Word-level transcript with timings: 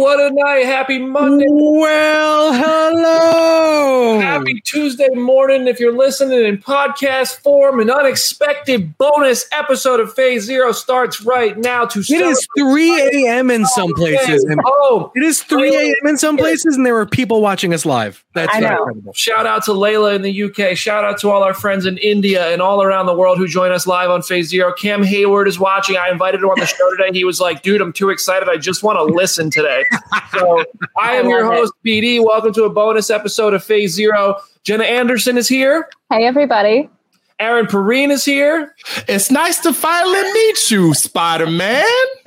What 0.00 0.18
a 0.18 0.30
night. 0.32 0.64
Happy 0.64 0.98
Monday. 0.98 1.44
Well, 1.50 2.54
hello. 2.54 4.18
Happy 4.18 4.58
Tuesday 4.62 5.10
morning. 5.10 5.68
If 5.68 5.78
you're 5.78 5.94
listening 5.94 6.42
in 6.46 6.56
podcast 6.56 7.42
form, 7.42 7.80
an 7.80 7.90
unexpected 7.90 8.96
bonus 8.96 9.46
episode 9.52 10.00
of 10.00 10.14
Phase 10.14 10.44
Zero 10.44 10.72
starts 10.72 11.20
right 11.20 11.58
now. 11.58 11.84
To 11.84 12.00
It 12.00 12.10
is 12.12 12.48
3 12.58 13.26
a.m. 13.26 13.50
in 13.50 13.66
some 13.66 13.90
oh, 13.90 13.94
places. 13.94 14.46
Oh, 14.64 15.12
it 15.14 15.22
is 15.22 15.42
3 15.42 15.76
a.m. 15.76 16.08
in 16.08 16.16
some 16.16 16.38
places, 16.38 16.76
and 16.76 16.86
there 16.86 16.94
were 16.94 17.04
people 17.04 17.42
watching 17.42 17.74
us 17.74 17.84
live. 17.84 18.24
That's 18.32 18.54
I 18.54 18.60
know. 18.60 18.68
incredible. 18.68 19.12
shout 19.12 19.44
out 19.44 19.64
to 19.64 19.72
Layla 19.72 20.16
in 20.16 20.22
the 20.22 20.44
UK. 20.44 20.78
Shout 20.78 21.04
out 21.04 21.18
to 21.20 21.30
all 21.30 21.42
our 21.42 21.52
friends 21.52 21.84
in 21.84 21.98
India 21.98 22.50
and 22.50 22.62
all 22.62 22.82
around 22.82 23.04
the 23.04 23.14
world 23.14 23.36
who 23.36 23.46
join 23.46 23.70
us 23.70 23.86
live 23.86 24.08
on 24.08 24.22
Phase 24.22 24.48
Zero. 24.48 24.72
Cam 24.72 25.02
Hayward 25.02 25.46
is 25.46 25.58
watching. 25.58 25.98
I 25.98 26.08
invited 26.08 26.40
him 26.40 26.48
on 26.48 26.58
the 26.58 26.64
show 26.66 26.90
today. 26.96 27.10
He 27.12 27.24
was 27.24 27.38
like, 27.38 27.60
dude, 27.60 27.82
I'm 27.82 27.92
too 27.92 28.08
excited. 28.08 28.48
I 28.48 28.56
just 28.56 28.82
want 28.82 28.96
to 28.96 29.02
listen 29.02 29.50
today. 29.50 29.84
So 30.32 30.64
I 30.98 31.16
am 31.16 31.26
I 31.26 31.28
your 31.28 31.44
love 31.44 31.52
it. 31.54 31.56
host, 31.58 31.72
BD. 31.84 32.24
Welcome 32.24 32.52
to 32.54 32.64
a 32.64 32.70
bonus 32.70 33.10
episode 33.10 33.54
of 33.54 33.64
Phase 33.64 33.92
Zero. 33.94 34.36
Jenna 34.64 34.84
Anderson 34.84 35.36
is 35.36 35.48
here. 35.48 35.88
Hey, 36.10 36.24
everybody. 36.26 36.88
Aaron 37.38 37.66
Perine 37.66 38.10
is 38.10 38.24
here. 38.24 38.74
It's 39.08 39.30
nice 39.30 39.58
to 39.60 39.72
finally 39.72 40.22
meet 40.32 40.70
you, 40.70 40.92
Spider 40.92 41.46
Man. 41.46 41.84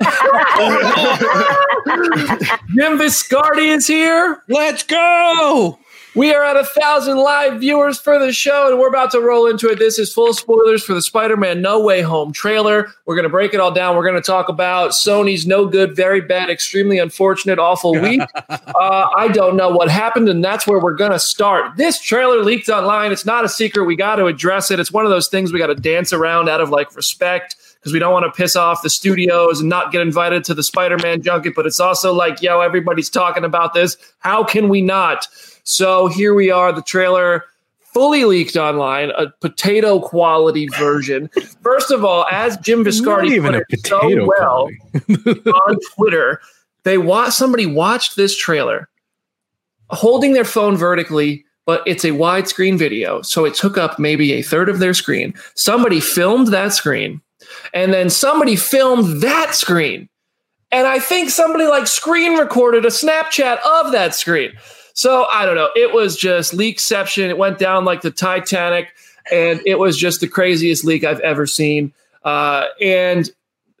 Jim 2.76 2.98
Viscardi 2.98 3.68
is 3.76 3.86
here. 3.86 4.42
Let's 4.48 4.82
go. 4.82 5.78
We 6.14 6.32
are 6.32 6.44
at 6.44 6.56
a 6.56 6.62
thousand 6.62 7.18
live 7.18 7.58
viewers 7.58 7.98
for 7.98 8.20
the 8.20 8.32
show, 8.32 8.70
and 8.70 8.78
we're 8.78 8.88
about 8.88 9.10
to 9.12 9.20
roll 9.20 9.48
into 9.48 9.68
it. 9.68 9.80
This 9.80 9.98
is 9.98 10.12
full 10.12 10.32
spoilers 10.32 10.84
for 10.84 10.94
the 10.94 11.02
Spider 11.02 11.36
Man 11.36 11.60
No 11.60 11.80
Way 11.80 12.02
Home 12.02 12.32
trailer. 12.32 12.94
We're 13.04 13.16
going 13.16 13.24
to 13.24 13.28
break 13.30 13.52
it 13.52 13.58
all 13.58 13.72
down. 13.72 13.96
We're 13.96 14.08
going 14.08 14.14
to 14.14 14.22
talk 14.22 14.48
about 14.48 14.92
Sony's 14.92 15.44
no 15.44 15.66
good, 15.66 15.96
very 15.96 16.20
bad, 16.20 16.50
extremely 16.50 17.00
unfortunate, 17.00 17.58
awful 17.58 18.00
week. 18.00 18.20
uh, 18.48 19.08
I 19.16 19.26
don't 19.32 19.56
know 19.56 19.70
what 19.70 19.90
happened, 19.90 20.28
and 20.28 20.44
that's 20.44 20.68
where 20.68 20.78
we're 20.78 20.94
going 20.94 21.10
to 21.10 21.18
start. 21.18 21.76
This 21.76 22.00
trailer 22.00 22.44
leaked 22.44 22.68
online. 22.68 23.10
It's 23.10 23.26
not 23.26 23.44
a 23.44 23.48
secret. 23.48 23.82
We 23.82 23.96
got 23.96 24.16
to 24.16 24.26
address 24.26 24.70
it. 24.70 24.78
It's 24.78 24.92
one 24.92 25.04
of 25.04 25.10
those 25.10 25.26
things 25.26 25.52
we 25.52 25.58
got 25.58 25.66
to 25.66 25.74
dance 25.74 26.12
around 26.12 26.48
out 26.48 26.60
of 26.60 26.70
like 26.70 26.94
respect 26.94 27.56
because 27.80 27.92
we 27.92 27.98
don't 27.98 28.12
want 28.12 28.24
to 28.24 28.30
piss 28.30 28.54
off 28.54 28.82
the 28.82 28.88
studios 28.88 29.58
and 29.58 29.68
not 29.68 29.90
get 29.90 30.00
invited 30.00 30.44
to 30.44 30.54
the 30.54 30.62
Spider 30.62 30.96
Man 30.96 31.22
junket. 31.22 31.56
But 31.56 31.66
it's 31.66 31.80
also 31.80 32.14
like, 32.14 32.40
yo, 32.40 32.60
everybody's 32.60 33.10
talking 33.10 33.42
about 33.42 33.74
this. 33.74 33.96
How 34.20 34.44
can 34.44 34.68
we 34.68 34.80
not? 34.80 35.26
So 35.64 36.06
here 36.06 36.34
we 36.34 36.50
are, 36.50 36.72
the 36.72 36.82
trailer 36.82 37.44
fully 37.94 38.24
leaked 38.24 38.56
online, 38.56 39.10
a 39.10 39.30
potato 39.40 40.00
quality 40.00 40.68
version. 40.68 41.30
First 41.62 41.90
of 41.90 42.04
all, 42.04 42.26
as 42.30 42.56
Jim 42.58 42.84
Viscardi 42.84 43.40
put 43.40 43.54
it 43.54 43.86
so 43.86 44.26
well 44.38 44.68
on 45.68 45.76
Twitter, 45.94 46.40
they 46.82 46.98
wa- 46.98 47.30
somebody 47.30 47.66
watched 47.66 48.16
this 48.16 48.36
trailer 48.36 48.88
holding 49.90 50.32
their 50.32 50.44
phone 50.44 50.76
vertically, 50.76 51.44
but 51.66 51.82
it's 51.86 52.04
a 52.04 52.08
widescreen 52.08 52.78
video, 52.78 53.22
so 53.22 53.44
it 53.44 53.54
took 53.54 53.78
up 53.78 53.98
maybe 53.98 54.32
a 54.32 54.42
third 54.42 54.68
of 54.68 54.80
their 54.80 54.94
screen. 54.94 55.32
Somebody 55.54 56.00
filmed 56.00 56.48
that 56.48 56.72
screen, 56.72 57.20
and 57.72 57.92
then 57.92 58.10
somebody 58.10 58.56
filmed 58.56 59.22
that 59.22 59.54
screen. 59.54 60.08
And 60.72 60.86
I 60.88 60.98
think 60.98 61.30
somebody 61.30 61.66
like 61.66 61.86
screen 61.86 62.36
recorded 62.36 62.84
a 62.84 62.88
Snapchat 62.88 63.58
of 63.64 63.92
that 63.92 64.14
screen. 64.14 64.52
So 64.94 65.26
I 65.30 65.44
don't 65.44 65.56
know. 65.56 65.70
It 65.76 65.92
was 65.92 66.16
just 66.16 66.52
leakception. 66.52 67.28
It 67.28 67.38
went 67.38 67.58
down 67.58 67.84
like 67.84 68.00
the 68.00 68.10
Titanic, 68.10 68.94
and 69.30 69.60
it 69.66 69.78
was 69.78 69.98
just 69.98 70.20
the 70.20 70.28
craziest 70.28 70.84
leak 70.84 71.04
I've 71.04 71.20
ever 71.20 71.46
seen. 71.46 71.92
Uh, 72.24 72.64
and 72.80 73.28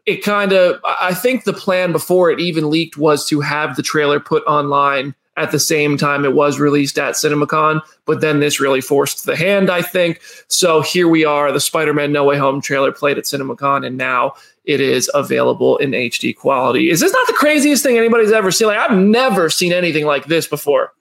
it 0.06 0.22
kind 0.22 0.52
of, 0.52 0.80
I 0.84 1.14
think 1.14 1.44
the 1.44 1.52
plan 1.52 1.92
before 1.92 2.30
it 2.30 2.40
even 2.40 2.68
leaked 2.68 2.98
was 2.98 3.26
to 3.28 3.40
have 3.40 3.76
the 3.76 3.82
trailer 3.82 4.20
put 4.20 4.44
online 4.44 5.14
at 5.36 5.50
the 5.50 5.58
same 5.58 5.96
time 5.96 6.24
it 6.24 6.34
was 6.34 6.60
released 6.60 6.98
at 6.98 7.14
CinemaCon. 7.14 7.80
But 8.04 8.20
then 8.20 8.40
this 8.40 8.60
really 8.60 8.80
forced 8.80 9.24
the 9.24 9.36
hand, 9.36 9.70
I 9.70 9.82
think. 9.82 10.20
So 10.48 10.80
here 10.80 11.08
we 11.08 11.24
are. 11.24 11.50
The 11.50 11.60
Spider 11.60 11.94
Man 11.94 12.12
No 12.12 12.24
Way 12.24 12.38
Home 12.38 12.60
trailer 12.60 12.92
played 12.92 13.18
at 13.18 13.24
CinemaCon, 13.24 13.86
and 13.86 13.96
now 13.96 14.34
it 14.64 14.80
is 14.80 15.10
available 15.14 15.76
in 15.78 15.90
HD 15.90 16.36
quality. 16.36 16.90
Is 16.90 17.00
this 17.00 17.12
not 17.12 17.26
the 17.26 17.32
craziest 17.34 17.82
thing 17.82 17.98
anybody's 17.98 18.32
ever 18.32 18.50
seen? 18.50 18.68
Like, 18.68 18.78
I've 18.78 18.96
never 18.96 19.50
seen 19.50 19.72
anything 19.72 20.06
like 20.06 20.26
this 20.26 20.46
before. 20.46 20.92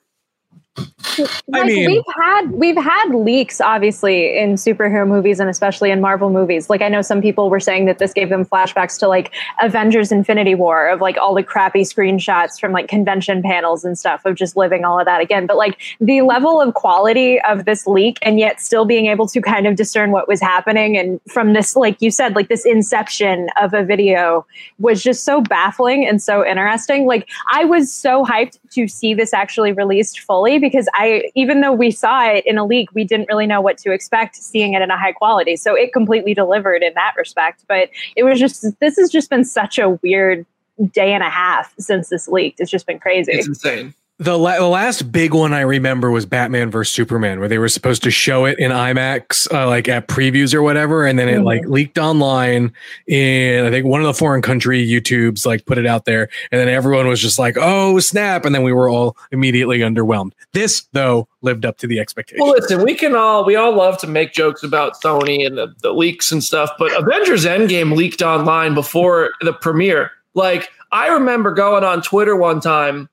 Like, 1.48 1.66
mean- 1.66 1.92
we've 1.92 2.16
had 2.16 2.52
we've 2.52 2.78
had 2.78 3.10
leaks 3.14 3.62
obviously 3.62 4.38
in 4.38 4.54
superhero 4.56 5.08
movies 5.08 5.40
and 5.40 5.50
especially 5.50 5.92
in 5.92 6.02
Marvel 6.02 6.32
movies. 6.32 6.70
Like 6.70 6.82
I 6.82 6.90
know 6.90 7.02
some 7.02 7.22
people 7.22 7.50
were 7.50 7.60
saying 7.60 7.86
that 7.86 8.00
this 8.00 8.14
gave 8.14 8.30
them 8.30 8.46
flashbacks 8.46 8.98
to 9.00 9.08
like 9.08 9.32
Avengers 9.62 10.12
Infinity 10.12 10.56
War 10.56 10.90
of 10.90 11.02
like 11.02 11.18
all 11.18 11.36
the 11.36 11.44
crappy 11.44 11.82
screenshots 11.82 12.60
from 12.60 12.72
like 12.72 12.88
convention 12.88 13.44
panels 13.44 13.86
and 13.86 13.98
stuff 13.98 14.26
of 14.26 14.36
just 14.36 14.58
living 14.58 14.86
all 14.86 15.00
of 15.00 15.06
that 15.06 15.22
again. 15.22 15.46
But 15.46 15.58
like 15.58 15.80
the 16.02 16.22
level 16.22 16.60
of 16.60 16.74
quality 16.74 17.40
of 17.42 17.66
this 17.66 17.86
leak 17.86 18.18
and 18.24 18.40
yet 18.40 18.60
still 18.60 18.86
being 18.86 19.06
able 19.06 19.28
to 19.28 19.42
kind 19.42 19.68
of 19.68 19.76
discern 19.76 20.12
what 20.12 20.28
was 20.28 20.42
happening 20.42 20.98
and 20.98 21.20
from 21.30 21.54
this 21.54 21.76
like 21.76 22.02
you 22.02 22.10
said 22.10 22.36
like 22.36 22.50
this 22.50 22.66
inception 22.66 23.50
of 23.62 23.74
a 23.74 23.84
video 23.84 24.46
was 24.80 25.04
just 25.04 25.24
so 25.24 25.42
baffling 25.42 26.08
and 26.08 26.22
so 26.22 26.46
interesting. 26.46 27.06
Like 27.06 27.30
I 27.52 27.66
was 27.66 27.94
so 27.94 28.26
hyped 28.26 28.58
to 28.74 28.88
see 28.88 29.14
this 29.14 29.34
actually 29.34 29.72
released 29.72 30.20
fully 30.20 30.60
because 30.60 30.88
I 30.94 31.30
even 31.36 31.62
though 31.62 31.72
we 31.72 31.92
saw 31.92 32.26
it 32.26 32.46
in 32.46 32.58
a 32.58 32.66
leak, 32.66 32.94
we 32.94 33.04
didn't 33.04 33.28
really 33.30 33.48
know 33.48 33.62
what 33.62 33.78
to 33.80 33.92
expect 33.92 34.36
seeing 34.36 34.74
it 34.74 34.82
in 34.82 34.92
a 34.92 34.98
high 34.98 35.12
quality. 35.12 35.56
So 35.56 35.76
it 35.76 35.94
completely 35.94 36.34
delivered 36.34 36.84
in 36.84 36.94
that 36.96 37.14
respect. 37.18 37.66
But 37.68 37.90
it 38.16 38.24
was 38.24 38.40
just 38.40 38.66
this 38.80 38.98
has 38.98 39.10
just 39.10 39.30
been 39.30 39.46
such 39.46 39.80
a 39.80 39.90
weird 40.02 40.46
day 40.92 41.14
and 41.14 41.24
a 41.24 41.30
half 41.30 41.74
since 41.80 42.10
this 42.10 42.28
leaked. 42.28 42.60
It's 42.60 42.72
just 42.72 42.86
been 42.86 43.00
crazy. 43.00 43.34
It's 43.34 43.48
insane. 43.48 43.94
The, 44.20 44.38
la- 44.38 44.58
the 44.60 44.68
last 44.68 45.12
big 45.12 45.34
one 45.34 45.54
I 45.54 45.62
remember 45.62 46.12
was 46.12 46.26
Batman 46.28 46.70
vs 46.70 46.94
Superman, 46.94 47.40
where 47.40 47.50
they 47.50 47.58
were 47.58 47.68
supposed 47.68 48.04
to 48.04 48.12
show 48.12 48.46
it 48.46 48.60
in 48.60 48.72
IMAX, 48.72 49.52
uh, 49.52 49.68
like 49.68 49.90
at 49.90 50.08
previews 50.08 50.54
or 50.54 50.62
whatever, 50.62 51.04
and 51.06 51.18
then 51.18 51.28
it 51.28 51.40
Mhm. 51.40 51.46
like 51.46 51.66
leaked 51.68 51.98
online 51.98 52.72
in 53.08 53.66
I 53.66 53.72
think 53.72 53.88
one 53.88 54.02
of 54.02 54.06
the 54.08 54.14
foreign 54.14 54.44
country 54.44 54.86
YouTubes 54.86 55.48
like 55.48 55.66
put 55.66 55.80
it 55.80 55.88
out 55.88 56.06
there, 56.06 56.30
and 56.52 56.62
then 56.62 56.68
everyone 56.70 57.08
was 57.08 57.22
just 57.22 57.40
like, 57.40 57.58
"Oh 57.60 57.98
snap!" 58.00 58.46
and 58.46 58.54
then 58.54 58.62
we 58.62 58.72
were 58.72 58.88
all 58.88 59.18
immediately 59.32 59.80
underwhelmed. 59.80 60.32
This 60.54 60.88
though 60.94 61.28
lived 61.42 61.66
up 61.66 61.80
to 61.80 61.88
the 61.88 62.00
expectation. 62.00 62.46
Well, 62.46 62.54
listen, 62.54 62.84
we 62.84 62.94
can 62.94 63.16
all 63.16 63.44
we 63.44 63.56
all 63.56 63.76
love 63.76 63.98
to 63.98 64.08
make 64.08 64.32
jokes 64.32 64.62
about 64.64 64.94
Sony 65.02 65.46
and 65.46 65.58
the, 65.58 65.74
the 65.82 65.92
leaks 65.92 66.32
and 66.32 66.44
stuff, 66.44 66.70
but 66.78 66.94
Avengers 66.98 67.46
Endgame 67.46 67.96
leaked 67.96 68.22
online 68.22 68.76
before 68.76 69.32
the 69.42 69.54
premiere. 69.54 70.12
Like 70.36 70.70
I 70.92 71.08
remember 71.08 71.52
going 71.52 71.84
on 71.84 72.04
Twitter 72.04 72.36
one 72.36 72.60
time 72.62 73.10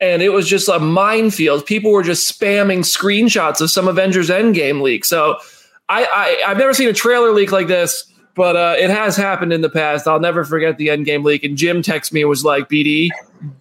and 0.00 0.22
it 0.22 0.30
was 0.30 0.48
just 0.48 0.68
a 0.68 0.78
minefield. 0.78 1.66
People 1.66 1.90
were 1.92 2.02
just 2.02 2.38
spamming 2.40 2.80
screenshots 2.80 3.60
of 3.60 3.70
some 3.70 3.88
Avengers 3.88 4.28
Endgame 4.30 4.80
leak. 4.82 5.04
So 5.04 5.38
I, 5.88 6.04
I 6.04 6.50
I've 6.50 6.58
never 6.58 6.74
seen 6.74 6.88
a 6.88 6.92
trailer 6.92 7.32
leak 7.32 7.50
like 7.52 7.66
this, 7.66 8.04
but 8.34 8.56
uh, 8.56 8.74
it 8.78 8.90
has 8.90 9.16
happened 9.16 9.52
in 9.52 9.60
the 9.62 9.70
past. 9.70 10.06
I'll 10.06 10.20
never 10.20 10.44
forget 10.44 10.76
the 10.78 10.88
Endgame 10.88 11.24
leak. 11.24 11.44
And 11.44 11.56
Jim 11.56 11.82
texted 11.82 12.12
me 12.12 12.20
and 12.22 12.28
was 12.30 12.44
like, 12.44 12.68
"BD, 12.68 13.08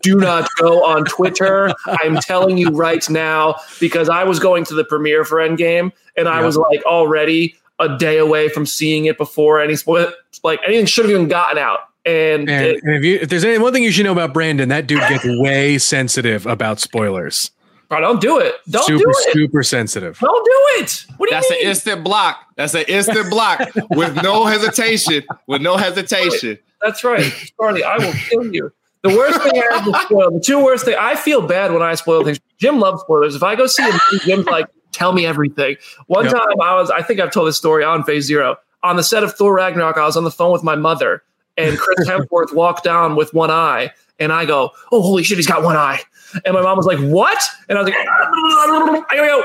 do 0.02 0.16
not 0.18 0.48
go 0.60 0.84
on 0.86 1.06
Twitter. 1.06 1.72
I'm 1.86 2.18
telling 2.18 2.58
you 2.58 2.70
right 2.70 3.08
now 3.10 3.56
because 3.80 4.10
I 4.10 4.24
was 4.24 4.40
going 4.40 4.66
to 4.66 4.74
the 4.76 4.84
premiere 4.84 5.24
for 5.26 5.38
Endgame 5.38 5.92
and 6.16 6.28
I 6.28 6.40
Yeah. 6.40 6.46
was 6.46 6.58
like 6.58 6.84
already 6.84 7.56
a 7.80 7.96
day 7.98 8.18
away 8.18 8.50
from 8.50 8.66
seeing 8.66 9.06
it 9.06 9.18
before 9.18 9.60
any 9.62 9.76
spoil. 9.76 10.12
Like 10.44 10.60
anything 10.66 10.86
should 10.88 11.06
have 11.06 11.12
even 11.12 11.28
gotten 11.28 11.58
out. 11.60 11.82
And, 12.08 12.50
And, 12.50 12.66
it- 12.66 12.84
and 12.84 12.96
if 12.96 13.04
you 13.04 13.16
if 13.22 13.30
there's 13.30 13.44
any 13.44 13.58
one 13.58 13.74
thing 13.74 13.84
you 13.84 13.92
should 13.92 14.06
know 14.06 14.12
about 14.14 14.34
Brandon, 14.34 14.70
that 14.70 14.88
dude 14.88 15.00
gets 15.10 15.26
way 15.26 15.78
sensitive 15.78 16.46
about 16.46 16.80
spoilers. 16.80 17.52
bro, 17.90 18.00
don't 18.00 18.22
do 18.22 18.40
it. 18.40 18.56
Don't 18.70 18.86
super 18.86 19.04
do 19.04 19.10
it. 19.10 19.34
super 19.34 19.64
sensitive. 19.64 20.18
Don't 20.20 20.46
do 20.46 20.84
it. 20.84 21.06
What 21.18 21.30
do 21.30 21.36
That's 21.36 21.50
you 21.50 21.58
an 21.62 21.68
instant 21.68 22.04
block. 22.04 22.38
That's 22.56 22.74
an 22.74 22.86
instant 22.88 23.30
block 23.36 23.60
with 23.92 24.16
no 24.24 24.46
hesitation. 24.46 25.24
With 25.48 25.62
no 25.62 25.76
hesitation. 25.78 26.58
That's 26.82 27.04
right, 27.04 27.32
Charlie. 27.60 27.84
I 27.84 27.98
will 27.98 28.14
kill 28.14 28.54
you. 28.54 28.72
The 29.04 29.10
worst 29.10 29.42
thing 29.42 29.52
I 29.62 29.76
have 29.76 29.86
to 29.86 30.00
spoil. 30.06 30.32
The 30.32 30.40
two 30.40 30.64
worst 30.64 30.86
things. 30.86 30.98
I 31.00 31.16
feel 31.16 31.42
bad 31.46 31.72
when 31.74 31.82
I 31.82 31.96
spoil 31.96 32.24
things. 32.24 32.40
Jim 32.58 32.80
loves 32.80 33.02
spoilers. 33.02 33.36
If 33.36 33.44
I 33.44 33.56
go 33.56 33.68
see 33.68 33.84
him, 33.84 34.00
Jim's 34.22 34.46
like, 34.46 34.68
"Tell 34.92 35.12
me 35.14 35.26
everything." 35.26 35.76
One 36.08 36.26
Yep. 36.26 36.34
time, 36.34 36.62
I 36.62 36.76
was. 36.76 36.90
I 36.90 37.02
think 37.02 37.20
I've 37.20 37.32
told 37.32 37.48
this 37.48 37.58
story 37.58 37.84
on 37.84 38.04
Phase 38.04 38.26
Zero. 38.26 38.58
On 38.84 38.96
the 38.96 39.04
set 39.04 39.24
of 39.24 39.34
Thor 39.36 39.54
Ragnarok, 39.56 39.98
I 39.98 40.06
was 40.06 40.16
on 40.18 40.24
the 40.24 40.32
phone 40.32 40.52
with 40.54 40.64
my 40.64 40.76
mother, 40.76 41.24
and 41.58 41.78
Chris 41.78 42.00
Hemsworth 42.10 42.54
walked 42.54 42.84
down 42.84 43.16
with 43.16 43.34
one 43.34 43.52
eye, 43.52 43.92
and 44.20 44.32
I 44.32 44.46
go, 44.46 44.72
"Oh, 44.92 45.02
holy 45.02 45.24
shit, 45.24 45.38
he's 45.38 45.48
got 45.48 45.64
one 45.64 45.76
eye!" 45.76 46.02
And 46.46 46.54
my 46.54 46.62
mom 46.62 46.78
was 46.78 46.86
like, 46.86 47.00
"What?" 47.00 47.42
And 47.70 47.78
I 47.78 47.82
was 47.82 47.92
like, 47.92 49.06
"I 49.10 49.16
go." 49.16 49.44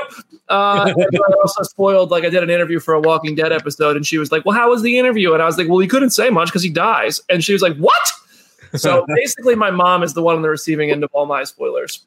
Uh, 0.49 0.93
I 0.97 1.33
also 1.41 1.63
spoiled 1.63 2.11
like 2.11 2.25
I 2.25 2.29
did 2.29 2.43
an 2.43 2.49
interview 2.49 2.79
for 2.79 2.93
a 2.93 2.99
Walking 2.99 3.35
Dead 3.35 3.51
episode, 3.51 3.95
and 3.95 4.05
she 4.05 4.17
was 4.17 4.31
like, 4.31 4.45
"Well, 4.45 4.55
how 4.55 4.69
was 4.69 4.81
the 4.81 4.97
interview?" 4.97 5.33
And 5.33 5.41
I 5.41 5.45
was 5.45 5.57
like, 5.57 5.67
"Well, 5.67 5.79
he 5.79 5.87
couldn't 5.87 6.11
say 6.11 6.29
much 6.29 6.49
because 6.49 6.63
he 6.63 6.69
dies." 6.69 7.21
And 7.29 7.43
she 7.43 7.53
was 7.53 7.61
like, 7.61 7.75
"What?" 7.77 8.11
So 8.75 9.05
basically, 9.15 9.55
my 9.55 9.71
mom 9.71 10.03
is 10.03 10.13
the 10.13 10.21
one 10.21 10.35
on 10.35 10.41
the 10.41 10.49
receiving 10.49 10.91
end 10.91 11.03
of 11.03 11.09
all 11.13 11.25
my 11.25 11.43
spoilers. 11.43 12.05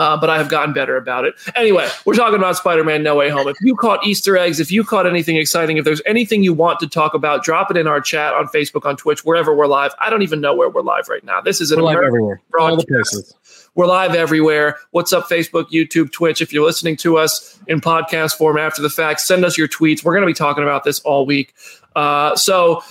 Uh, 0.00 0.16
but 0.16 0.30
I 0.30 0.38
have 0.38 0.48
gotten 0.48 0.72
better 0.72 0.96
about 0.96 1.26
it. 1.26 1.34
Anyway, 1.54 1.86
we're 2.06 2.14
talking 2.14 2.38
about 2.38 2.56
Spider 2.56 2.82
Man 2.82 3.02
No 3.02 3.16
Way 3.16 3.28
Home. 3.28 3.46
If 3.48 3.58
you 3.60 3.76
caught 3.76 4.02
Easter 4.06 4.34
eggs, 4.34 4.58
if 4.58 4.72
you 4.72 4.82
caught 4.82 5.06
anything 5.06 5.36
exciting, 5.36 5.76
if 5.76 5.84
there's 5.84 6.00
anything 6.06 6.42
you 6.42 6.54
want 6.54 6.80
to 6.80 6.88
talk 6.88 7.12
about, 7.12 7.44
drop 7.44 7.70
it 7.70 7.76
in 7.76 7.86
our 7.86 8.00
chat 8.00 8.32
on 8.32 8.46
Facebook, 8.46 8.86
on 8.86 8.96
Twitch, 8.96 9.26
wherever 9.26 9.54
we're 9.54 9.66
live. 9.66 9.94
I 9.98 10.08
don't 10.08 10.22
even 10.22 10.40
know 10.40 10.54
where 10.54 10.70
we're 10.70 10.80
live 10.80 11.10
right 11.10 11.22
now. 11.22 11.42
This 11.42 11.60
is 11.60 11.70
an 11.70 11.80
We're 11.80 11.84
live 11.84 12.02
everywhere. 12.02 12.40
All 12.58 12.76
the 12.76 12.86
places. 12.86 13.34
We're 13.74 13.86
live 13.86 14.14
everywhere. 14.14 14.78
What's 14.92 15.12
up, 15.12 15.28
Facebook, 15.28 15.66
YouTube, 15.70 16.12
Twitch? 16.12 16.40
If 16.40 16.50
you're 16.50 16.64
listening 16.64 16.96
to 16.98 17.18
us 17.18 17.60
in 17.66 17.82
podcast 17.82 18.38
form 18.38 18.56
after 18.56 18.80
the 18.80 18.88
fact, 18.88 19.20
send 19.20 19.44
us 19.44 19.58
your 19.58 19.68
tweets. 19.68 20.02
We're 20.02 20.14
going 20.14 20.22
to 20.22 20.26
be 20.26 20.32
talking 20.32 20.62
about 20.62 20.82
this 20.82 21.00
all 21.00 21.26
week. 21.26 21.52
Uh, 21.94 22.34
so, 22.36 22.82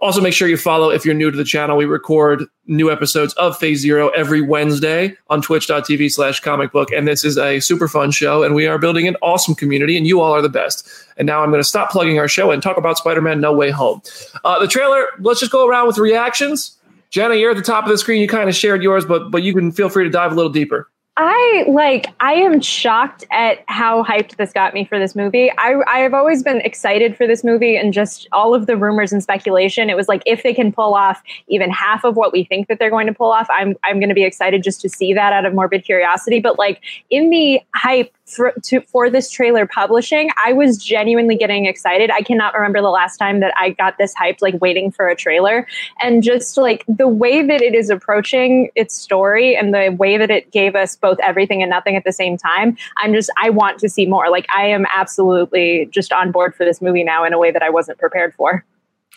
also 0.00 0.20
make 0.20 0.34
sure 0.34 0.48
you 0.48 0.56
follow 0.56 0.90
if 0.90 1.04
you're 1.04 1.14
new 1.14 1.30
to 1.30 1.36
the 1.36 1.44
channel. 1.44 1.76
We 1.76 1.84
record 1.84 2.44
new 2.66 2.90
episodes 2.90 3.32
of 3.34 3.56
Phase 3.58 3.80
Zero 3.80 4.08
every 4.10 4.40
Wednesday 4.40 5.16
on 5.28 5.42
twitch.tv 5.42 6.10
slash 6.12 6.40
comic 6.40 6.72
book. 6.72 6.90
And 6.92 7.08
this 7.08 7.24
is 7.24 7.36
a 7.36 7.60
super 7.60 7.88
fun 7.88 8.10
show, 8.10 8.42
and 8.42 8.54
we 8.54 8.66
are 8.66 8.78
building 8.78 9.08
an 9.08 9.16
awesome 9.22 9.54
community, 9.54 9.96
and 9.96 10.06
you 10.06 10.20
all 10.20 10.32
are 10.32 10.42
the 10.42 10.48
best. 10.48 10.88
And 11.16 11.26
now 11.26 11.42
I'm 11.42 11.50
going 11.50 11.60
to 11.60 11.68
stop 11.68 11.90
plugging 11.90 12.18
our 12.18 12.28
show 12.28 12.50
and 12.50 12.62
talk 12.62 12.76
about 12.76 12.98
Spider 12.98 13.20
Man 13.20 13.40
No 13.40 13.52
Way 13.52 13.70
Home. 13.70 14.02
Uh, 14.44 14.58
the 14.60 14.68
trailer, 14.68 15.06
let's 15.20 15.40
just 15.40 15.52
go 15.52 15.66
around 15.66 15.86
with 15.86 15.98
reactions. 15.98 16.76
Jenna, 17.10 17.34
you're 17.34 17.50
at 17.50 17.56
the 17.56 17.62
top 17.62 17.84
of 17.84 17.90
the 17.90 17.98
screen. 17.98 18.20
You 18.20 18.28
kind 18.28 18.48
of 18.48 18.54
shared 18.54 18.82
yours, 18.82 19.04
but 19.04 19.30
but 19.30 19.42
you 19.42 19.54
can 19.54 19.72
feel 19.72 19.88
free 19.88 20.04
to 20.04 20.10
dive 20.10 20.32
a 20.32 20.34
little 20.34 20.52
deeper. 20.52 20.90
I 21.20 21.64
like 21.66 22.06
I 22.20 22.34
am 22.34 22.60
shocked 22.60 23.24
at 23.32 23.64
how 23.66 24.04
hyped 24.04 24.36
this 24.36 24.52
got 24.52 24.72
me 24.72 24.84
for 24.84 25.00
this 25.00 25.16
movie. 25.16 25.50
I 25.58 25.74
I 25.88 25.98
have 25.98 26.14
always 26.14 26.44
been 26.44 26.60
excited 26.60 27.16
for 27.16 27.26
this 27.26 27.42
movie 27.42 27.76
and 27.76 27.92
just 27.92 28.28
all 28.30 28.54
of 28.54 28.66
the 28.66 28.76
rumors 28.76 29.12
and 29.12 29.20
speculation. 29.20 29.90
It 29.90 29.96
was 29.96 30.06
like 30.06 30.22
if 30.26 30.44
they 30.44 30.54
can 30.54 30.70
pull 30.70 30.94
off 30.94 31.20
even 31.48 31.70
half 31.72 32.04
of 32.04 32.14
what 32.14 32.32
we 32.32 32.44
think 32.44 32.68
that 32.68 32.78
they're 32.78 32.88
going 32.88 33.08
to 33.08 33.12
pull 33.12 33.32
off, 33.32 33.48
I'm 33.50 33.74
I'm 33.82 33.98
going 33.98 34.10
to 34.10 34.14
be 34.14 34.22
excited 34.22 34.62
just 34.62 34.80
to 34.82 34.88
see 34.88 35.12
that 35.12 35.32
out 35.32 35.44
of 35.44 35.54
morbid 35.54 35.84
curiosity. 35.84 36.38
But 36.38 36.56
like 36.56 36.82
in 37.10 37.30
the 37.30 37.60
hype 37.74 38.14
for, 38.28 38.52
to, 38.64 38.80
for 38.82 39.10
this 39.10 39.30
trailer 39.30 39.66
publishing, 39.66 40.30
I 40.44 40.52
was 40.52 40.76
genuinely 40.78 41.36
getting 41.36 41.66
excited. 41.66 42.10
I 42.10 42.22
cannot 42.22 42.54
remember 42.54 42.80
the 42.80 42.90
last 42.90 43.16
time 43.16 43.40
that 43.40 43.52
I 43.58 43.70
got 43.70 43.98
this 43.98 44.14
hyped, 44.14 44.42
like 44.42 44.60
waiting 44.60 44.90
for 44.90 45.08
a 45.08 45.16
trailer. 45.16 45.66
And 46.02 46.22
just 46.22 46.56
like 46.56 46.84
the 46.86 47.08
way 47.08 47.42
that 47.42 47.62
it 47.62 47.74
is 47.74 47.90
approaching 47.90 48.70
its 48.74 48.94
story 48.94 49.56
and 49.56 49.74
the 49.74 49.94
way 49.98 50.18
that 50.18 50.30
it 50.30 50.50
gave 50.50 50.76
us 50.76 50.96
both 50.96 51.18
everything 51.20 51.62
and 51.62 51.70
nothing 51.70 51.96
at 51.96 52.04
the 52.04 52.12
same 52.12 52.36
time, 52.36 52.76
I'm 52.98 53.12
just, 53.12 53.30
I 53.42 53.50
want 53.50 53.78
to 53.80 53.88
see 53.88 54.06
more. 54.06 54.30
Like, 54.30 54.46
I 54.54 54.66
am 54.66 54.86
absolutely 54.94 55.88
just 55.90 56.12
on 56.12 56.30
board 56.30 56.54
for 56.54 56.64
this 56.64 56.82
movie 56.82 57.04
now 57.04 57.24
in 57.24 57.32
a 57.32 57.38
way 57.38 57.50
that 57.50 57.62
I 57.62 57.70
wasn't 57.70 57.98
prepared 57.98 58.34
for. 58.34 58.64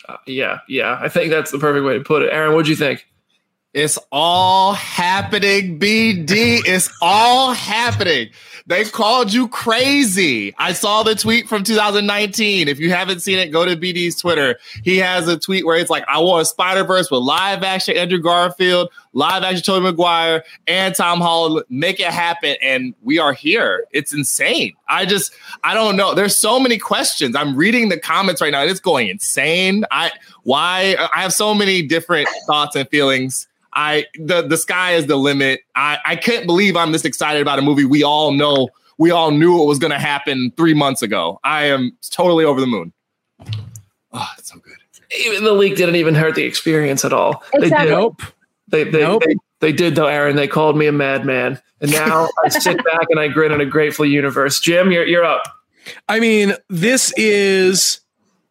Uh, 0.08 0.16
yeah, 0.26 0.58
yeah. 0.68 0.98
I 1.00 1.08
think 1.08 1.30
that's 1.30 1.52
the 1.52 1.58
perfect 1.58 1.84
way 1.84 1.98
to 1.98 2.04
put 2.04 2.22
it. 2.22 2.32
Aaron, 2.32 2.54
what'd 2.54 2.68
you 2.68 2.76
think? 2.76 3.06
It's 3.74 3.98
all 4.12 4.74
happening, 4.74 5.78
BD. 5.78 6.60
It's 6.66 6.92
all 7.00 7.54
happening. 7.54 8.28
They 8.66 8.84
called 8.84 9.32
you 9.32 9.48
crazy. 9.48 10.54
I 10.58 10.74
saw 10.74 11.02
the 11.02 11.14
tweet 11.14 11.48
from 11.48 11.64
2019. 11.64 12.68
If 12.68 12.78
you 12.78 12.90
haven't 12.90 13.20
seen 13.20 13.38
it, 13.38 13.48
go 13.48 13.64
to 13.64 13.74
BD's 13.74 14.20
Twitter. 14.20 14.58
He 14.84 14.98
has 14.98 15.26
a 15.26 15.38
tweet 15.38 15.64
where 15.64 15.78
it's 15.78 15.88
like, 15.88 16.04
I 16.06 16.18
want 16.18 16.42
a 16.42 16.44
Spider 16.44 16.84
Verse 16.84 17.10
with 17.10 17.22
live 17.22 17.62
action 17.62 17.96
Andrew 17.96 18.18
Garfield, 18.18 18.90
live 19.14 19.42
action 19.42 19.62
Tobey 19.64 19.84
Maguire, 19.84 20.44
and 20.66 20.94
Tom 20.94 21.22
Holland. 21.22 21.64
Make 21.70 21.98
it 21.98 22.08
happen. 22.08 22.56
And 22.62 22.94
we 23.02 23.18
are 23.18 23.32
here. 23.32 23.86
It's 23.90 24.12
insane. 24.12 24.74
I 24.86 25.06
just, 25.06 25.32
I 25.64 25.72
don't 25.72 25.96
know. 25.96 26.14
There's 26.14 26.36
so 26.36 26.60
many 26.60 26.76
questions. 26.76 27.34
I'm 27.34 27.56
reading 27.56 27.88
the 27.88 27.98
comments 27.98 28.42
right 28.42 28.52
now. 28.52 28.60
and 28.60 28.70
It's 28.70 28.80
going 28.80 29.08
insane. 29.08 29.86
I, 29.90 30.10
why? 30.42 30.94
I 31.14 31.22
have 31.22 31.32
so 31.32 31.54
many 31.54 31.80
different 31.80 32.28
thoughts 32.46 32.76
and 32.76 32.86
feelings. 32.90 33.48
I 33.74 34.06
the 34.14 34.42
the 34.42 34.56
sky 34.56 34.92
is 34.92 35.06
the 35.06 35.16
limit. 35.16 35.60
I 35.74 35.98
I 36.04 36.16
can't 36.16 36.46
believe 36.46 36.76
I'm 36.76 36.92
this 36.92 37.04
excited 37.04 37.40
about 37.42 37.58
a 37.58 37.62
movie 37.62 37.84
we 37.84 38.02
all 38.02 38.32
know 38.32 38.68
we 38.98 39.10
all 39.10 39.30
knew 39.30 39.62
it 39.62 39.66
was 39.66 39.78
going 39.78 39.90
to 39.92 39.98
happen 39.98 40.52
three 40.56 40.74
months 40.74 41.02
ago. 41.02 41.40
I 41.42 41.64
am 41.64 41.96
totally 42.10 42.44
over 42.44 42.60
the 42.60 42.66
moon. 42.66 42.92
Oh, 44.12 44.28
it's 44.38 44.52
so 44.52 44.58
good. 44.58 44.74
Even 45.26 45.44
the 45.44 45.52
leak 45.52 45.76
didn't 45.76 45.96
even 45.96 46.14
hurt 46.14 46.34
the 46.34 46.44
experience 46.44 47.04
at 47.04 47.12
all. 47.12 47.42
They 47.52 47.64
Exactly. 47.66 47.86
did. 47.88 47.92
Nope. 47.94 48.22
They 48.68 48.84
they, 48.84 49.00
Nope. 49.00 49.22
they 49.26 49.36
they 49.60 49.72
did 49.72 49.94
though, 49.94 50.06
Aaron. 50.06 50.36
They 50.36 50.48
called 50.48 50.76
me 50.76 50.86
a 50.86 50.92
madman, 50.92 51.60
and 51.80 51.90
now 51.90 52.28
I 52.44 52.48
sit 52.48 52.76
back 52.84 53.06
and 53.10 53.18
I 53.20 53.28
grin 53.28 53.52
in 53.52 53.60
a 53.60 53.66
grateful 53.66 54.04
universe. 54.06 54.60
Jim, 54.60 54.90
you're 54.92 55.06
you're 55.06 55.24
up. 55.24 55.42
I 56.08 56.20
mean, 56.20 56.54
this 56.68 57.12
is 57.16 58.00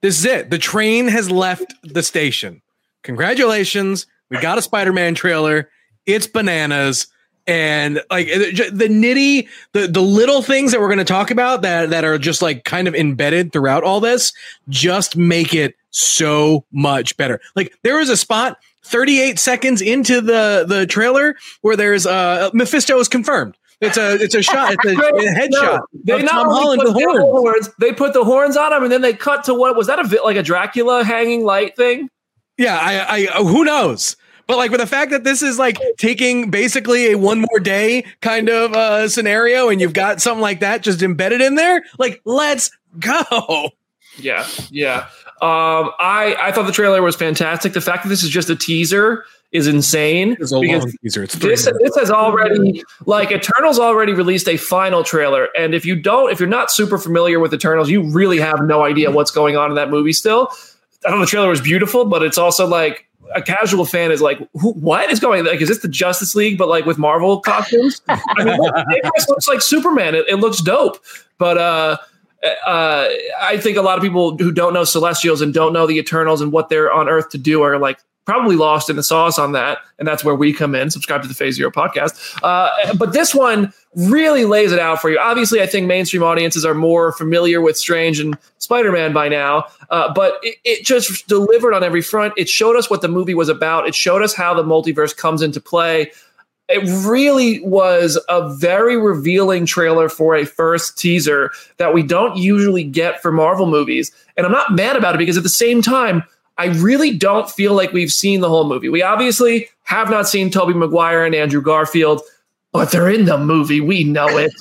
this 0.01 0.19
is 0.19 0.25
it. 0.25 0.49
The 0.49 0.57
train 0.57 1.07
has 1.07 1.29
left 1.31 1.73
the 1.83 2.03
station. 2.03 2.61
Congratulations. 3.03 4.05
We 4.31 4.39
got 4.39 4.57
a 4.57 4.61
Spider-Man 4.61 5.13
trailer. 5.13 5.69
It's 6.05 6.25
bananas. 6.25 7.07
And 7.47 8.01
like 8.09 8.27
the 8.27 8.87
nitty, 8.89 9.49
the, 9.73 9.87
the 9.87 10.01
little 10.01 10.41
things 10.41 10.71
that 10.71 10.79
we're 10.79 10.87
going 10.87 10.99
to 10.99 11.03
talk 11.03 11.31
about 11.31 11.63
that, 11.63 11.89
that 11.89 12.05
are 12.05 12.17
just 12.17 12.41
like 12.41 12.63
kind 12.63 12.87
of 12.87 12.95
embedded 12.95 13.51
throughout 13.51 13.83
all 13.83 13.99
this, 13.99 14.31
just 14.69 15.17
make 15.17 15.53
it 15.53 15.75
so 15.89 16.65
much 16.71 17.17
better. 17.17 17.41
Like 17.55 17.73
there 17.83 17.99
is 17.99 18.09
a 18.09 18.15
spot 18.15 18.57
38 18.83 19.37
seconds 19.37 19.81
into 19.81 20.21
the, 20.21 20.65
the 20.67 20.85
trailer 20.85 21.35
where 21.61 21.75
there's 21.75 22.05
uh 22.05 22.51
Mephisto 22.53 22.99
is 22.99 23.09
confirmed. 23.09 23.57
It's 23.81 23.97
a, 23.97 24.13
it's 24.13 24.35
a 24.35 24.43
shot. 24.43 24.73
It's 24.73 24.85
a, 24.85 24.91
a 24.91 24.93
headshot. 25.35 25.49
No, 25.49 25.85
they 26.05 26.21
not 26.21 26.43
Tom 26.43 26.47
Holland 26.47 26.81
put 26.83 26.93
the 26.93 26.93
horns. 26.93 27.19
horns, 27.19 27.69
they 27.79 27.91
put 27.91 28.13
the 28.13 28.23
horns 28.23 28.55
on 28.55 28.71
him, 28.71 28.83
and 28.83 28.91
then 28.91 29.01
they 29.01 29.13
cut 29.13 29.43
to 29.45 29.55
what 29.55 29.75
was 29.75 29.87
that 29.87 29.99
a 29.99 30.23
like 30.23 30.37
a 30.37 30.43
Dracula 30.43 31.03
hanging 31.03 31.43
light 31.43 31.75
thing? 31.75 32.07
Yeah, 32.61 32.77
I, 32.79 33.15
I, 33.15 33.43
who 33.43 33.63
knows? 33.63 34.15
But 34.45 34.57
like 34.57 34.69
with 34.69 34.81
the 34.81 34.87
fact 34.87 35.09
that 35.11 35.23
this 35.23 35.41
is 35.41 35.57
like 35.57 35.79
taking 35.97 36.51
basically 36.51 37.11
a 37.11 37.17
one 37.17 37.39
more 37.39 37.59
day 37.59 38.05
kind 38.21 38.49
of 38.49 38.73
uh, 38.73 39.09
scenario, 39.09 39.69
and 39.69 39.81
you've 39.81 39.93
got 39.93 40.21
something 40.21 40.41
like 40.41 40.59
that 40.59 40.83
just 40.83 41.01
embedded 41.01 41.41
in 41.41 41.55
there, 41.55 41.83
like 41.97 42.21
let's 42.23 42.69
go. 42.99 43.69
Yeah, 44.19 44.45
yeah. 44.69 45.07
Um, 45.41 45.91
I 45.99 46.35
I 46.39 46.51
thought 46.51 46.67
the 46.67 46.71
trailer 46.71 47.01
was 47.01 47.15
fantastic. 47.15 47.73
The 47.73 47.81
fact 47.81 48.03
that 48.03 48.09
this 48.09 48.23
is 48.23 48.29
just 48.29 48.49
a 48.49 48.55
teaser 48.55 49.25
is 49.51 49.67
insane. 49.67 50.37
It's 50.39 50.51
a 50.51 50.57
long 50.57 50.91
teaser. 51.01 51.23
It's 51.23 51.33
this 51.35 51.65
this 51.79 51.95
has 51.95 52.11
already 52.11 52.83
like 53.05 53.31
Eternals 53.31 53.79
already 53.79 54.13
released 54.13 54.47
a 54.47 54.57
final 54.57 55.03
trailer, 55.03 55.47
and 55.57 55.73
if 55.73 55.85
you 55.85 55.95
don't, 55.95 56.31
if 56.31 56.39
you're 56.39 56.49
not 56.49 56.69
super 56.69 56.97
familiar 56.97 57.39
with 57.39 57.53
Eternals, 57.53 57.89
you 57.89 58.03
really 58.11 58.37
have 58.39 58.61
no 58.65 58.83
idea 58.83 59.09
what's 59.11 59.31
going 59.31 59.57
on 59.57 59.71
in 59.71 59.75
that 59.75 59.89
movie. 59.89 60.13
Still, 60.13 60.49
I 61.05 61.11
know 61.11 61.19
the 61.19 61.25
trailer 61.25 61.49
was 61.49 61.61
beautiful, 61.61 62.05
but 62.05 62.23
it's 62.23 62.37
also 62.37 62.67
like 62.67 63.07
a 63.33 63.41
casual 63.41 63.85
fan 63.85 64.11
is 64.11 64.21
like, 64.21 64.37
Who, 64.59 64.73
what 64.73 65.09
is 65.09 65.19
going? 65.19 65.45
Like, 65.45 65.61
is 65.61 65.69
this 65.69 65.79
the 65.79 65.87
Justice 65.87 66.35
League, 66.35 66.57
but 66.57 66.67
like 66.67 66.85
with 66.85 66.97
Marvel 66.97 67.39
costumes? 67.39 68.01
I 68.09 68.43
mean, 68.43 68.59
it 68.59 69.29
looks 69.29 69.47
like 69.47 69.61
Superman. 69.61 70.15
It, 70.15 70.25
it 70.27 70.35
looks 70.37 70.61
dope, 70.61 71.03
but 71.37 71.57
uh. 71.57 71.97
Uh, 72.65 73.07
I 73.39 73.59
think 73.59 73.77
a 73.77 73.83
lot 73.83 73.99
of 73.99 74.03
people 74.03 74.35
who 74.35 74.51
don't 74.51 74.73
know 74.73 74.83
Celestials 74.83 75.41
and 75.41 75.53
don't 75.53 75.73
know 75.73 75.85
the 75.85 75.99
Eternals 75.99 76.41
and 76.41 76.51
what 76.51 76.69
they're 76.69 76.91
on 76.91 77.07
Earth 77.07 77.29
to 77.29 77.37
do 77.37 77.61
are 77.61 77.77
like 77.77 77.99
probably 78.25 78.55
lost 78.55 78.89
in 78.89 78.95
the 78.95 79.03
sauce 79.03 79.39
on 79.39 79.51
that, 79.53 79.79
and 79.97 80.07
that's 80.07 80.23
where 80.23 80.35
we 80.35 80.53
come 80.53 80.75
in. 80.75 80.89
Subscribe 80.89 81.21
to 81.23 81.27
the 81.27 81.33
Phase 81.33 81.55
Zero 81.55 81.71
podcast. 81.71 82.39
Uh, 82.43 82.93
but 82.95 83.13
this 83.13 83.33
one 83.33 83.73
really 83.95 84.45
lays 84.45 84.71
it 84.71 84.79
out 84.79 85.01
for 85.01 85.09
you. 85.09 85.19
Obviously, 85.19 85.61
I 85.61 85.65
think 85.65 85.87
mainstream 85.87 86.23
audiences 86.23 86.63
are 86.63 86.73
more 86.73 87.11
familiar 87.11 87.61
with 87.61 87.77
Strange 87.77 88.19
and 88.19 88.37
Spider 88.59 88.91
Man 88.91 89.11
by 89.11 89.27
now, 89.27 89.65
uh, 89.89 90.13
but 90.13 90.39
it, 90.43 90.55
it 90.63 90.85
just 90.85 91.27
delivered 91.27 91.73
on 91.73 91.83
every 91.83 92.01
front. 92.01 92.33
It 92.37 92.47
showed 92.47 92.75
us 92.75 92.89
what 92.89 93.01
the 93.01 93.09
movie 93.09 93.33
was 93.33 93.49
about. 93.49 93.87
It 93.87 93.95
showed 93.95 94.21
us 94.21 94.33
how 94.33 94.53
the 94.53 94.63
multiverse 94.63 95.15
comes 95.15 95.41
into 95.41 95.59
play. 95.59 96.11
it 96.71 96.87
really 97.05 97.59
was 97.61 98.19
a 98.29 98.53
very 98.55 98.97
revealing 98.97 99.65
trailer 99.65 100.09
for 100.09 100.35
a 100.35 100.45
first 100.45 100.97
teaser 100.97 101.51
that 101.77 101.93
we 101.93 102.03
don't 102.03 102.37
usually 102.37 102.83
get 102.83 103.21
for 103.21 103.31
Marvel 103.31 103.65
movies. 103.65 104.11
And 104.37 104.45
I'm 104.45 104.51
not 104.51 104.73
mad 104.73 104.95
about 104.95 105.15
it 105.15 105.17
because 105.17 105.37
at 105.37 105.43
the 105.43 105.49
same 105.49 105.81
time, 105.81 106.23
I 106.61 106.67
really 106.79 107.15
don't 107.15 107.49
feel 107.49 107.73
like 107.73 107.91
we've 107.93 108.11
seen 108.11 108.41
the 108.41 108.49
whole 108.49 108.67
movie. 108.67 108.89
We 108.89 109.01
obviously 109.01 109.69
have 109.83 110.09
not 110.09 110.27
seen 110.27 110.49
Tobey 110.49 110.73
Maguire 110.73 111.25
and 111.25 111.33
Andrew 111.33 111.61
Garfield, 111.61 112.21
but 112.71 112.91
they're 112.91 113.09
in 113.09 113.25
the 113.25 113.37
movie. 113.37 113.81
We 113.81 114.03
know 114.03 114.27
it. 114.37 114.53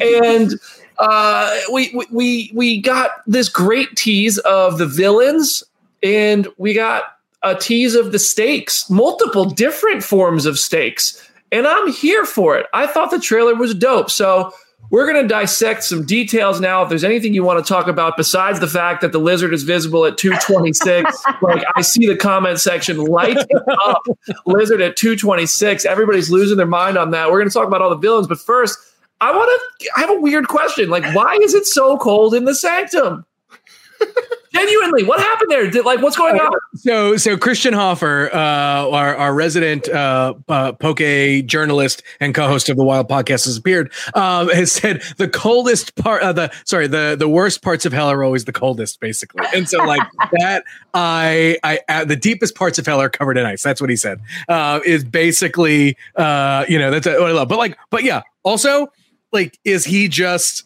and 0.02 0.52
uh, 0.98 1.58
we, 1.72 2.00
we 2.10 2.50
we 2.54 2.80
got 2.80 3.10
this 3.26 3.48
great 3.48 3.96
tease 3.96 4.38
of 4.38 4.78
the 4.78 4.86
villains, 4.86 5.62
and 6.02 6.48
we 6.58 6.74
got 6.74 7.04
a 7.42 7.54
tease 7.54 7.94
of 7.94 8.12
the 8.12 8.18
stakes, 8.18 8.90
multiple 8.90 9.44
different 9.44 10.02
forms 10.02 10.44
of 10.44 10.58
stakes 10.58 11.24
and 11.52 11.66
I'm 11.66 11.90
here 11.90 12.24
for 12.24 12.56
it. 12.56 12.66
I 12.72 12.86
thought 12.86 13.10
the 13.10 13.18
trailer 13.18 13.54
was 13.54 13.74
dope. 13.74 14.10
So 14.10 14.52
we're 14.90 15.10
going 15.10 15.22
to 15.22 15.28
dissect 15.28 15.84
some 15.84 16.04
details 16.04 16.60
now. 16.60 16.82
If 16.82 16.88
there's 16.88 17.04
anything 17.04 17.34
you 17.34 17.44
want 17.44 17.64
to 17.64 17.68
talk 17.68 17.88
about 17.88 18.16
besides 18.16 18.60
the 18.60 18.66
fact 18.66 19.00
that 19.02 19.12
the 19.12 19.18
lizard 19.18 19.52
is 19.52 19.62
visible 19.62 20.04
at 20.06 20.16
226, 20.16 21.24
like 21.42 21.62
I 21.76 21.82
see 21.82 22.06
the 22.06 22.16
comment 22.16 22.60
section 22.60 22.96
light 22.98 23.38
up 23.84 24.02
lizard 24.46 24.80
at 24.80 24.96
226. 24.96 25.84
Everybody's 25.84 26.30
losing 26.30 26.56
their 26.56 26.66
mind 26.66 26.96
on 26.96 27.10
that. 27.10 27.30
We're 27.30 27.38
going 27.38 27.50
to 27.50 27.54
talk 27.54 27.66
about 27.66 27.82
all 27.82 27.90
the 27.90 27.96
villains, 27.96 28.26
but 28.26 28.38
first, 28.38 28.78
I 29.20 29.34
want 29.34 29.50
to. 29.50 29.90
I 29.96 30.00
have 30.00 30.10
a 30.10 30.20
weird 30.20 30.48
question. 30.48 30.90
Like, 30.90 31.04
why 31.14 31.38
is 31.42 31.52
it 31.52 31.66
so 31.66 31.98
cold 31.98 32.34
in 32.34 32.44
the 32.44 32.54
sanctum? 32.54 33.26
Genuinely, 34.52 35.04
what 35.04 35.20
happened 35.20 35.50
there? 35.50 35.70
Did, 35.70 35.84
like, 35.84 36.00
what's 36.00 36.16
going 36.16 36.38
on? 36.40 36.52
So, 36.74 37.16
so 37.16 37.36
Christian 37.36 37.74
Hoffer, 37.74 38.30
uh, 38.32 38.38
our, 38.90 39.16
our 39.16 39.34
resident 39.34 39.88
uh, 39.88 40.34
uh, 40.48 40.72
poke 40.72 40.98
journalist 41.46 42.02
and 42.20 42.34
co-host 42.34 42.68
of 42.68 42.76
the 42.76 42.84
Wild 42.84 43.08
Podcast, 43.08 43.44
has 43.46 43.56
appeared. 43.56 43.92
Um, 44.14 44.48
has 44.50 44.72
said 44.72 45.02
the 45.16 45.28
coldest 45.28 45.94
part, 45.96 46.22
uh, 46.22 46.32
the 46.32 46.52
sorry, 46.64 46.86
the 46.86 47.16
the 47.18 47.28
worst 47.28 47.62
parts 47.62 47.84
of 47.84 47.92
hell 47.92 48.10
are 48.10 48.24
always 48.24 48.44
the 48.44 48.52
coldest, 48.52 49.00
basically. 49.00 49.44
And 49.54 49.68
so, 49.68 49.78
like 49.84 50.02
that, 50.40 50.64
I, 50.94 51.58
I, 51.62 51.80
uh, 51.88 52.04
the 52.04 52.16
deepest 52.16 52.54
parts 52.54 52.78
of 52.78 52.86
hell 52.86 53.00
are 53.00 53.10
covered 53.10 53.38
in 53.38 53.46
ice. 53.46 53.62
That's 53.62 53.80
what 53.80 53.90
he 53.90 53.96
said. 53.96 54.20
Uh, 54.48 54.80
is 54.84 55.04
basically, 55.04 55.96
uh, 56.16 56.64
you 56.68 56.78
know, 56.78 56.90
that's 56.90 57.06
what 57.06 57.22
I 57.22 57.32
love. 57.32 57.48
But 57.48 57.58
like, 57.58 57.76
but 57.90 58.04
yeah, 58.04 58.22
also, 58.42 58.88
like, 59.32 59.58
is 59.64 59.84
he 59.84 60.08
just? 60.08 60.64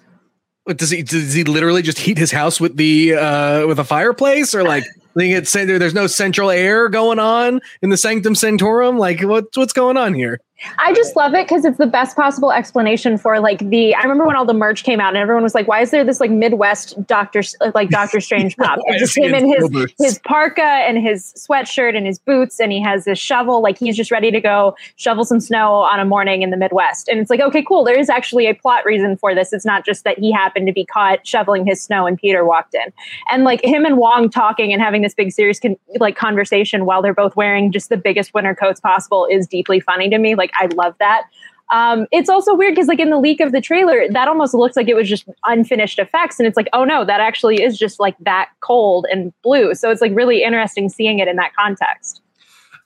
Does 0.69 0.91
he 0.91 1.03
does 1.03 1.35
he 1.35 1.45
literally 1.45 1.83
just 1.83 1.99
heat 1.99 2.19
his 2.19 2.31
house 2.31 2.61
with 2.61 2.77
the 2.77 3.15
uh 3.15 3.67
with 3.67 3.79
a 3.79 3.85
fireplace 3.85 4.55
or 4.55 4.63
like 4.63 4.85
there's 5.15 5.95
no 5.95 6.07
central 6.07 6.51
air 6.51 6.89
going 6.89 7.19
on 7.19 7.61
in 7.83 7.91
the 7.91 7.97
sanctum 7.97 8.35
sanctorum? 8.35 8.99
Like 8.99 9.21
what's 9.23 9.57
what's 9.57 9.73
going 9.73 9.97
on 9.97 10.15
here 10.15 10.41
I 10.79 10.93
just 10.93 11.17
love 11.17 11.35
it 11.35 11.47
because 11.47 11.65
it's 11.65 11.79
the 11.79 11.87
best 11.87 12.17
possible 12.17 12.53
explanation 12.53 13.19
for 13.19 13.41
like 13.41 13.59
the. 13.71 13.95
I 13.95 14.03
remember 14.03 14.27
when 14.27 14.37
all 14.37 14.45
the 14.45 14.55
merch 14.55 14.85
came 14.85 15.01
out 15.01 15.09
and 15.09 15.19
everyone 15.19 15.43
was 15.43 15.55
like, 15.55 15.69
"Why 15.69 15.81
is 15.81 15.91
there 15.91 16.05
this 16.05 16.21
like 16.21 16.31
Midwest 16.31 17.05
Doctor 17.07 17.43
uh, 17.61 17.73
like 17.75 17.91
Doctor 17.91 18.21
Strange 18.29 18.57
pop?" 18.57 18.79
It's 18.87 19.01
just 19.01 19.19
him 19.19 19.35
in 19.35 19.47
his 19.47 19.95
his 19.99 20.19
parka 20.21 20.63
and 20.63 20.99
his 20.99 21.33
sweatshirt 21.37 21.97
and 21.97 22.07
his 22.07 22.19
boots, 22.19 22.61
and 22.61 22.73
he 22.73 22.81
has 22.83 23.05
this 23.05 23.19
shovel. 23.19 23.63
Like 23.63 23.79
he's 23.79 23.97
just 23.97 24.11
ready 24.11 24.31
to 24.31 24.41
go 24.41 24.77
shovel 24.97 25.25
some 25.25 25.41
snow 25.41 25.75
on 25.75 26.01
a 26.01 26.05
morning 26.05 26.43
in 26.43 26.51
the 26.51 26.57
Midwest. 26.57 27.09
And 27.09 27.19
it's 27.19 27.31
like, 27.31 27.41
okay, 27.41 27.63
cool. 27.63 27.85
There 27.85 27.99
is 27.99 28.09
actually 28.09 28.47
a 28.47 28.55
plot 28.55 28.85
reason 28.85 29.17
for 29.17 29.35
this. 29.35 29.53
It's 29.53 29.65
not 29.65 29.85
just 29.85 30.05
that 30.05 30.19
he 30.19 30.33
happened 30.33 30.67
to 30.67 30.73
be 30.73 30.85
caught 30.85 31.27
shoveling 31.27 31.67
his 31.67 31.83
snow 31.83 32.07
and 32.07 32.17
Peter 32.19 32.45
walked 32.45 32.75
in. 32.75 32.93
And 33.31 33.45
like 33.45 33.65
him 33.65 33.85
and 33.85 33.97
Wong 33.97 34.31
talking 34.31 34.73
and 34.73 34.81
having 34.81 35.03
this 35.03 35.15
big 35.15 35.33
serious 35.33 35.59
con- 35.59 35.77
like 35.99 36.17
conversation 36.17 36.85
while 36.85 37.03
they're 37.03 37.15
both 37.15 37.37
wearing 37.37 37.73
just 37.73 37.89
the 37.89 37.97
biggest 37.97 38.35
winter 38.35 38.55
coats 38.55 38.81
possible 38.81 39.27
is 39.31 39.47
deeply 39.47 39.81
funny 39.81 40.09
to 40.09 40.19
me. 40.19 40.35
Like 40.35 40.52
I 40.55 40.67
love 40.75 40.95
that. 40.99 41.25
Um, 41.73 42.07
it's 42.13 42.29
also 42.29 42.55
weird 42.55 42.75
because 42.75 42.87
like 42.87 43.01
in 43.01 43.09
the 43.09 43.19
leak 43.19 43.41
of 43.41 43.53
the 43.53 43.61
trailer, 43.61 44.07
that 44.11 44.29
almost 44.29 44.53
looks 44.53 44.77
like 44.77 44.89
it 44.89 44.95
was 44.95 45.09
just 45.09 45.25
unfinished 45.47 45.99
effects, 45.99 46.39
and 46.39 46.47
it's 46.47 46.57
like, 46.57 46.69
oh 46.73 46.85
no, 46.85 47.05
that 47.05 47.21
actually 47.21 47.63
is 47.63 47.79
just 47.79 47.99
like 47.99 48.15
that 48.21 48.51
cold 48.61 49.07
and 49.11 49.33
blue. 49.43 49.75
So 49.75 49.91
it's 49.91 50.03
like 50.03 50.15
really 50.15 50.43
interesting 50.43 50.91
seeing 50.91 51.19
it 51.19 51.29
in 51.29 51.37
that 51.37 51.55
context. 51.55 52.21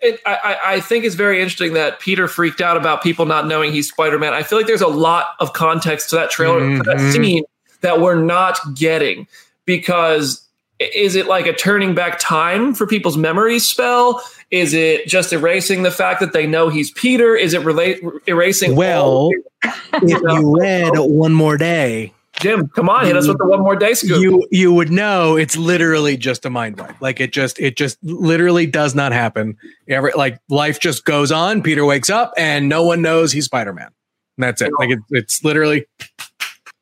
It, 0.03 0.21
I, 0.27 0.59
I, 0.63 0.81
think 0.81 1.07
it's 1.07 1.15
very 1.15 1.41
interesting 1.41 1.73
that 1.73 2.01
Peter 2.01 2.29
freaked 2.29 2.61
out 2.61 2.77
about 2.77 3.03
people 3.03 3.25
not 3.25 3.47
knowing 3.47 3.73
he's 3.73 3.89
Spider 3.89 4.19
Man. 4.19 4.35
I 4.35 4.43
feel 4.43 4.59
like 4.59 4.67
there's 4.67 4.83
a 4.83 4.87
lot 4.87 5.29
of 5.41 5.55
context 5.55 6.11
to 6.11 6.17
that 6.17 6.31
trailer, 6.31 6.61
mm-hmm. 6.61 6.83
to 6.83 6.91
that 6.91 7.13
scene 7.13 7.45
that 7.81 7.99
we're 8.01 8.21
not 8.21 8.59
getting 8.75 9.27
because 9.65 10.47
is 10.79 11.17
it 11.17 11.27
like 11.27 11.47
a 11.47 11.53
turning 11.55 11.95
back 11.95 12.19
time 12.19 12.75
for 12.75 12.87
people's 12.87 13.17
memories 13.17 13.67
spell? 13.67 14.23
Is 14.51 14.75
it 14.75 15.07
just 15.09 15.33
erasing 15.33 15.83
the 15.83 15.91
fact 15.91 16.21
that 16.21 16.33
they 16.33 16.47
know 16.47 16.69
he's 16.69 16.93
Peter? 16.93 17.35
Is 17.35 17.53
it 17.53 17.65
relate 17.65 18.03
erasing? 18.27 18.77
Well, 18.77 19.31
if 19.65 20.23
you 20.23 20.59
read 20.61 20.93
one 20.95 21.33
more 21.33 21.57
day, 21.57 22.13
Jim, 22.41 22.69
come 22.69 22.89
on, 22.89 23.07
hit 23.07 23.17
us 23.17 23.27
with 23.27 23.39
the 23.39 23.47
one 23.47 23.61
more 23.61 23.77
day 23.77 23.95
scoop. 23.95 24.21
You 24.21 24.47
you 24.51 24.73
would 24.73 24.91
know 24.91 25.37
it's 25.37 25.57
literally 25.57 26.17
just 26.17 26.45
a 26.45 26.51
mind 26.51 26.79
wipe. 26.79 27.01
Like 27.01 27.19
it 27.19 27.33
just 27.33 27.59
it 27.59 27.77
just 27.77 27.99
literally 28.05 28.67
does 28.67 28.95
not 28.95 29.13
happen. 29.13 29.57
Every 29.89 30.13
like 30.13 30.39
life 30.49 30.79
just 30.79 31.05
goes 31.05 31.33
on. 31.33 31.63
Peter 31.63 31.85
wakes 31.85 32.11
up 32.11 32.35
and 32.37 32.69
no 32.69 32.85
one 32.85 33.01
knows 33.01 33.33
he's 33.33 33.47
Spider 33.47 33.73
Man. 33.73 33.91
That's 34.39 34.61
it. 34.61 34.71
Like 34.79 34.91
it, 34.91 34.99
it's 35.11 35.43
literally. 35.45 35.87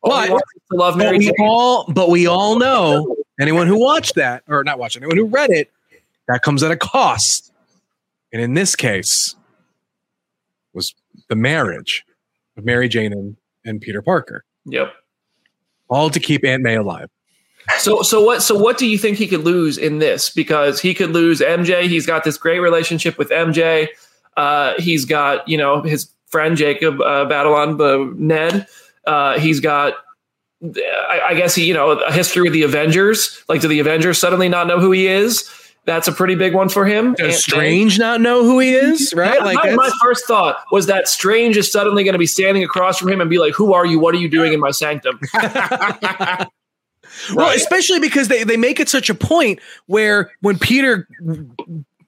But, 0.03 0.39
but 0.71 0.99
we 0.99 1.33
all 1.39 1.85
but 1.89 2.11
we 2.11 2.27
all 2.27 2.59
know 2.59 3.17
anyone 3.41 3.69
who 3.69 3.79
watched 3.79 4.17
that 4.17 4.43
or 4.49 4.65
not 4.65 4.79
watched 4.79 4.97
anyone 4.97 5.17
who 5.17 5.27
read 5.27 5.51
it 5.51 5.71
that 6.29 6.43
comes 6.43 6.63
at 6.63 6.71
a 6.71 6.77
cost 6.77 7.53
and 8.35 8.43
in 8.43 8.55
this 8.55 8.75
case 8.75 9.37
was 10.75 10.93
the 11.29 11.37
marriage 11.37 12.05
of 12.57 12.65
Mary 12.65 12.89
Jane 12.89 13.13
and, 13.13 13.37
and 13.65 13.81
Peter 13.81 14.03
Parker. 14.03 14.45
Yep. 14.67 14.93
All 15.89 16.11
to 16.11 16.19
keep 16.19 16.45
Aunt 16.45 16.63
May 16.63 16.75
alive. 16.75 17.09
So 17.79 18.03
so 18.03 18.21
what 18.21 18.43
so 18.43 18.59
what 18.59 18.77
do 18.77 18.87
you 18.87 18.99
think 18.99 19.17
he 19.17 19.29
could 19.29 19.45
lose 19.45 19.79
in 19.79 20.01
this? 20.01 20.29
Because 20.29 20.81
he 20.81 20.93
could 20.93 21.11
lose 21.11 21.41
MJ. 21.41 21.85
He's 21.85 22.05
got 22.07 22.25
this 22.25 22.37
great 22.37 22.59
relationship 22.59 23.17
with 23.17 23.31
MJ. 23.31 23.89
Uh, 24.37 24.75
he's 24.79 25.05
got 25.05 25.49
you 25.49 25.57
know 25.57 25.81
his 25.81 26.11
friend 26.27 26.57
Jacob 26.57 27.01
uh, 27.01 27.25
on 27.25 27.81
uh, 27.81 28.13
Ned. 28.17 28.67
Uh, 29.07 29.39
he's 29.39 29.61
got 29.61 29.95
I, 30.63 31.21
I 31.29 31.35
guess 31.35 31.55
he 31.55 31.65
you 31.67 31.73
know 31.75 31.93
a 31.93 32.13
history 32.13 32.43
with 32.43 32.53
the 32.53 32.65
Avengers. 32.65 33.43
Like 33.49 33.61
do 33.61 33.69
the 33.69 33.81
Avengers 33.81 34.19
suddenly 34.19 34.49
not 34.49 34.67
know 34.67 34.81
who 34.81 34.91
he 34.91 35.07
is? 35.07 35.49
That's 35.87 36.09
a 36.09 36.13
pretty 36.13 36.35
big 36.35 36.55
one 36.55 36.69
for 36.69 36.87
him. 36.87 37.15
Does 37.15 37.43
Strange 37.43 37.99
not 37.99 38.21
know 38.21 38.43
who 38.43 38.59
he 38.59 38.75
is? 38.75 39.13
Right? 39.15 39.41
like 39.43 39.57
my, 39.57 39.75
my, 39.75 39.91
first 40.01 40.27
thought 40.27 40.57
was 40.73 40.87
that 40.87 41.09
Strange 41.09 41.57
is 41.57 41.71
suddenly 41.71 42.05
going 42.05 42.15
to 42.15 42.19
be 42.19 42.27
standing 42.27 42.65
across 42.65 42.99
from 42.99 43.11
him 43.11 43.21
and 43.21 43.29
be 43.29 43.39
like, 43.39 43.55
"Who 43.55 43.75
are 43.75 43.85
you? 43.85 43.99
What 43.99 44.15
are 44.15 44.19
you 44.19 44.29
doing 44.29 44.53
in 44.53 44.61
my 44.61 44.71
sanctum?" 44.71 45.21
right? 45.35 46.49
Well, 47.35 47.55
especially 47.55 48.01
because 48.01 48.29
they 48.29 48.45
they 48.45 48.57
make 48.57 48.81
it 48.81 48.89
such 48.89 49.11
a 49.11 49.15
point 49.15 49.61
where 49.87 50.31
when 50.41 50.59
Peter 50.59 51.07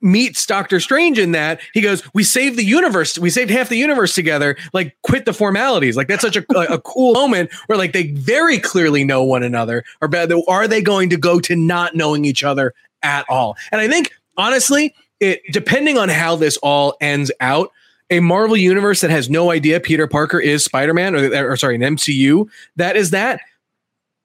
meets 0.01 0.45
Doctor 0.45 0.79
Strange 0.79 1.19
in 1.19 1.31
that 1.33 1.59
he 1.73 1.81
goes, 1.81 2.03
"We 2.13 2.23
saved 2.23 2.57
the 2.57 2.65
universe. 2.65 3.17
We 3.19 3.29
saved 3.29 3.51
half 3.51 3.69
the 3.69 3.77
universe 3.77 4.15
together. 4.15 4.57
Like, 4.73 4.97
quit 5.03 5.25
the 5.25 5.33
formalities. 5.33 5.95
Like, 5.95 6.07
that's 6.07 6.21
such 6.21 6.35
a, 6.35 6.45
a 6.73 6.79
cool 6.81 7.13
moment 7.13 7.53
where 7.67 7.77
like 7.77 7.93
they 7.93 8.11
very 8.11 8.59
clearly 8.59 9.03
know 9.03 9.23
one 9.23 9.43
another. 9.43 9.83
Or 10.01 10.09
are 10.47 10.67
they 10.67 10.81
going 10.81 11.09
to 11.11 11.17
go 11.17 11.39
to 11.41 11.55
not 11.55 11.95
knowing 11.95 12.25
each 12.25 12.43
other 12.43 12.73
at 13.03 13.25
all. 13.29 13.55
And 13.71 13.81
I 13.81 13.87
think 13.87 14.11
honestly, 14.37 14.93
it 15.19 15.41
depending 15.51 15.97
on 15.97 16.09
how 16.09 16.35
this 16.35 16.57
all 16.57 16.95
ends 17.01 17.31
out, 17.39 17.71
a 18.09 18.19
Marvel 18.19 18.57
universe 18.57 19.01
that 19.01 19.09
has 19.09 19.29
no 19.29 19.51
idea 19.51 19.79
Peter 19.79 20.07
Parker 20.07 20.39
is 20.39 20.63
Spider-Man 20.63 21.15
or, 21.15 21.51
or 21.51 21.57
sorry, 21.57 21.75
an 21.75 21.81
MCU 21.81 22.47
that 22.75 22.95
is 22.95 23.11
that 23.11 23.41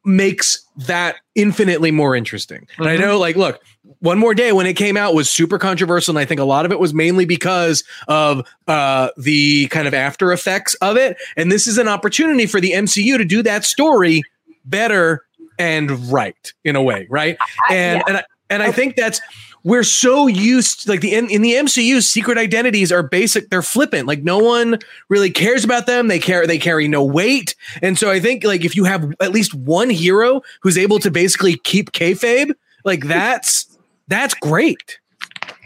makes 0.04 0.66
that 0.76 1.16
infinitely 1.34 1.90
more 1.90 2.16
interesting. 2.16 2.60
Mm-hmm. 2.60 2.82
And 2.82 2.90
I 2.90 2.96
mm-hmm. 2.96 3.04
know 3.04 3.18
like 3.18 3.36
look, 3.36 3.62
one 4.00 4.18
more 4.18 4.34
day 4.34 4.52
when 4.52 4.66
it 4.66 4.74
came 4.74 4.96
out 4.96 5.14
was 5.14 5.30
super 5.30 5.58
controversial 5.58 6.12
and 6.12 6.18
I 6.18 6.24
think 6.24 6.40
a 6.40 6.44
lot 6.44 6.66
of 6.66 6.72
it 6.72 6.78
was 6.78 6.92
mainly 6.92 7.24
because 7.24 7.84
of 8.08 8.46
uh 8.68 9.10
the 9.16 9.68
kind 9.68 9.88
of 9.88 9.94
after 9.94 10.32
effects 10.32 10.74
of 10.74 10.96
it 10.96 11.16
and 11.36 11.50
this 11.50 11.66
is 11.66 11.78
an 11.78 11.88
opportunity 11.88 12.46
for 12.46 12.60
the 12.60 12.72
MCU 12.72 13.16
to 13.16 13.24
do 13.24 13.42
that 13.42 13.64
story 13.64 14.22
better 14.64 15.24
and 15.58 15.90
right 16.12 16.52
in 16.64 16.76
a 16.76 16.82
way, 16.82 17.06
right? 17.10 17.36
And 17.70 17.98
yeah. 17.98 18.04
and 18.06 18.16
I, 18.18 18.24
and 18.52 18.62
I 18.62 18.68
oh. 18.68 18.72
think 18.72 18.96
that's 18.96 19.20
we're 19.64 19.84
so 19.84 20.26
used 20.26 20.88
like 20.88 21.00
the 21.00 21.14
in, 21.14 21.30
in 21.30 21.42
the 21.42 21.52
MCU 21.52 22.02
secret 22.02 22.38
identities 22.38 22.90
are 22.90 23.02
basic 23.02 23.50
they're 23.50 23.62
flippant. 23.62 24.08
Like 24.08 24.22
no 24.22 24.38
one 24.38 24.78
really 25.08 25.30
cares 25.30 25.64
about 25.64 25.86
them. 25.86 26.08
They 26.08 26.18
care 26.18 26.46
they 26.46 26.58
carry 26.58 26.88
no 26.88 27.04
weight. 27.04 27.54
And 27.80 27.98
so 27.98 28.10
I 28.10 28.20
think 28.20 28.44
like 28.44 28.64
if 28.64 28.74
you 28.74 28.84
have 28.84 29.14
at 29.20 29.32
least 29.32 29.54
one 29.54 29.90
hero 29.90 30.42
who's 30.60 30.76
able 30.76 30.98
to 31.00 31.10
basically 31.10 31.56
keep 31.56 31.92
kayfabe 31.92 32.52
like 32.84 33.06
that's 33.06 33.78
that's 34.08 34.34
great. 34.34 34.98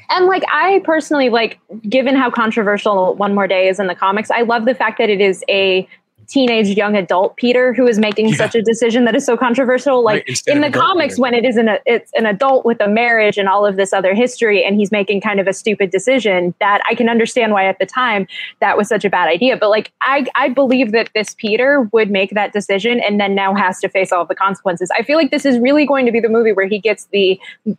And 0.09 0.27
like 0.27 0.45
I 0.53 0.83
personally 0.85 1.31
like 1.31 1.59
given 1.89 2.15
how 2.15 2.31
controversial 2.31 3.15
One 3.15 3.35
More 3.35 3.49
Day 3.49 3.69
is 3.69 3.81
in 3.81 3.87
the 3.87 3.95
comics 3.95 4.31
I 4.31 4.43
love 4.43 4.67
the 4.67 4.75
fact 4.75 4.99
that 4.99 5.09
it 5.09 5.21
is 5.21 5.43
a 5.49 5.89
teenage 6.29 6.69
young 6.69 6.97
adult 6.97 7.37
Peter 7.37 7.73
who 7.73 7.87
is 7.87 7.99
making 7.99 8.29
Yeah. 8.29 8.35
such 8.37 8.55
a 8.55 8.63
decision 8.63 9.05
that 9.05 9.15
is 9.15 9.25
so 9.25 9.37
controversial. 9.37 10.03
Like 10.03 10.25
Right, 10.29 10.43
in 10.49 10.61
the 10.61 10.71
comics, 10.71 11.15
Peter. 11.15 11.23
when 11.23 11.35
it 11.35 11.45
is 11.45 11.57
an 11.57 11.71
it's 11.87 12.11
an 12.15 12.27
adult 12.27 12.65
with 12.65 12.81
a 12.81 12.89
marriage 12.89 13.39
and 13.39 13.49
all 13.49 13.65
of 13.67 13.77
this 13.77 13.93
other 13.93 14.15
history, 14.15 14.65
and 14.65 14.77
he's 14.77 14.91
making 14.93 15.21
kind 15.21 15.41
of 15.41 15.47
a 15.47 15.53
stupid 15.53 15.91
decision. 15.91 16.55
That 16.61 16.81
I 16.89 16.95
can 16.95 17.09
understand 17.09 17.53
why 17.53 17.67
at 17.67 17.79
the 17.79 17.87
time 17.87 18.27
that 18.61 18.77
was 18.77 18.89
such 18.89 19.05
a 19.05 19.11
bad 19.11 19.29
idea. 19.29 19.57
But 19.57 19.71
like 19.71 19.93
I 20.03 20.27
I 20.35 20.49
believe 20.49 20.93
that 20.93 21.11
this 21.15 21.35
Peter 21.39 21.89
would 21.93 22.11
make 22.11 22.31
that 22.31 22.53
decision 22.53 23.01
and 23.01 23.21
then 23.21 23.35
now 23.35 23.55
has 23.55 23.81
to 23.81 23.89
face 23.89 24.13
all 24.13 24.23
of 24.23 24.29
the 24.29 24.35
consequences. 24.35 24.91
I 24.99 25.03
feel 25.03 25.17
like 25.17 25.31
this 25.31 25.45
is 25.45 25.59
really 25.59 25.87
going 25.87 26.07
to 26.07 26.13
be 26.13 26.21
the 26.21 26.29
movie 26.29 26.53
where 26.53 26.67
he 26.67 26.79
gets 26.79 27.07
the 27.13 27.39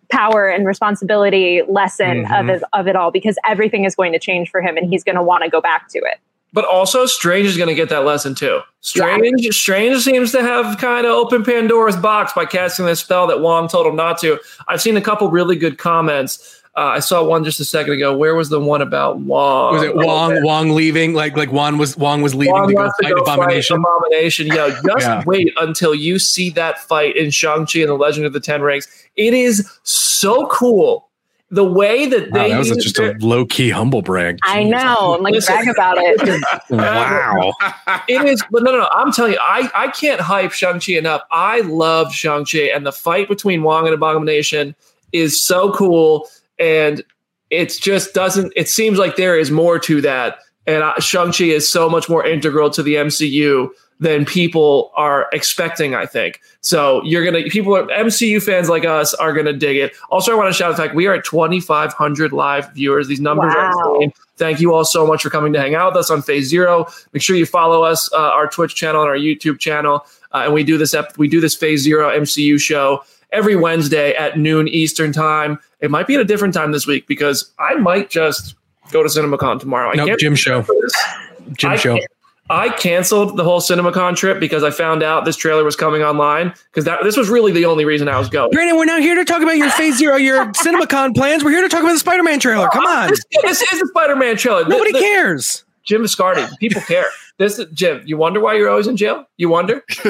power 0.09 0.47
and 0.47 0.65
responsibility 0.65 1.61
lesson 1.67 2.25
of 2.25 2.45
Mhm. 2.45 2.55
it, 2.57 2.63
of 2.73 2.87
it 2.87 2.95
all 2.95 3.11
because 3.11 3.37
everything 3.47 3.83
is 3.85 3.95
going 3.95 4.11
to 4.13 4.19
change 4.19 4.49
for 4.49 4.61
him 4.61 4.77
and 4.77 4.89
he's 4.89 5.03
going 5.03 5.15
to 5.15 5.21
want 5.23 5.43
to 5.43 5.49
go 5.49 5.61
back 5.61 5.87
to 5.89 5.99
it. 5.99 6.17
But 6.57 6.65
also, 6.65 7.05
Strange 7.05 7.45
is 7.45 7.55
going 7.55 7.69
to 7.69 7.75
get 7.75 7.89
that 7.89 8.03
lesson 8.03 8.33
too. 8.33 8.61
Strange, 8.81 9.45
Strange 9.55 10.01
seems 10.01 10.31
to 10.31 10.41
have 10.41 10.79
kind 10.79 11.05
of 11.05 11.11
opened 11.11 11.45
Pandora's 11.45 11.95
box 11.95 12.33
by 12.33 12.45
casting 12.47 12.87
this 12.87 12.99
spell 12.99 13.27
that 13.27 13.41
Wong 13.41 13.67
told 13.67 13.85
him 13.85 13.95
not 13.95 14.17
to. 14.21 14.39
I've 14.67 14.81
seen 14.81 14.97
a 14.97 15.01
couple 15.01 15.29
really 15.29 15.55
good 15.55 15.77
comments. 15.77 16.59
Uh, 16.75 16.79
I 16.95 16.99
saw 16.99 17.23
one 17.23 17.43
just 17.43 17.59
a 17.59 17.63
second 17.65 17.93
ago. 17.93 18.17
Where 18.17 18.33
was 18.33 18.49
the 18.49 18.59
one 18.59 18.81
about 18.81 19.19
Wong? 19.19 19.75
Was 19.75 19.83
it 19.83 19.95
Wong? 19.95 20.41
Wong 20.43 20.71
leaving? 20.71 21.13
Like 21.13 21.37
like 21.37 21.51
Wong 21.51 21.77
was 21.77 21.95
Wong 21.95 22.23
was 22.23 22.33
leaving 22.33 22.53
Wong 22.55 22.69
to 22.69 22.73
go 22.73 22.85
to 22.85 22.91
fight 23.03 23.13
go 23.15 23.21
Abomination. 23.21 23.77
fight 23.83 23.91
Abomination. 23.99 24.47
Yo, 24.47 24.69
just 24.87 25.05
Yeah. 25.05 25.23
wait 25.27 25.53
until 25.59 25.93
you 25.93 26.17
see 26.17 26.49
that 26.49 26.79
fight 26.79 27.15
in 27.15 27.29
Shang-Chi 27.29 27.81
and 27.81 27.89
the 27.89 27.93
Legend 27.93 28.25
of 28.25 28.33
the 28.33 28.39
Ten 28.39 28.63
Rings. 28.63 28.87
It 29.15 29.35
is 29.35 29.69
so 29.83 30.47
cool. 30.47 31.06
The 31.49 31.63
way 31.63 32.07
that 32.07 32.29
Wow, 32.31 32.43
they 32.43 32.49
that 32.49 32.57
was 32.57 32.67
use 32.69 32.83
just 32.83 32.99
a 32.99 33.15
low 33.19 33.45
key 33.45 33.69
humble 33.69 34.01
brag. 34.01 34.37
I 34.43 34.63
know. 34.63 35.15
I'm 35.15 35.21
like 35.21 35.33
Listen. 35.33 35.55
brag 35.55 35.69
about 35.69 35.97
it. 35.97 36.43
Wow. 36.69 37.53
it 38.09 38.25
is, 38.25 38.43
but 38.51 38.63
no, 38.63 38.71
no, 38.71 38.79
no. 38.79 38.89
I'm 38.91 39.13
telling 39.13 39.31
you, 39.33 39.39
I, 39.41 39.69
I 39.73 39.87
can't 39.87 40.19
hype 40.19 40.51
Shang-Chi 40.51 40.93
enough. 40.93 41.21
I 41.31 41.61
loved 41.61 42.13
Shang-Chi, 42.13 42.59
and 42.75 42.85
the 42.85 42.91
fight 42.91 43.29
between 43.29 43.63
Wong 43.63 43.85
and 43.85 43.93
Abomination 43.93 44.75
is 45.13 45.41
so 45.41 45.71
cool. 45.71 46.27
And 46.59 47.01
it 47.49 47.77
just 47.79 48.13
doesn't, 48.13 48.51
it 48.57 48.67
seems 48.67 48.97
like 48.97 49.15
there 49.15 49.39
is 49.39 49.49
more 49.49 49.79
to 49.79 50.01
that. 50.01 50.39
And 50.65 50.83
uh, 50.83 50.99
Shang-Chi 50.99 51.45
is 51.45 51.71
so 51.71 51.89
much 51.89 52.09
more 52.09 52.25
integral 52.25 52.69
to 52.71 52.83
the 52.83 52.95
MCU 52.95 53.69
than 53.99 54.25
people 54.25 54.91
are 54.95 55.27
expecting, 55.33 55.95
I 55.95 56.05
think. 56.05 56.41
So 56.61 57.03
you're 57.03 57.23
going 57.23 57.43
to, 57.43 57.49
people, 57.49 57.75
are, 57.75 57.87
MCU 57.87 58.41
fans 58.41 58.69
like 58.69 58.85
us 58.85 59.13
are 59.15 59.33
going 59.33 59.47
to 59.47 59.53
dig 59.53 59.77
it. 59.77 59.93
Also, 60.09 60.31
I 60.31 60.35
want 60.35 60.49
to 60.49 60.53
shout 60.53 60.71
out 60.71 60.77
the 60.77 60.83
fact 60.83 60.95
we 60.95 61.07
are 61.07 61.15
at 61.15 61.25
2,500 61.25 62.31
live 62.31 62.71
viewers. 62.73 63.07
These 63.07 63.21
numbers 63.21 63.53
are 63.55 63.95
insane. 63.95 64.13
Thank 64.37 64.59
you 64.59 64.73
all 64.73 64.85
so 64.85 65.07
much 65.07 65.23
for 65.23 65.31
coming 65.31 65.51
to 65.53 65.59
hang 65.59 65.73
out 65.73 65.93
with 65.93 65.97
us 65.97 66.11
on 66.11 66.21
Phase 66.21 66.47
Zero. 66.47 66.85
Make 67.11 67.23
sure 67.23 67.35
you 67.35 67.47
follow 67.47 67.83
us, 67.83 68.11
uh, 68.13 68.17
our 68.17 68.47
Twitch 68.47 68.75
channel 68.75 69.01
and 69.01 69.09
our 69.09 69.17
YouTube 69.17 69.59
channel. 69.59 70.05
Uh, 70.31 70.43
and 70.45 70.53
we 70.53 70.63
do 70.63 70.77
this 70.77 70.93
ep- 70.93 71.17
we 71.17 71.27
do 71.27 71.41
this 71.41 71.55
Phase 71.55 71.81
Zero 71.81 72.09
MCU 72.09 72.59
show 72.59 73.03
every 73.31 73.55
Wednesday 73.55 74.13
at 74.13 74.37
noon 74.37 74.67
Eastern 74.67 75.11
time. 75.11 75.57
It 75.79 75.89
might 75.89 76.05
be 76.05 76.15
at 76.15 76.21
a 76.21 76.25
different 76.25 76.53
time 76.53 76.71
this 76.71 76.85
week 76.85 77.07
because 77.07 77.51
I 77.57 77.75
might 77.75 78.11
just 78.11 78.55
go 78.91 79.01
to 79.01 79.09
CinemaCon 79.09 79.59
tomorrow. 79.59 79.89
I 79.89 79.95
Nope, 79.95 80.07
can't 80.09 80.19
Jim 80.19 80.35
show. 80.35 80.65
Jim 81.53 81.71
I 81.71 81.75
show. 81.77 81.97
Can't- 82.49 82.59
I 82.59 82.69
canceled 82.75 83.37
the 83.37 83.43
whole 83.43 83.59
CinemaCon 83.61 84.15
trip 84.15 84.39
because 84.39 84.63
I 84.63 84.71
found 84.71 85.03
out 85.03 85.25
this 85.25 85.35
trailer 85.35 85.63
was 85.63 85.75
coming 85.75 86.01
online 86.03 86.53
because 86.71 86.85
that 86.85 87.03
this 87.03 87.17
was 87.17 87.29
really 87.29 87.51
the 87.51 87.65
only 87.65 87.85
reason 87.85 88.07
I 88.07 88.17
was 88.17 88.29
going. 88.29 88.51
Brandon, 88.51 88.77
we're 88.77 88.85
not 88.85 89.01
here 89.01 89.15
to 89.15 89.25
talk 89.25 89.41
about 89.41 89.57
your 89.57 89.69
Phase 89.71 89.97
Zero, 89.97 90.15
your 90.15 90.45
CinemaCon 90.53 91.15
plans. 91.15 91.43
We're 91.43 91.51
here 91.51 91.61
to 91.61 91.69
talk 91.69 91.81
about 91.81 91.93
the 91.93 91.99
Spider-Man 91.99 92.39
trailer. 92.39 92.67
Come 92.69 92.85
on. 92.85 93.09
This, 93.09 93.21
this 93.43 93.61
is 93.73 93.79
the 93.81 93.87
Spider-Man 93.87 94.37
trailer. 94.37 94.65
Nobody 94.67 94.91
the- 94.93 94.99
cares. 94.99 95.63
Jim 95.83 96.01
Viscardi. 96.03 96.49
People 96.59 96.81
care. 96.81 97.05
This 97.37 97.59
is 97.59 97.67
Jim. 97.71 98.01
You 98.05 98.17
wonder 98.17 98.39
why 98.41 98.55
you're 98.55 98.69
always 98.69 98.87
in 98.87 98.97
jail? 98.97 99.25
You 99.37 99.47
wonder? 99.47 99.83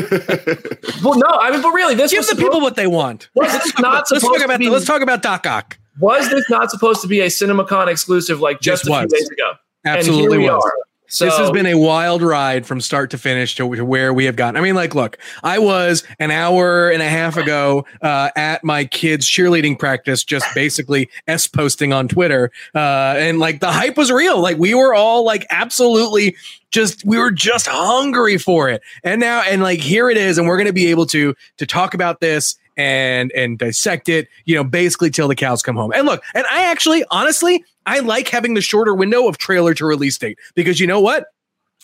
well, 1.03 1.17
no. 1.17 1.27
I 1.39 1.51
mean, 1.51 1.61
but 1.61 1.71
really, 1.71 1.93
this 1.93 2.09
Give 2.11 2.19
was 2.19 2.27
the 2.27 2.31
supposed- 2.35 2.39
people 2.39 2.61
what 2.61 2.75
they 2.75 2.87
want. 2.87 3.29
Was 3.35 3.51
this 3.51 3.77
not 3.79 3.93
Let's 3.95 4.09
supposed 4.09 4.25
talk 4.39 4.43
about 4.45 4.53
to 4.53 4.59
be? 4.59 4.69
let's 4.69 4.85
talk 4.85 5.01
about 5.01 5.21
Doc 5.21 5.45
Ock. 5.45 5.77
was 5.99 6.29
this 6.29 6.49
not 6.49 6.71
supposed 6.71 7.01
to 7.01 7.07
be 7.07 7.19
a 7.21 7.27
CinemaCon 7.27 7.87
exclusive 7.89 8.39
like 8.41 8.59
just 8.59 8.85
This 8.85 8.91
a 8.93 8.95
few 8.95 9.03
was. 9.03 9.11
days 9.13 9.29
ago? 9.29 9.53
Absolutely 9.85 10.23
and 10.23 10.31
here 10.31 10.39
we 10.51 10.55
was. 10.55 10.63
are. 10.65 10.73
So 11.07 11.25
this 11.25 11.37
has 11.37 11.51
been 11.51 11.65
a 11.65 11.75
wild 11.75 12.21
ride 12.21 12.65
from 12.65 12.81
start 12.81 13.11
to 13.11 13.17
finish 13.17 13.55
to, 13.55 13.75
to 13.75 13.85
where 13.85 14.13
we 14.13 14.25
have 14.25 14.35
gotten. 14.35 14.57
I 14.57 14.61
mean, 14.61 14.75
like, 14.75 14.93
look, 14.93 15.17
I 15.41 15.59
was 15.59 16.03
an 16.19 16.31
hour 16.31 16.89
and 16.89 17.01
a 17.01 17.07
half 17.07 17.37
ago 17.37 17.85
uh, 18.01 18.29
at 18.35 18.63
my 18.63 18.85
kids' 18.85 19.25
cheerleading 19.25 19.79
practice, 19.79 20.23
just 20.23 20.45
basically 20.53 21.09
s 21.27 21.47
posting 21.47 21.93
on 21.93 22.07
Twitter, 22.07 22.51
uh, 22.75 23.15
and 23.17 23.39
like 23.39 23.61
the 23.61 23.71
hype 23.71 23.95
was 23.95 24.11
real. 24.11 24.41
Like 24.41 24.57
we 24.57 24.73
were 24.73 24.93
all 24.93 25.23
like 25.23 25.45
absolutely 25.49 26.35
just 26.71 27.05
we 27.05 27.17
were 27.17 27.31
just 27.31 27.67
hungry 27.67 28.37
for 28.37 28.69
it, 28.69 28.81
and 29.03 29.21
now 29.21 29.41
and 29.41 29.61
like 29.61 29.79
here 29.79 30.09
it 30.09 30.17
is, 30.17 30.37
and 30.37 30.47
we're 30.47 30.57
gonna 30.57 30.73
be 30.73 30.87
able 30.87 31.05
to 31.07 31.33
to 31.57 31.65
talk 31.65 31.93
about 31.93 32.19
this 32.19 32.57
and 32.77 33.31
and 33.31 33.57
dissect 33.57 34.07
it, 34.07 34.27
you 34.45 34.55
know, 34.55 34.63
basically 34.63 35.09
till 35.09 35.27
the 35.27 35.35
cows 35.35 35.61
come 35.61 35.75
home. 35.75 35.91
And 35.93 36.05
look, 36.05 36.23
and 36.33 36.45
I 36.51 36.63
actually, 36.65 37.03
honestly, 37.09 37.65
I 37.87 37.99
like 37.99 38.27
having 38.27 38.53
the 38.53 38.61
shorter 38.61 38.93
window 38.93 39.27
of 39.27 39.37
trailer 39.37 39.73
to 39.75 39.85
release 39.85 40.17
date 40.17 40.37
because 40.53 40.79
you 40.79 40.85
know 40.85 40.99
what? 40.99 41.27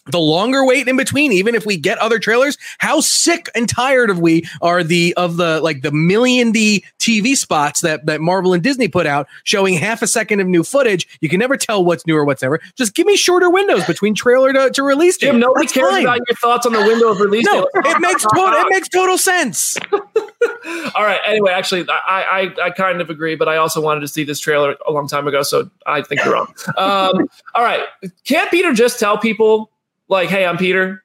The 0.07 0.19
longer 0.19 0.65
wait 0.65 0.85
in 0.89 0.97
between, 0.97 1.31
even 1.31 1.55
if 1.55 1.65
we 1.65 1.77
get 1.77 1.97
other 1.99 2.19
trailers, 2.19 2.57
how 2.79 2.99
sick 2.99 3.47
and 3.55 3.69
tired 3.69 4.09
of 4.09 4.19
we 4.19 4.45
are 4.61 4.83
the 4.83 5.13
of 5.15 5.37
the 5.37 5.61
like 5.61 5.81
the 5.81 5.93
million 5.93 6.51
D 6.51 6.83
TV 6.99 7.37
spots 7.37 7.79
that 7.79 8.05
that 8.05 8.19
Marvel 8.19 8.53
and 8.53 8.61
Disney 8.61 8.89
put 8.89 9.07
out 9.07 9.27
showing 9.45 9.75
half 9.75 10.01
a 10.01 10.07
second 10.07 10.41
of 10.41 10.47
new 10.47 10.61
footage. 10.61 11.07
You 11.21 11.29
can 11.29 11.39
never 11.39 11.55
tell 11.55 11.85
what's 11.85 12.05
new 12.05 12.17
or 12.17 12.25
what's 12.25 12.41
never. 12.41 12.59
Just 12.75 12.95
give 12.95 13.07
me 13.07 13.15
shorter 13.15 13.49
windows 13.49 13.85
between 13.85 14.13
trailer 14.13 14.51
to, 14.51 14.71
to 14.71 14.83
release 14.83 15.15
date. 15.17 15.27
Jim, 15.27 15.39
nobody 15.39 15.67
That's 15.67 15.73
cares 15.73 15.89
fine. 15.89 16.03
about 16.03 16.19
your 16.27 16.35
thoughts 16.35 16.65
on 16.65 16.73
the 16.73 16.81
window 16.81 17.09
of 17.09 17.21
release. 17.21 17.45
No, 17.45 17.61
date. 17.73 17.85
it 17.85 18.01
makes 18.01 18.23
total 18.23 18.59
it 18.59 18.67
makes 18.71 18.89
total 18.89 19.17
sense. 19.17 19.77
All 20.95 21.03
right. 21.03 21.19
Anyway, 21.25 21.51
actually, 21.51 21.85
I, 21.89 22.51
I 22.59 22.65
I 22.65 22.69
kind 22.69 23.01
of 23.01 23.09
agree, 23.09 23.35
but 23.35 23.47
I 23.47 23.57
also 23.57 23.81
wanted 23.81 24.01
to 24.01 24.07
see 24.07 24.23
this 24.23 24.39
trailer 24.39 24.75
a 24.87 24.91
long 24.91 25.07
time 25.07 25.27
ago, 25.27 25.43
so 25.43 25.69
I 25.85 26.01
think 26.01 26.23
you're 26.23 26.33
wrong. 26.33 26.53
Um, 26.77 27.27
all 27.55 27.63
right. 27.63 27.83
Can't 28.25 28.49
Peter 28.49 28.73
just 28.73 28.99
tell 28.99 29.17
people 29.17 29.71
like, 30.07 30.29
"Hey, 30.29 30.45
I'm 30.45 30.57
Peter"? 30.57 31.03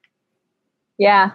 Yeah. 0.98 1.32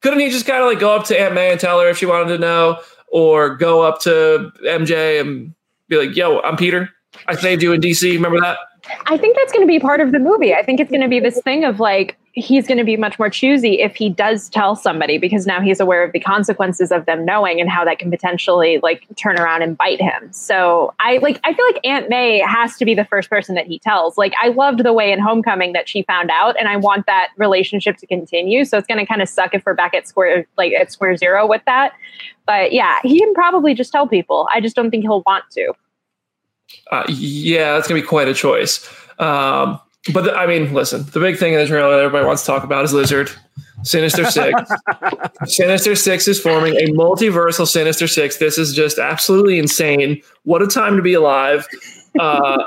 Couldn't 0.00 0.20
he 0.20 0.30
just 0.30 0.46
kind 0.46 0.62
of 0.62 0.66
like 0.66 0.78
go 0.78 0.94
up 0.94 1.04
to 1.06 1.18
Aunt 1.18 1.34
May 1.34 1.50
and 1.50 1.60
tell 1.60 1.80
her 1.80 1.88
if 1.88 1.98
she 1.98 2.06
wanted 2.06 2.28
to 2.28 2.38
know, 2.38 2.80
or 3.08 3.56
go 3.56 3.82
up 3.82 4.00
to 4.02 4.52
MJ 4.64 5.20
and 5.20 5.54
be 5.88 5.96
like, 5.96 6.16
"Yo, 6.16 6.40
I'm 6.40 6.56
Peter. 6.56 6.90
I 7.26 7.34
saved 7.34 7.62
you 7.62 7.72
in 7.72 7.80
DC. 7.80 8.12
Remember 8.12 8.40
that?" 8.40 8.58
I 9.06 9.16
think 9.16 9.36
that's 9.36 9.52
going 9.52 9.66
to 9.66 9.70
be 9.70 9.80
part 9.80 10.00
of 10.00 10.12
the 10.12 10.18
movie. 10.18 10.54
I 10.54 10.62
think 10.62 10.80
it's 10.80 10.90
going 10.90 11.02
to 11.02 11.08
be 11.08 11.20
this 11.20 11.40
thing 11.42 11.64
of 11.64 11.80
like 11.80 12.16
he's 12.36 12.66
going 12.66 12.76
to 12.76 12.84
be 12.84 12.98
much 12.98 13.18
more 13.18 13.30
choosy 13.30 13.80
if 13.80 13.96
he 13.96 14.10
does 14.10 14.50
tell 14.50 14.76
somebody 14.76 15.16
because 15.16 15.46
now 15.46 15.58
he's 15.58 15.80
aware 15.80 16.04
of 16.04 16.12
the 16.12 16.20
consequences 16.20 16.92
of 16.92 17.06
them 17.06 17.24
knowing 17.24 17.62
and 17.62 17.70
how 17.70 17.82
that 17.82 17.98
can 17.98 18.10
potentially 18.10 18.78
like 18.82 19.06
turn 19.16 19.38
around 19.38 19.62
and 19.62 19.76
bite 19.78 20.00
him. 20.00 20.30
So 20.32 20.94
I 21.00 21.16
like 21.18 21.40
I 21.44 21.54
feel 21.54 21.64
like 21.66 21.80
Aunt 21.84 22.10
May 22.10 22.40
has 22.40 22.76
to 22.76 22.84
be 22.84 22.94
the 22.94 23.06
first 23.06 23.30
person 23.30 23.54
that 23.54 23.66
he 23.66 23.78
tells. 23.78 24.18
Like 24.18 24.34
I 24.40 24.48
loved 24.48 24.84
the 24.84 24.92
way 24.92 25.12
in 25.12 25.18
Homecoming 25.18 25.72
that 25.72 25.88
she 25.88 26.02
found 26.02 26.30
out 26.30 26.56
and 26.58 26.68
I 26.68 26.76
want 26.76 27.06
that 27.06 27.30
relationship 27.38 27.96
to 27.98 28.06
continue. 28.06 28.66
So 28.66 28.76
it's 28.76 28.86
going 28.86 29.00
to 29.00 29.06
kind 29.06 29.22
of 29.22 29.28
suck 29.28 29.54
if 29.54 29.64
we're 29.64 29.74
back 29.74 29.94
at 29.94 30.06
square 30.06 30.46
like 30.58 30.74
at 30.74 30.92
square 30.92 31.16
zero 31.16 31.46
with 31.46 31.62
that. 31.64 31.92
But 32.44 32.72
yeah, 32.72 32.98
he 33.02 33.18
can 33.18 33.32
probably 33.32 33.74
just 33.74 33.90
tell 33.90 34.06
people. 34.06 34.46
I 34.52 34.60
just 34.60 34.76
don't 34.76 34.90
think 34.90 35.04
he'll 35.04 35.22
want 35.24 35.44
to. 35.52 35.72
Uh, 36.90 37.04
yeah, 37.08 37.74
that's 37.74 37.88
gonna 37.88 38.00
be 38.00 38.06
quite 38.06 38.28
a 38.28 38.34
choice. 38.34 38.88
Um, 39.18 39.80
but 40.12 40.24
the, 40.24 40.34
I 40.34 40.46
mean, 40.46 40.72
listen, 40.72 41.04
the 41.12 41.20
big 41.20 41.36
thing 41.36 41.54
in 41.54 41.60
the 41.60 41.66
trailer 41.66 41.90
that 41.90 42.00
everybody 42.00 42.26
wants 42.26 42.42
to 42.42 42.46
talk 42.46 42.64
about 42.64 42.84
is 42.84 42.92
Lizard. 42.92 43.30
Sinister 43.82 44.24
Six. 44.30 44.60
Sinister 45.46 45.94
Six 45.94 46.28
is 46.28 46.40
forming 46.40 46.74
a 46.76 46.92
multiversal 46.92 47.66
Sinister 47.66 48.06
Six. 48.06 48.36
This 48.38 48.58
is 48.58 48.74
just 48.74 48.98
absolutely 48.98 49.58
insane. 49.58 50.22
What 50.44 50.62
a 50.62 50.66
time 50.66 50.96
to 50.96 51.02
be 51.02 51.14
alive. 51.14 51.66
Uh, 52.18 52.62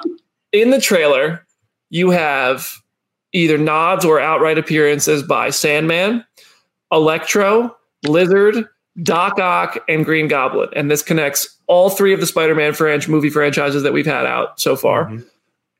in 0.51 0.69
the 0.71 0.81
trailer, 0.81 1.45
you 1.89 2.09
have 2.11 2.75
either 3.33 3.57
nods 3.57 4.05
or 4.05 4.19
outright 4.19 4.57
appearances 4.57 5.23
by 5.23 5.49
Sandman, 5.49 6.25
Electro, 6.91 7.75
Lizard, 8.07 8.65
Doc 9.03 9.39
Ock, 9.39 9.77
and 9.87 10.05
Green 10.05 10.27
Goblin. 10.27 10.69
And 10.75 10.89
this 10.89 11.01
connects 11.01 11.57
all 11.67 11.89
three 11.89 12.13
of 12.13 12.19
the 12.19 12.25
Spider 12.25 12.55
Man 12.55 12.73
French 12.73 13.07
movie 13.07 13.29
franchises 13.29 13.83
that 13.83 13.93
we've 13.93 14.05
had 14.05 14.25
out 14.25 14.59
so 14.59 14.75
far. 14.75 15.05
Mhm. 15.05 15.25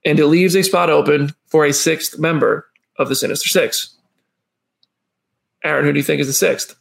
And 0.05 0.19
it 0.19 0.27
leaves 0.27 0.55
a 0.55 0.63
spot 0.63 0.89
open 0.89 1.33
for 1.47 1.65
a 1.65 1.73
sixth 1.73 2.19
member 2.19 2.67
of 2.97 3.09
the 3.09 3.15
Sinister 3.15 3.49
Six. 3.49 3.89
Aaron, 5.63 5.85
who 5.85 5.91
do 5.91 5.99
you 5.99 6.03
think 6.03 6.21
is 6.21 6.27
the 6.27 6.33
sixth? 6.33 6.75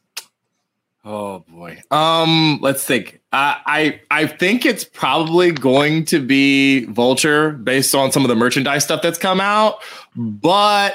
Oh 1.04 1.44
boy. 1.48 1.80
Um, 1.90 2.58
let's 2.60 2.84
think. 2.84 3.20
I 3.32 3.56
I 3.66 4.00
I 4.22 4.26
think 4.26 4.66
it's 4.66 4.84
probably 4.84 5.52
going 5.52 6.04
to 6.06 6.20
be 6.20 6.84
Vulture 6.86 7.52
based 7.52 7.94
on 7.94 8.12
some 8.12 8.24
of 8.24 8.28
the 8.28 8.34
merchandise 8.34 8.84
stuff 8.84 9.00
that's 9.02 9.18
come 9.18 9.40
out, 9.40 9.78
but 10.16 10.94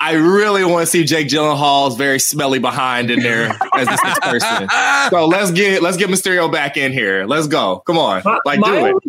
I 0.00 0.14
really 0.14 0.64
want 0.64 0.82
to 0.82 0.86
see 0.86 1.04
Jake 1.04 1.28
Gyllenhaal's 1.28 1.96
very 1.96 2.18
smelly 2.18 2.58
behind 2.58 3.10
in 3.10 3.20
there 3.20 3.56
as 3.74 3.88
this 3.88 4.02
next 4.04 4.20
person. 4.22 4.68
So 5.10 5.26
let's 5.26 5.50
get 5.50 5.82
let's 5.82 5.96
get 5.98 6.08
Mysterio 6.08 6.50
back 6.50 6.76
in 6.78 6.90
here. 6.92 7.26
Let's 7.26 7.46
go. 7.46 7.82
Come 7.86 7.98
on, 7.98 8.22
My- 8.24 8.38
like 8.46 8.58
my 8.60 8.68
do 8.68 8.74
it. 8.74 8.80
only- 8.92 9.00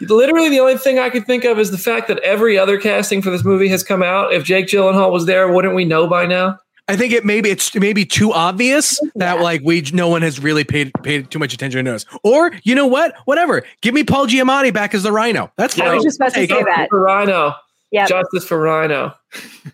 Literally, 0.00 0.48
the 0.48 0.60
only 0.60 0.76
thing 0.76 0.98
I 1.00 1.10
could 1.10 1.26
think 1.26 1.44
of 1.44 1.58
is 1.58 1.70
the 1.72 1.78
fact 1.78 2.06
that 2.08 2.18
every 2.20 2.56
other 2.56 2.78
casting 2.78 3.20
for 3.20 3.30
this 3.30 3.44
movie 3.44 3.66
has 3.68 3.82
come 3.82 4.00
out. 4.02 4.32
If 4.32 4.44
Jake 4.44 4.66
Gyllenhaal 4.66 5.10
was 5.10 5.26
there, 5.26 5.50
wouldn't 5.52 5.74
we 5.74 5.84
know 5.84 6.06
by 6.06 6.24
now? 6.26 6.56
I 6.86 6.96
think 6.96 7.12
it 7.12 7.24
maybe 7.24 7.50
it's 7.50 7.74
maybe 7.74 8.04
too 8.04 8.32
obvious 8.32 9.00
that 9.16 9.36
Yeah. 9.36 9.42
like 9.42 9.60
we 9.64 9.82
no 9.92 10.08
one 10.08 10.22
has 10.22 10.38
really 10.38 10.62
paid 10.64 10.92
paid 11.02 11.30
too 11.30 11.38
much 11.38 11.52
attention 11.52 11.84
to 11.86 11.94
us. 11.94 12.06
Or 12.22 12.52
you 12.62 12.74
know 12.76 12.86
what? 12.86 13.14
Whatever. 13.24 13.62
Give 13.82 13.92
me 13.92 14.04
Paul 14.04 14.26
Giamatti 14.28 14.72
back 14.72 14.94
as 14.94 15.02
the 15.02 15.10
Rhino. 15.12 15.50
That's 15.56 15.76
Yeah, 15.76 15.84
fine. 15.84 15.92
I 15.92 15.94
was 15.96 16.04
just 16.04 16.18
about 16.20 16.34
to 16.34 16.46
say 16.46 16.62
that. 16.62 16.86
For 16.90 17.00
Rhino. 17.02 17.54
Yeah. 17.90 18.06
Justice 18.06 18.44
for 18.44 18.60
Rhino. 18.60 19.14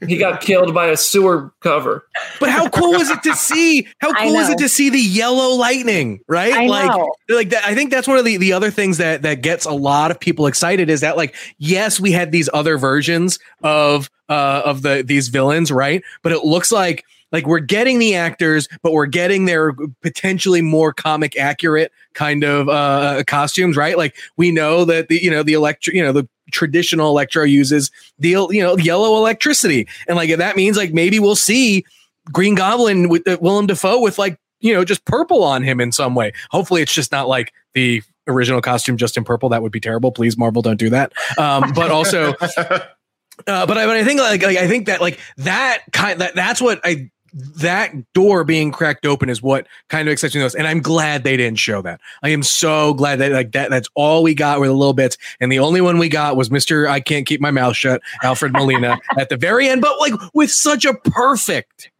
He 0.06 0.16
got 0.16 0.40
killed 0.40 0.72
by 0.72 0.86
a 0.86 0.96
sewer 0.96 1.52
cover. 1.60 2.06
But 2.38 2.50
how 2.50 2.68
cool 2.68 2.92
was 2.92 3.10
it 3.10 3.22
to 3.24 3.34
see? 3.34 3.88
How 3.98 4.12
cool 4.12 4.36
is 4.36 4.48
know. 4.48 4.54
it 4.54 4.58
to 4.58 4.68
see 4.68 4.90
the 4.90 5.00
yellow 5.00 5.56
lightning? 5.56 6.20
Right? 6.28 6.52
I 6.52 6.66
like, 6.66 6.88
know. 6.88 7.12
like 7.28 7.50
that, 7.50 7.64
I 7.64 7.74
think 7.74 7.90
that's 7.90 8.06
one 8.06 8.18
of 8.18 8.24
the, 8.24 8.36
the 8.36 8.52
other 8.52 8.70
things 8.70 8.98
that 8.98 9.22
that 9.22 9.42
gets 9.42 9.66
a 9.66 9.72
lot 9.72 10.10
of 10.10 10.20
people 10.20 10.46
excited 10.46 10.90
is 10.90 11.00
that 11.00 11.16
like 11.16 11.34
yes, 11.58 11.98
we 11.98 12.12
had 12.12 12.32
these 12.32 12.48
other 12.52 12.78
versions 12.78 13.38
of 13.62 14.10
uh 14.28 14.62
of 14.64 14.82
the 14.82 15.02
these 15.04 15.28
villains, 15.28 15.72
right? 15.72 16.02
But 16.22 16.32
it 16.32 16.44
looks 16.44 16.70
like 16.70 17.04
like 17.32 17.46
we're 17.46 17.58
getting 17.58 17.98
the 17.98 18.14
actors, 18.14 18.68
but 18.82 18.92
we're 18.92 19.06
getting 19.06 19.44
their 19.44 19.72
potentially 20.02 20.62
more 20.62 20.92
comic 20.92 21.36
accurate 21.36 21.90
kind 22.12 22.44
of 22.44 22.68
uh 22.68 23.24
costumes, 23.26 23.76
right? 23.76 23.98
Like 23.98 24.16
we 24.36 24.52
know 24.52 24.84
that 24.84 25.08
the 25.08 25.22
you 25.22 25.30
know 25.30 25.42
the 25.42 25.54
electro 25.54 25.92
you 25.92 26.02
know 26.02 26.12
the 26.12 26.28
traditional 26.52 27.08
electro 27.08 27.44
uses 27.44 27.90
the 28.18 28.30
you 28.50 28.62
know 28.62 28.76
yellow 28.76 29.16
electricity. 29.16 29.88
And 30.08 30.16
like 30.16 30.28
if 30.30 30.38
that 30.38 30.56
means 30.56 30.76
like 30.76 30.92
maybe 30.92 31.18
we'll 31.18 31.36
see 31.36 31.84
green 32.32 32.54
goblin 32.54 33.08
with 33.08 33.26
uh, 33.26 33.38
willem 33.40 33.66
dafoe 33.66 34.00
with 34.00 34.18
like 34.18 34.38
you 34.60 34.72
know 34.72 34.84
just 34.84 35.04
purple 35.04 35.42
on 35.42 35.62
him 35.62 35.80
in 35.80 35.92
some 35.92 36.14
way. 36.14 36.32
Hopefully 36.50 36.82
it's 36.82 36.94
just 36.94 37.12
not 37.12 37.28
like 37.28 37.52
the 37.74 38.02
original 38.26 38.60
costume 38.60 38.96
just 38.96 39.16
in 39.16 39.24
purple. 39.24 39.50
That 39.50 39.62
would 39.62 39.72
be 39.72 39.80
terrible. 39.80 40.12
Please 40.12 40.36
marvel 40.36 40.62
don't 40.62 40.78
do 40.78 40.90
that. 40.90 41.12
Um 41.38 41.72
but 41.74 41.90
also 41.90 42.34
uh, 43.46 43.66
but 43.66 43.78
I, 43.78 43.86
but 43.86 43.96
I 43.96 44.04
think 44.04 44.20
like, 44.20 44.42
like 44.42 44.56
I 44.56 44.68
think 44.68 44.86
that 44.86 45.00
like 45.00 45.18
that 45.38 45.82
kind 45.92 46.20
that 46.20 46.34
that's 46.34 46.60
what 46.60 46.80
I 46.84 47.10
that 47.34 47.92
door 48.12 48.44
being 48.44 48.70
cracked 48.70 49.06
open 49.06 49.28
is 49.28 49.42
what 49.42 49.66
kind 49.88 50.08
of 50.08 50.12
excites 50.12 50.34
me 50.34 50.40
most, 50.40 50.54
and 50.54 50.66
I'm 50.66 50.80
glad 50.80 51.24
they 51.24 51.36
didn't 51.36 51.58
show 51.58 51.82
that. 51.82 52.00
I 52.22 52.28
am 52.28 52.42
so 52.42 52.94
glad 52.94 53.18
that 53.18 53.32
like 53.32 53.52
that 53.52 53.70
that's 53.70 53.88
all 53.94 54.22
we 54.22 54.34
got 54.34 54.60
were 54.60 54.68
the 54.68 54.72
little 54.72 54.94
bits, 54.94 55.16
and 55.40 55.50
the 55.50 55.58
only 55.58 55.80
one 55.80 55.98
we 55.98 56.08
got 56.08 56.36
was 56.36 56.50
Mister 56.50 56.88
I 56.88 57.00
can't 57.00 57.26
keep 57.26 57.40
my 57.40 57.50
mouth 57.50 57.76
shut, 57.76 58.00
Alfred 58.22 58.52
Molina 58.52 58.98
at 59.18 59.28
the 59.28 59.36
very 59.36 59.68
end, 59.68 59.80
but 59.80 59.98
like 59.98 60.14
with 60.32 60.50
such 60.50 60.84
a 60.84 60.94
perfect 60.94 61.90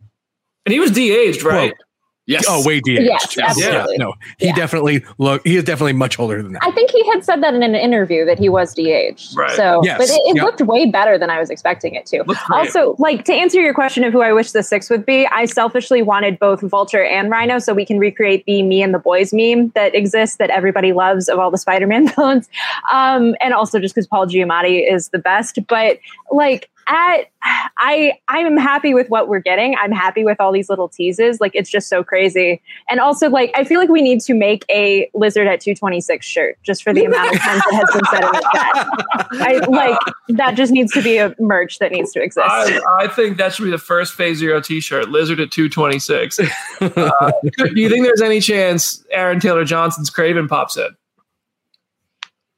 And 0.65 0.73
he 0.73 0.81
was 0.81 0.93
de-aged, 0.93 1.43
right? 1.43 1.71
Quote. 1.73 1.81
Yes. 2.27 2.45
oh 2.49 2.63
way 2.67 2.81
de 2.81 2.93
Yes, 2.93 3.37
yeah, 3.37 3.47
absolutely. 3.49 3.99
no, 3.99 4.15
he 4.39 4.47
Yeah. 4.47 4.55
definitely 4.55 5.05
look 5.19 5.43
he 5.47 5.57
is 5.57 5.65
definitely 5.65 5.93
much 5.93 6.19
older 6.19 6.43
than 6.43 6.53
that. 6.55 6.63
I 6.65 6.71
think 6.71 6.91
he 6.91 7.05
had 7.11 7.23
said 7.25 7.43
that 7.43 7.53
in 7.55 7.63
an 7.63 7.75
interview 7.75 8.25
that 8.25 8.39
he 8.39 8.49
was 8.49 8.73
de-aged. 8.73 9.37
Right. 9.37 9.51
So, 9.51 9.83
Yes. 9.85 9.99
but 9.99 10.09
it, 10.09 10.21
it 10.31 10.37
Yep. 10.37 10.45
looked 10.45 10.61
way 10.63 10.87
better 10.91 11.19
than 11.19 11.29
I 11.29 11.39
was 11.39 11.51
expecting 11.51 11.95
it 11.95 12.07
to. 12.07 12.25
Also, 12.51 12.97
like 12.99 13.25
to 13.27 13.35
answer 13.35 13.61
your 13.61 13.75
question 13.75 14.05
of 14.05 14.13
who 14.13 14.23
I 14.23 14.33
wish 14.33 14.53
the 14.53 14.63
six 14.63 14.89
would 14.89 15.05
be, 15.05 15.27
I 15.27 15.45
selfishly 15.45 16.01
wanted 16.03 16.39
both 16.39 16.61
Vulture 16.63 17.05
and 17.05 17.31
Rhino 17.31 17.59
so 17.59 17.75
we 17.75 17.85
can 17.85 17.99
recreate 17.99 18.45
the 18.47 18.63
me 18.63 18.83
and 18.83 18.95
the 18.95 18.99
boys 18.99 19.33
meme 19.35 19.69
that 19.75 19.95
exists 19.95 20.37
that 20.37 20.49
everybody 20.51 20.93
loves 20.95 21.29
of 21.29 21.39
all 21.39 21.51
the 21.51 21.59
Spider-Man 21.59 22.09
villains. 22.15 22.49
Um, 22.93 23.35
and 23.43 23.53
also 23.53 23.79
just 23.79 23.95
because 23.95 24.07
Paul 24.07 24.27
Giamatti 24.27 24.91
is 24.91 25.11
the 25.11 25.19
best. 25.19 25.59
But 25.69 25.99
like 26.31 26.71
at 26.89 27.31
I 27.79 28.13
I'm 28.29 28.57
happy 28.57 28.95
with 28.95 29.09
what 29.09 29.29
we're 29.29 29.41
getting. 29.41 29.75
I'm 29.81 29.93
happy 29.93 30.25
with 30.25 30.41
all 30.41 30.53
these 30.53 30.69
little 30.69 30.89
teases. 30.89 31.41
Like 31.41 31.53
it's 31.55 31.71
just 31.71 31.89
so 31.89 32.03
crazy. 32.03 32.63
And 32.89 33.01
also 33.01 33.29
like 33.29 33.51
I 33.55 33.65
feel 33.65 33.81
like 33.81 33.89
we 33.89 34.03
need 34.03 34.21
to 34.23 34.35
make 34.35 34.65
a 34.71 35.11
lizard 35.15 35.47
at 35.47 35.61
226 35.61 36.25
shirt 36.25 36.59
just 36.63 36.83
for 36.83 36.93
the 36.93 37.05
amount 37.05 37.35
of 37.35 37.41
times 37.41 37.63
that 37.71 37.75
has 37.75 37.93
been 37.93 38.05
said 38.11 38.25
in 38.25 38.33
the 38.33 38.51
chat. 38.53 39.39
I 39.43 39.67
like 39.69 39.99
that 40.37 40.55
just 40.55 40.73
needs 40.73 40.93
to 40.93 41.03
be 41.03 41.19
a 41.19 41.35
merch 41.39 41.79
that 41.79 41.93
needs 41.93 42.13
to 42.13 42.23
exist. 42.23 42.47
I, 42.49 42.81
I 42.99 43.09
think 43.09 43.37
that 43.39 43.55
should 43.55 43.65
be 43.65 43.71
the 43.71 43.79
first 43.79 44.15
Phase 44.15 44.39
Zero 44.39 44.61
T-shirt. 44.61 45.09
Lizard 45.09 45.41
at 45.41 45.51
two 45.51 45.69
twenty 45.69 45.99
six. 45.99 46.41
Uh, 46.81 47.33
do 47.57 47.81
you 47.81 47.89
think 47.89 48.05
there's 48.05 48.21
any 48.21 48.41
chance 48.41 49.05
Aaron 49.11 49.41
Taylor 49.41 49.65
Johnson's 49.65 50.11
Kraven 50.11 50.49
pops 50.49 50.77
in? 50.77 50.89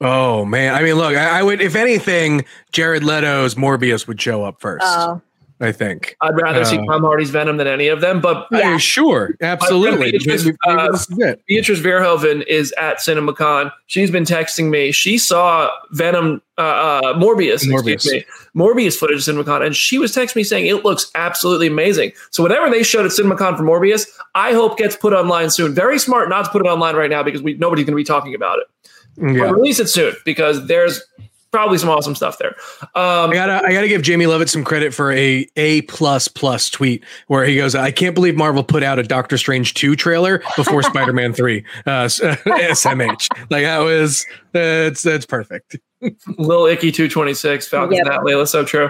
Oh 0.00 0.44
man, 0.44 0.74
I 0.74 0.82
mean, 0.82 0.96
look, 0.96 1.16
I, 1.16 1.40
I 1.40 1.42
would 1.42 1.60
if 1.60 1.74
anything, 1.74 2.44
Jared 2.72 3.02
Leto's 3.02 3.54
Morbius 3.54 4.06
would 4.06 4.20
show 4.20 4.44
up 4.44 4.60
first. 4.60 4.84
Oh, 4.86 5.22
I 5.58 5.72
think. 5.72 6.16
I'd 6.20 6.34
rather 6.38 6.66
see 6.66 6.76
Uh, 6.76 6.84
Tom 6.84 7.02
Hardy's 7.02 7.30
Venom 7.30 7.56
than 7.56 7.66
any 7.66 7.88
of 7.88 8.02
them. 8.02 8.20
But 8.20 8.46
I 8.52 8.68
mean, 8.72 8.78
sure, 8.78 9.34
absolutely. 9.40 10.12
Beatrice, 10.12 10.44
Maybe- 10.44 10.56
maybe 10.66 10.78
uh, 10.80 10.90
this 10.92 11.10
is 11.10 11.18
it. 11.18 11.42
Beatrice 11.48 11.80
Verhoeven 11.80 12.44
is 12.46 12.72
at 12.76 12.98
CinemaCon. 12.98 13.72
She's 13.86 14.10
been 14.10 14.24
texting 14.24 14.68
me. 14.68 14.92
She 14.92 15.16
saw 15.16 15.70
Venom, 15.92 16.42
uh, 16.58 16.60
uh, 16.60 17.14
Morbius, 17.14 17.64
Morbius. 17.64 17.94
excuse 17.94 18.06
me, 18.06 18.24
Morbius 18.54 18.98
footage 18.98 19.26
at 19.26 19.34
CinemaCon, 19.34 19.64
and 19.64 19.74
she 19.74 19.96
was 19.96 20.14
texting 20.14 20.36
me 20.36 20.44
saying 20.44 20.66
it 20.66 20.84
looks 20.84 21.10
absolutely 21.14 21.68
amazing. 21.68 22.12
So 22.32 22.42
whatever 22.42 22.68
they 22.68 22.82
showed 22.82 23.06
at 23.06 23.12
CinemaCon 23.12 23.56
for 23.56 23.62
Morbius, 23.62 24.06
I 24.34 24.52
hope 24.52 24.76
gets 24.76 24.94
put 24.94 25.14
online 25.14 25.48
soon. 25.48 25.72
Very 25.74 25.98
smart 25.98 26.28
not 26.28 26.44
to 26.44 26.50
put 26.50 26.60
it 26.66 26.68
online 26.68 26.96
right 26.96 27.08
now 27.08 27.22
because 27.22 27.40
we 27.40 27.54
nobody's 27.54 27.86
going 27.86 27.94
to 27.94 27.96
be 27.96 28.04
talking 28.04 28.34
about 28.34 28.58
it. 28.58 28.66
Yeah. 29.18 29.38
But 29.38 29.54
release 29.54 29.78
it 29.80 29.88
soon 29.88 30.14
because 30.24 30.66
there's 30.66 31.02
probably 31.52 31.78
some 31.78 31.88
awesome 31.88 32.14
stuff 32.14 32.36
there. 32.38 32.54
Um, 32.94 33.30
I 33.30 33.34
gotta, 33.34 33.64
I 33.66 33.72
gotta 33.72 33.88
give 33.88 34.02
Jamie 34.02 34.26
Lovett 34.26 34.50
some 34.50 34.62
credit 34.62 34.92
for 34.92 35.10
a 35.12 35.46
A 35.56 35.82
plus 35.82 36.28
plus 36.28 36.68
tweet 36.68 37.02
where 37.28 37.44
he 37.46 37.56
goes, 37.56 37.74
"I 37.74 37.90
can't 37.92 38.14
believe 38.14 38.36
Marvel 38.36 38.62
put 38.62 38.82
out 38.82 38.98
a 38.98 39.02
Doctor 39.02 39.38
Strange 39.38 39.72
two 39.74 39.96
trailer 39.96 40.42
before 40.56 40.82
Spider 40.82 41.12
Man 41.14 41.32
three 41.32 41.64
uh, 41.86 42.06
SMH. 42.06 43.28
Like 43.50 43.62
that 43.62 43.78
was 43.78 44.26
that's 44.52 45.02
that's 45.02 45.24
perfect. 45.24 45.76
Little 46.36 46.66
Icky 46.66 46.92
226, 46.92 47.68
Falcons 47.68 47.98
Yep. 47.98 48.06
that 48.06 48.20
Layla, 48.20 48.46
so 48.46 48.64
true. 48.64 48.86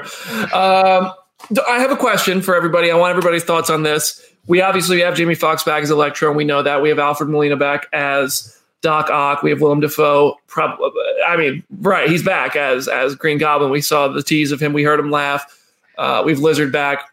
Um, 0.52 1.12
d- 1.52 1.60
I 1.68 1.78
have 1.78 1.90
a 1.92 1.96
question 1.96 2.42
for 2.42 2.56
everybody. 2.56 2.90
I 2.90 2.96
want 2.96 3.10
everybody's 3.10 3.44
thoughts 3.44 3.70
on 3.70 3.82
this. 3.84 4.20
We 4.48 4.60
obviously 4.60 5.00
have 5.00 5.14
Jamie 5.14 5.34
Foxx 5.34 5.62
back 5.62 5.82
as 5.82 5.90
Electro, 5.90 6.28
and 6.28 6.36
we 6.36 6.44
know 6.44 6.62
that. 6.62 6.82
We 6.82 6.88
have 6.88 6.98
Alfred 6.98 7.28
Molina 7.28 7.56
back 7.56 7.86
as 7.92 8.55
Doc 8.82 9.10
Ock. 9.10 9.42
We 9.42 9.50
have 9.50 9.60
Willem 9.60 9.80
Dafoe. 9.80 10.36
Prob- 10.46 10.78
I 11.26 11.36
mean, 11.36 11.64
right, 11.80 12.08
he's 12.08 12.22
back 12.22 12.56
as 12.56 12.88
as 12.88 13.14
Green 13.14 13.38
Goblin. 13.38 13.70
We 13.70 13.80
saw 13.80 14.08
the 14.08 14.22
tease 14.22 14.52
of 14.52 14.60
him. 14.60 14.72
We 14.72 14.82
heard 14.82 15.00
him 15.00 15.10
laugh. 15.10 15.52
Uh, 15.98 16.22
we've 16.24 16.38
Lizard 16.38 16.72
back. 16.72 17.08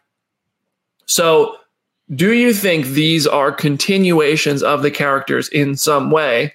So, 1.06 1.56
do 2.14 2.32
you 2.32 2.52
think 2.52 2.86
these 2.86 3.26
are 3.26 3.50
continuations 3.50 4.62
of 4.62 4.82
the 4.82 4.90
characters 4.90 5.48
in 5.48 5.76
some 5.76 6.10
way? 6.10 6.54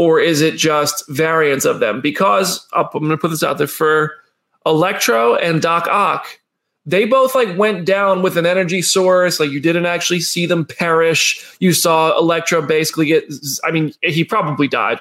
or 0.00 0.18
is 0.18 0.40
it 0.40 0.56
just 0.56 1.06
variants 1.10 1.66
of 1.66 1.78
them? 1.78 2.00
Because 2.00 2.66
I'm 2.72 2.86
going 2.90 3.10
to 3.10 3.18
put 3.18 3.28
this 3.28 3.42
out 3.42 3.58
there 3.58 3.66
for 3.66 4.14
Electro 4.64 5.34
and 5.34 5.60
Doc 5.60 5.86
Ock, 5.88 6.39
they 6.86 7.04
both 7.04 7.34
like 7.34 7.56
went 7.56 7.84
down 7.84 8.22
with 8.22 8.36
an 8.36 8.46
energy 8.46 8.82
source. 8.82 9.38
Like 9.38 9.50
you 9.50 9.60
didn't 9.60 9.86
actually 9.86 10.20
see 10.20 10.46
them 10.46 10.64
perish. 10.64 11.44
You 11.60 11.72
saw 11.72 12.16
Electro 12.18 12.62
basically 12.62 13.06
get. 13.06 13.24
I 13.64 13.70
mean, 13.70 13.92
he 14.02 14.24
probably 14.24 14.68
died 14.68 15.00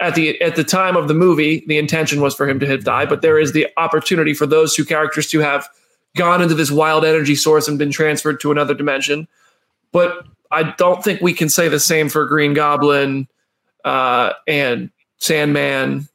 at 0.00 0.14
the 0.14 0.40
at 0.40 0.56
the 0.56 0.64
time 0.64 0.96
of 0.96 1.08
the 1.08 1.14
movie. 1.14 1.64
The 1.66 1.78
intention 1.78 2.20
was 2.20 2.34
for 2.34 2.48
him 2.48 2.60
to 2.60 2.66
have 2.66 2.84
died, 2.84 3.08
but 3.08 3.22
there 3.22 3.38
is 3.38 3.52
the 3.52 3.68
opportunity 3.76 4.34
for 4.34 4.46
those 4.46 4.74
two 4.74 4.84
characters 4.84 5.28
to 5.28 5.40
have 5.40 5.68
gone 6.16 6.42
into 6.42 6.54
this 6.54 6.70
wild 6.70 7.04
energy 7.04 7.34
source 7.34 7.68
and 7.68 7.78
been 7.78 7.90
transferred 7.90 8.40
to 8.40 8.52
another 8.52 8.74
dimension. 8.74 9.26
But 9.92 10.26
I 10.50 10.62
don't 10.62 11.02
think 11.02 11.20
we 11.20 11.32
can 11.32 11.48
say 11.48 11.68
the 11.68 11.80
same 11.80 12.08
for 12.08 12.26
Green 12.26 12.54
Goblin 12.54 13.26
uh, 13.84 14.32
and 14.46 14.90
Sandman 15.18 16.08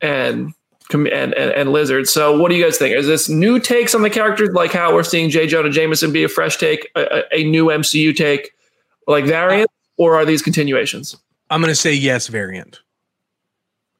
and, 0.00 0.54
and 0.92 1.08
and 1.08 1.34
and 1.34 1.72
Lizard. 1.72 2.08
So, 2.08 2.36
what 2.38 2.50
do 2.50 2.56
you 2.56 2.64
guys 2.64 2.76
think? 2.78 2.94
Is 2.96 3.06
this 3.06 3.28
new 3.28 3.58
takes 3.58 3.94
on 3.94 4.02
the 4.02 4.10
characters, 4.10 4.50
like 4.50 4.72
how 4.72 4.94
we're 4.94 5.02
seeing 5.02 5.30
J. 5.30 5.46
Jonah 5.46 5.70
Jameson 5.70 6.12
be 6.12 6.24
a 6.24 6.28
fresh 6.28 6.56
take, 6.56 6.90
a, 6.94 7.22
a- 7.32 7.44
new 7.44 7.66
MCU 7.66 8.14
take, 8.14 8.52
like 9.06 9.24
variant, 9.24 9.70
or 9.96 10.16
are 10.16 10.24
these 10.24 10.42
continuations? 10.42 11.16
I'm 11.50 11.60
gonna 11.60 11.74
say 11.74 11.92
yes, 11.92 12.28
variant. 12.28 12.80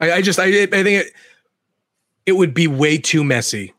I, 0.00 0.12
I 0.12 0.22
just 0.22 0.38
I 0.38 0.44
I 0.44 0.66
think 0.66 1.06
it 1.06 1.12
it 2.26 2.32
would 2.32 2.54
be 2.54 2.66
way 2.66 2.98
too 2.98 3.24
messy 3.24 3.72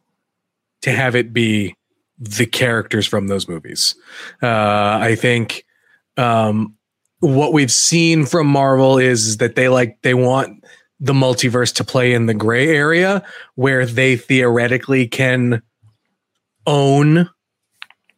to 0.82 0.92
have 0.92 1.16
it 1.16 1.34
be 1.34 1.76
the 2.18 2.46
characters 2.46 3.06
from 3.06 3.28
those 3.28 3.48
movies. 3.48 3.96
Uh, 4.42 4.48
I 5.02 5.16
think 5.16 5.66
um, 6.18 6.76
what 7.20 7.54
we've 7.54 7.72
seen 7.72 8.26
from 8.26 8.48
Marvel 8.48 8.98
is 8.98 9.38
that 9.38 9.56
they 9.56 9.68
like 9.70 10.02
they 10.02 10.14
want 10.14 10.65
the 11.00 11.14
multiverse 11.14 11.74
to 11.76 11.84
play 11.84 12.14
in 12.14 12.26
the 12.26 12.34
gray 12.34 12.70
area 12.70 13.24
where 13.56 13.86
they 13.86 14.16
theoretically 14.16 15.08
can 15.08 15.62
own 16.66 17.30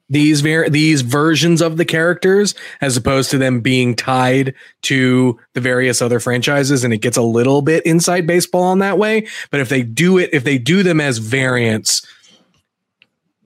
these 0.10 0.42
ver- 0.42 0.70
these 0.70 1.02
versions 1.02 1.62
of 1.62 1.78
the 1.78 1.86
characters 1.86 2.56
as 2.80 2.96
opposed 2.96 3.30
to 3.32 3.38
them 3.38 3.60
being 3.60 3.96
tied 3.96 4.54
to 4.84 5.38
the 5.54 5.60
various 5.60 6.02
other 6.02 6.20
franchises. 6.20 6.84
And 6.84 6.94
it 6.94 7.00
gets 7.00 7.18
a 7.18 7.22
little 7.22 7.62
bit 7.62 7.86
inside 7.86 8.26
baseball 8.26 8.64
on 8.64 8.80
that 8.80 8.98
way. 8.98 9.28
But 9.52 9.60
if 9.60 9.70
they 9.70 9.84
do 9.84 10.18
it 10.18 10.30
if 10.32 10.44
they 10.44 10.58
do 10.58 10.84
them 10.84 11.02
as 11.02 11.18
variants 11.18 12.06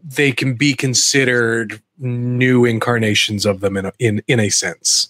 they 0.03 0.31
can 0.31 0.55
be 0.55 0.73
considered 0.73 1.81
new 1.99 2.65
incarnations 2.65 3.45
of 3.45 3.59
them 3.59 3.77
in 3.77 3.85
a, 3.85 3.93
in 3.99 4.21
in 4.27 4.39
a 4.39 4.49
sense 4.49 5.09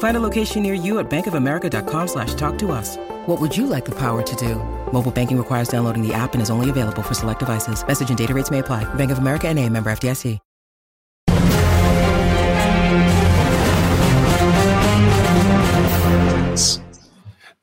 Find 0.00 0.16
a 0.16 0.20
location 0.20 0.62
near 0.62 0.74
you 0.74 0.98
at 0.98 1.08
bankofamerica.com 1.08 2.08
slash 2.08 2.34
talk 2.34 2.58
to 2.58 2.72
us. 2.72 2.98
What 3.26 3.40
would 3.40 3.56
you 3.56 3.66
like 3.66 3.86
the 3.86 3.98
power 3.98 4.20
to 4.22 4.36
do? 4.36 4.56
Mobile 4.92 5.10
banking 5.10 5.38
requires 5.38 5.68
downloading 5.68 6.06
the 6.06 6.12
app 6.12 6.34
and 6.34 6.42
is 6.42 6.50
only 6.50 6.68
available 6.68 7.00
for 7.02 7.14
select 7.14 7.38
devices. 7.38 7.86
Message 7.86 8.10
and 8.10 8.18
data 8.18 8.34
rates 8.34 8.50
may 8.50 8.58
apply. 8.58 8.84
Bank 8.94 9.10
of 9.10 9.16
America 9.18 9.48
and 9.48 9.58
a 9.58 9.66
member 9.66 9.90
FDIC. 9.90 10.38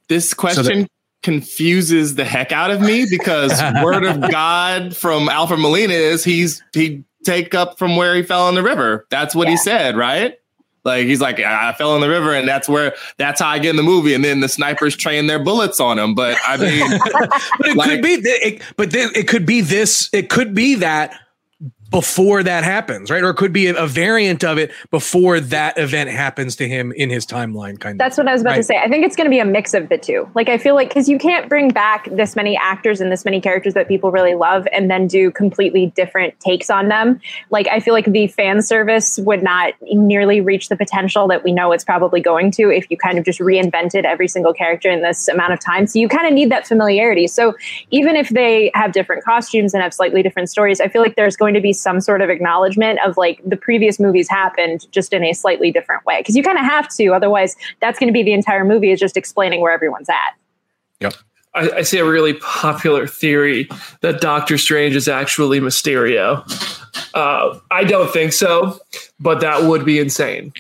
This 0.10 0.34
question 0.34 0.88
confuses 1.22 2.16
the 2.16 2.24
heck 2.24 2.52
out 2.54 2.72
of 2.72 2.80
me 2.80 3.06
because 3.10 3.52
word 3.84 4.06
of 4.06 4.32
God 4.32 4.96
from 4.96 5.28
Alfred 5.28 5.60
Molina 5.60 5.94
is 5.94 6.24
he's 6.24 6.64
he 6.74 7.04
take 7.26 7.54
up 7.54 7.78
from 7.78 7.98
where 7.98 8.16
he 8.16 8.24
fell 8.24 8.48
in 8.48 8.56
the 8.56 8.64
river. 8.64 9.06
That's 9.10 9.36
what 9.36 9.48
Yeah. 9.48 9.52
he 9.52 9.58
said, 9.58 9.98
right? 9.98 10.36
Like 10.88 11.06
he's 11.06 11.22
like, 11.22 11.40
I 11.40 11.74
fell 11.74 11.94
in 11.96 12.02
the 12.02 12.10
river, 12.10 12.34
and 12.34 12.48
that's 12.48 12.68
where 12.68 12.96
that's 13.18 13.40
how 13.42 13.50
I 13.50 13.60
get 13.60 13.70
in 13.72 13.76
the 13.76 13.84
movie. 13.84 14.14
And 14.16 14.24
then 14.26 14.40
the 14.40 14.50
snipers 14.50 14.96
train 14.96 15.28
their 15.28 15.38
bullets 15.38 15.80
on 15.80 16.00
him. 16.00 16.16
But 16.16 16.38
I 16.48 16.58
mean, 16.58 17.00
But 17.60 17.68
it 17.68 17.78
Like- 17.78 17.90
could 17.90 18.02
be, 18.02 18.22
th- 18.22 18.42
it, 18.42 18.62
but 18.78 18.92
then 18.92 19.10
it 19.14 19.28
could 19.28 19.46
be 19.46 19.62
this. 19.62 20.10
It 20.14 20.30
could 20.30 20.56
be 20.56 20.76
that 20.76 21.20
before 21.90 22.44
that 22.44 22.64
happens, 22.64 23.10
right? 23.10 23.24
Or 23.24 23.30
it 23.30 23.36
could 23.36 23.54
be 23.54 23.68
a, 23.68 23.88
variant 23.88 24.44
of 24.44 24.58
it 24.58 24.72
before 24.92 25.40
that 25.40 25.78
event 25.78 26.10
happens 26.10 26.56
to 26.58 26.68
him 26.68 26.92
in 26.92 27.10
his 27.10 27.26
timeline. 27.26 27.80
Kind 27.80 27.94
of. 27.94 27.98
That's 27.98 28.18
what 28.18 28.28
I 28.28 28.34
was 28.34 28.42
about 28.42 28.56
to 28.56 28.64
say. 28.64 28.78
I 28.78 28.90
think 28.90 29.06
it's 29.06 29.16
going 29.16 29.26
to 29.26 29.32
be 29.32 29.40
a 29.40 29.46
mix 29.46 29.74
of 29.74 29.88
the 29.88 29.98
two. 29.98 30.30
Like, 30.36 30.50
I 30.50 30.58
feel 30.58 30.76
like 30.76 30.90
because 30.90 31.08
you 31.08 31.18
can't 31.18 31.48
bring 31.48 31.70
back 31.70 32.10
this 32.12 32.36
many 32.36 32.58
actors 32.58 33.00
and 33.00 33.12
this 33.12 33.24
many 33.24 33.40
characters 33.40 33.74
that 33.76 33.88
people 33.88 34.12
really 34.12 34.36
love 34.36 34.68
and 34.74 34.92
then 34.92 35.08
do 35.08 35.32
completely 35.32 35.88
different 35.96 36.38
takes 36.42 36.70
on 36.70 36.90
them. 36.90 37.22
Like, 37.50 37.68
I 37.70 37.80
feel 37.80 37.94
like 37.94 38.06
the 38.06 38.28
fan 38.28 38.62
service 38.62 39.18
would 39.20 39.42
not 39.42 39.74
nearly 39.82 40.42
reach 40.42 40.68
the 40.70 40.76
potential 40.76 41.28
that 41.30 41.44
we 41.44 41.54
know 41.54 41.72
it's 41.72 41.86
probably 41.86 42.20
going 42.20 42.52
to 42.52 42.70
if 42.70 42.92
you 42.92 42.98
kind 42.98 43.18
of 43.18 43.24
just 43.24 43.40
reinvented 43.40 44.04
every 44.04 44.28
single 44.28 44.54
character 44.54 44.90
in 44.90 45.02
this 45.02 45.30
amount 45.30 45.54
of 45.54 45.60
time. 45.60 45.88
So 45.88 46.00
you 46.00 46.10
kind 46.10 46.28
of 46.28 46.34
need 46.34 46.52
that 46.52 46.68
familiarity. 46.68 47.28
So 47.28 47.56
even 47.92 48.18
if 48.18 48.30
they 48.30 48.72
have 48.74 48.92
different 48.92 49.24
costumes 49.24 49.74
and 49.74 49.82
have 49.82 49.94
slightly 49.94 50.22
different 50.22 50.50
stories, 50.50 50.82
I 50.82 50.90
feel 50.90 51.02
like 51.02 51.16
there's 51.16 51.38
going 51.38 51.54
to 51.54 51.62
be 51.62 51.74
some 51.80 52.02
sort 52.02 52.22
of 52.22 52.30
acknowledgement 52.30 53.00
of 53.06 53.18
like 53.18 53.42
the 53.46 53.58
previous 53.58 54.00
movies 54.00 54.30
happened 54.30 54.86
just 54.92 55.14
in 55.14 55.24
a 55.24 55.34
slightly 55.34 55.72
different 55.72 56.06
way. 56.06 56.20
Because 56.20 56.36
you 56.36 56.44
kind 56.44 56.58
of 56.58 56.66
have 56.66 56.88
to, 56.96 57.08
otherwise, 57.10 57.56
that's 57.82 58.00
going 58.00 58.08
to 58.08 58.14
be 58.14 58.24
the 58.24 58.34
entire 58.34 58.66
movie 58.66 58.92
is 58.92 59.00
just 59.00 59.18
explaining 59.18 59.62
where 59.62 59.72
everyone's 59.72 60.10
at. 60.10 60.36
I, 61.58 61.78
I 61.78 61.82
see 61.82 61.98
a 61.98 62.06
really 62.06 62.34
popular 62.36 63.08
theory 63.08 63.68
that 64.02 64.22
Doctor 64.22 64.58
Strange 64.58 64.96
is 64.96 65.08
actually 65.08 65.60
Mysterio. 65.60 66.44
Uh, 67.14 67.60
I 67.72 67.84
don't 67.84 68.12
think 68.12 68.34
so, 68.34 68.80
but 69.20 69.40
that 69.42 69.64
would 69.64 69.84
be 69.84 70.00
insane. 70.00 70.54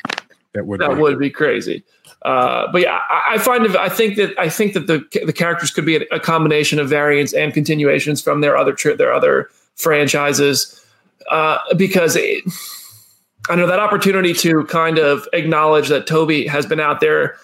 that 0.53 0.65
would. 0.65 0.80
That 0.80 0.95
be. 0.95 1.01
would 1.01 1.19
be 1.19 1.30
crazy. 1.30 1.84
Uh, 2.23 2.69
but 2.71 2.82
yeah, 2.82 2.99
I, 3.10 3.36
I 3.36 3.38
find 3.38 3.77
I 3.77 3.89
think 3.89 4.15
that 4.15 4.38
I 4.39 4.49
think 4.49 4.73
that 4.73 4.88
the 4.88 5.06
the 5.23 5.34
characters 5.34 5.71
could 5.71 5.86
be 5.86 5.97
a, 5.97 6.01
a 6.12 6.19
combination 6.19 6.80
of 6.80 6.89
variants 6.89 7.34
and 7.34 7.53
continuations 7.53 8.21
from 8.21 8.41
their 8.41 8.58
other 8.58 8.73
tri- 8.73 8.95
their 8.95 9.13
other 9.13 9.49
franchises 9.75 10.84
uh, 11.30 11.58
because 11.76 12.16
it, 12.16 12.44
I 13.50 13.56
know 13.56 13.68
that 13.68 13.80
opportunity 13.80 14.34
to 14.34 14.63
kind 14.66 14.98
of 15.00 15.28
acknowledge 15.34 15.88
that 15.90 16.08
Tobey 16.08 16.48
has 16.48 16.66
been 16.66 16.80
out 16.80 17.00
there 17.00 17.38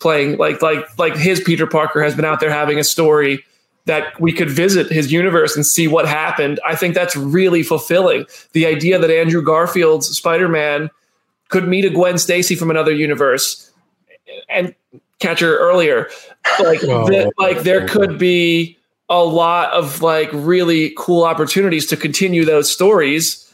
playing 0.00 0.36
like 0.38 0.62
like 0.62 0.98
like 0.98 1.16
his 1.16 1.40
Peter 1.40 1.66
Parker 1.66 2.02
has 2.02 2.14
been 2.14 2.24
out 2.24 2.40
there 2.40 2.50
having 2.50 2.78
a 2.78 2.84
story 2.84 3.44
that 3.86 4.18
we 4.20 4.32
could 4.32 4.50
visit 4.50 4.90
his 4.92 5.10
universe 5.10 5.56
and 5.56 5.64
see 5.64 5.88
what 5.88 6.06
happened. 6.06 6.60
I 6.66 6.76
think 6.76 6.94
that's 6.94 7.16
really 7.16 7.62
fulfilling. 7.62 8.26
The 8.52 8.66
idea 8.66 8.98
that 8.98 9.10
Andrew 9.10 9.42
Garfield's 9.42 10.08
Spider-Man 10.14 10.90
could 11.48 11.66
meet 11.66 11.86
a 11.86 11.90
Gwen 11.90 12.18
Stacy 12.18 12.54
from 12.54 12.70
another 12.70 12.92
universe 12.92 13.70
and 14.50 14.74
catch 15.20 15.40
her 15.40 15.56
earlier. 15.58 16.08
Like 16.60 16.84
Oh. 16.84 17.08
that, 17.08 17.32
like 17.38 17.62
there 17.62 17.88
could 17.88 18.18
be 18.18 18.77
a 19.08 19.24
lot 19.24 19.72
of 19.72 20.02
like 20.02 20.28
really 20.32 20.92
cool 20.96 21.24
opportunities 21.24 21.86
to 21.86 21.96
continue 21.96 22.44
those 22.44 22.70
stories. 22.70 23.44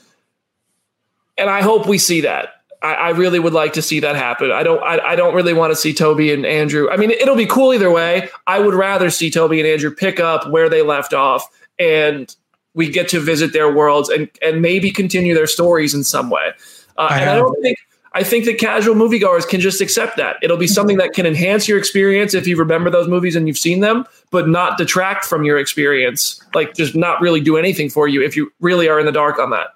And 1.39 1.49
I 1.49 1.63
hope 1.63 1.87
we 1.87 1.99
see 1.99 2.23
that. 2.23 2.55
I, 2.83 2.95
I 2.95 3.11
really 3.11 3.39
would 3.39 3.55
like 3.55 3.73
to 3.75 3.83
see 3.83 4.01
that 4.01 4.17
happen. 4.17 4.51
I 4.51 4.63
don't 4.63 4.83
I, 4.83 4.99
I 4.99 5.17
don't 5.17 5.35
really 5.35 5.55
want 5.55 5.73
to 5.73 5.77
see 5.77 5.95
Tobey 5.95 6.33
and 6.33 6.45
Andrew. 6.45 6.91
I 6.91 6.97
mean, 6.97 7.11
it'll 7.11 7.37
be 7.37 7.47
cool 7.47 7.73
either 7.73 7.91
way. 7.91 8.29
I 8.47 8.61
would 8.61 8.75
rather 8.75 9.11
see 9.11 9.31
Tobey 9.31 9.61
and 9.61 9.69
Andrew 9.69 9.93
pick 9.93 10.21
up 10.21 10.49
where 10.51 10.69
they 10.69 10.83
left 10.83 11.15
off 11.15 11.49
and 11.79 12.35
we 12.75 12.91
get 12.91 13.09
to 13.09 13.21
visit 13.21 13.53
their 13.53 13.73
worlds 13.73 14.09
and 14.09 14.29
and 14.43 14.61
maybe 14.61 14.91
continue 14.91 15.35
their 15.35 15.47
stories 15.47 15.95
in 15.95 16.05
some 16.05 16.31
way. 16.31 16.53
Uh, 16.97 17.09
I 17.11 17.21
and 17.21 17.31
I 17.31 17.37
don't 17.37 17.61
think 17.63 17.79
I 18.15 18.23
think 18.23 18.45
that 18.45 18.59
casual 18.59 18.95
moviegoers 18.95 19.47
can 19.47 19.61
just 19.61 19.81
accept 19.81 20.17
that. 20.17 20.37
It'll 20.41 20.57
be 20.57 20.69
something 20.69 20.99
that 20.99 21.15
can 21.15 21.27
enhance 21.27 21.67
your 21.67 21.79
experience 21.79 22.33
if 22.33 22.47
you 22.47 22.57
remember 22.57 22.89
those 22.89 23.09
movies 23.09 23.35
and 23.35 23.49
you've 23.49 23.59
seen 23.59 23.81
them, 23.81 24.07
but 24.31 24.49
not 24.49 24.79
detract 24.79 25.25
from 25.25 25.43
your 25.43 25.59
experience. 25.59 26.41
Like 26.55 26.75
just 26.75 26.95
not 26.95 27.21
really 27.21 27.41
do 27.41 27.57
anything 27.57 27.91
for 27.91 28.07
you 28.07 28.23
if 28.23 28.37
you 28.37 28.53
really 28.61 28.89
are 28.89 29.01
in 29.01 29.07
the 29.07 29.13
dark 29.13 29.41
on 29.41 29.51
that. 29.51 29.75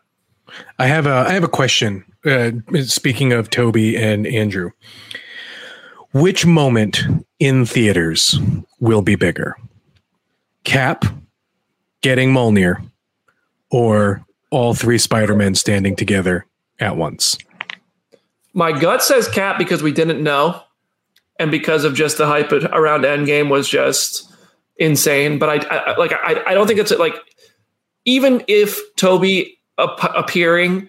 I 0.78 0.86
have 0.86 1.06
a 1.06 1.26
I 1.28 1.32
have 1.32 1.44
a 1.44 1.48
question. 1.48 2.04
Uh, 2.24 2.52
speaking 2.84 3.32
of 3.32 3.50
Tobey 3.50 3.96
and 3.96 4.26
Andrew, 4.26 4.70
which 6.12 6.46
moment 6.46 7.00
in 7.38 7.66
theaters 7.66 8.38
will 8.80 9.02
be 9.02 9.14
bigger? 9.14 9.56
Cap 10.64 11.04
getting 12.00 12.32
Mjolnir, 12.32 12.82
or 13.70 14.24
all 14.50 14.74
three 14.74 14.98
Spider-Men 14.98 15.54
standing 15.54 15.96
together 15.96 16.46
at 16.78 16.96
once? 16.96 17.36
My 18.54 18.72
gut 18.72 19.02
says 19.02 19.28
Cap 19.28 19.58
because 19.58 19.82
we 19.82 19.92
didn't 19.92 20.22
know, 20.22 20.62
and 21.38 21.50
because 21.50 21.84
of 21.84 21.94
just 21.94 22.18
the 22.18 22.26
hype 22.26 22.52
around 22.52 23.02
Endgame 23.02 23.50
was 23.50 23.68
just 23.68 24.32
insane. 24.76 25.38
But 25.38 25.48
I, 25.70 25.76
I 25.76 25.96
like 25.96 26.12
I, 26.12 26.42
I 26.46 26.54
don't 26.54 26.66
think 26.66 26.80
it's 26.80 26.90
like 26.92 27.14
even 28.04 28.42
if 28.48 28.78
Tobey 28.96 29.58
ap- 29.78 30.14
appearing 30.16 30.88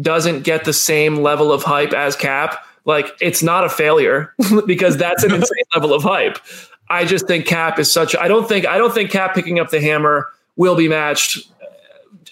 doesn't 0.00 0.42
get 0.42 0.64
the 0.64 0.72
same 0.72 1.16
level 1.16 1.52
of 1.52 1.62
hype 1.62 1.92
as 1.92 2.14
Cap, 2.16 2.64
like 2.84 3.08
it's 3.20 3.42
not 3.42 3.64
a 3.64 3.68
failure 3.68 4.34
because 4.66 4.96
that's 4.96 5.24
an 5.24 5.32
insane 5.34 5.64
level 5.74 5.92
of 5.92 6.02
hype. 6.02 6.38
I 6.88 7.04
just 7.04 7.26
think 7.26 7.46
Cap 7.46 7.78
is 7.78 7.90
such. 7.90 8.16
I 8.16 8.28
don't 8.28 8.48
think 8.48 8.66
I 8.66 8.78
don't 8.78 8.92
think 8.92 9.10
Cap 9.10 9.34
picking 9.34 9.58
up 9.58 9.70
the 9.70 9.80
hammer 9.80 10.28
will 10.56 10.76
be 10.76 10.88
matched. 10.88 11.46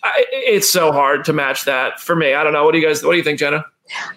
I, 0.02 0.24
it's 0.30 0.70
so 0.70 0.92
hard 0.92 1.24
to 1.24 1.32
match 1.32 1.64
that 1.64 2.00
for 2.00 2.14
me. 2.14 2.34
I 2.34 2.44
don't 2.44 2.52
know. 2.52 2.64
What 2.64 2.72
do 2.72 2.78
you 2.78 2.86
guys? 2.86 3.02
What 3.04 3.12
do 3.12 3.18
you 3.18 3.24
think, 3.24 3.38
Jenna? 3.38 3.64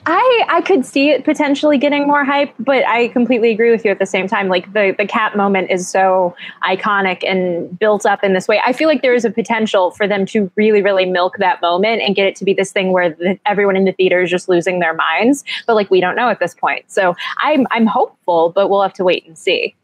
I 0.06 0.46
I 0.50 0.62
could 0.62 0.86
see 0.86 1.10
it 1.10 1.24
potentially 1.24 1.78
getting 1.78 2.06
more 2.06 2.24
hype, 2.26 2.54
but 2.60 2.86
I 2.86 3.08
completely 3.10 3.52
agree 3.52 3.72
with 3.72 3.86
you 3.86 3.92
at 3.92 4.00
the 4.00 4.06
same 4.06 4.28
time. 4.28 4.48
Like 4.48 4.74
the 4.74 4.94
the 4.98 5.06
Cap 5.06 5.36
moment 5.36 5.72
is 5.72 5.90
so 5.90 6.36
iconic 6.64 7.24
and 7.28 7.78
built 7.80 8.06
up 8.06 8.24
in 8.24 8.34
this 8.34 8.48
way. 8.48 8.62
I 8.66 8.74
feel 8.74 8.88
like 8.88 9.02
there 9.02 9.14
is 9.14 9.26
a 9.26 9.32
potential 9.32 9.92
for 9.92 10.08
them 10.08 10.26
to 10.28 10.52
really 10.56 10.82
really 10.82 11.06
milk 11.06 11.38
that 11.38 11.62
moment 11.62 12.02
and 12.02 12.16
get 12.16 12.28
it 12.28 12.36
to 12.38 12.46
be 12.46 12.54
this 12.54 12.72
thing 12.72 12.92
where 12.92 13.12
the, 13.12 13.40
everyone 13.46 13.76
in 13.76 13.86
the 13.86 13.94
theater 13.94 14.22
is 14.22 14.30
just 14.30 14.50
losing 14.50 14.80
their 14.80 14.94
minds. 14.94 15.44
But 15.68 15.76
like 15.76 15.90
we 15.90 16.02
don't 16.02 16.16
know 16.16 16.30
at 16.30 16.40
this 16.40 16.54
point, 16.54 16.92
so 16.92 17.16
I'm 17.40 17.68
I'm 17.72 17.86
hopeful, 17.86 18.52
but 18.54 18.70
we'll 18.70 18.82
have 18.82 18.94
to 18.94 19.04
wait 19.04 19.26
and 19.26 19.38
see. 19.38 19.76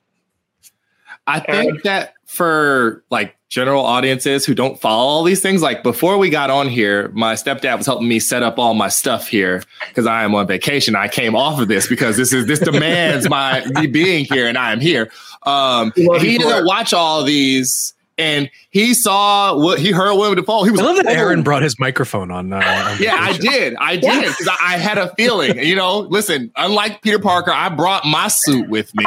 I 1.27 1.39
think 1.39 1.83
that 1.83 2.13
for 2.25 3.03
like 3.09 3.35
general 3.49 3.85
audiences 3.85 4.45
who 4.45 4.53
don't 4.53 4.79
follow 4.79 5.03
all 5.03 5.23
these 5.23 5.41
things, 5.41 5.61
like 5.61 5.83
before 5.83 6.17
we 6.17 6.29
got 6.29 6.49
on 6.49 6.67
here, 6.69 7.09
my 7.09 7.33
stepdad 7.33 7.77
was 7.77 7.85
helping 7.85 8.07
me 8.07 8.19
set 8.19 8.43
up 8.43 8.57
all 8.57 8.73
my 8.73 8.87
stuff 8.87 9.27
here 9.27 9.63
because 9.87 10.05
I 10.05 10.23
am 10.23 10.33
on 10.35 10.47
vacation. 10.47 10.95
I 10.95 11.07
came 11.07 11.35
off 11.35 11.59
of 11.59 11.67
this 11.67 11.87
because 11.87 12.17
this 12.17 12.33
is 12.33 12.47
this 12.47 12.59
demands 12.59 13.29
my 13.29 13.65
me 13.67 13.87
being 13.87 14.25
here, 14.25 14.47
and 14.47 14.57
I 14.57 14.71
am 14.71 14.79
here. 14.79 15.11
Um, 15.43 15.93
he 15.95 16.37
didn't 16.37 16.65
watch 16.65 16.93
all 16.93 17.23
these, 17.23 17.93
and 18.17 18.49
he 18.69 18.93
saw 18.93 19.55
what 19.55 19.79
he 19.79 19.91
heard 19.91 20.15
Willem 20.15 20.35
Dafoe. 20.35 20.63
He 20.63 20.71
was 20.71 20.79
I 20.79 20.83
love 20.83 20.95
that 20.97 21.05
like, 21.05 21.17
Aaron 21.17 21.39
"Oh." 21.39 21.43
brought 21.43 21.63
his 21.63 21.79
microphone 21.79 22.31
on. 22.31 22.51
Uh, 22.51 22.57
on 22.57 22.97
Yeah, 23.01 23.17
I 23.19 23.37
did. 23.37 23.75
I 23.75 23.97
did 23.97 24.23
because 24.23 24.47
I, 24.47 24.75
I 24.75 24.77
had 24.77 24.97
a 24.97 25.13
feeling. 25.15 25.59
You 25.59 25.75
know, 25.75 25.99
listen. 25.99 26.51
Unlike 26.55 27.01
Peter 27.01 27.19
Parker, 27.19 27.51
I 27.51 27.69
brought 27.69 28.05
my 28.05 28.27
suit 28.27 28.69
with 28.69 28.93
me. 28.95 29.05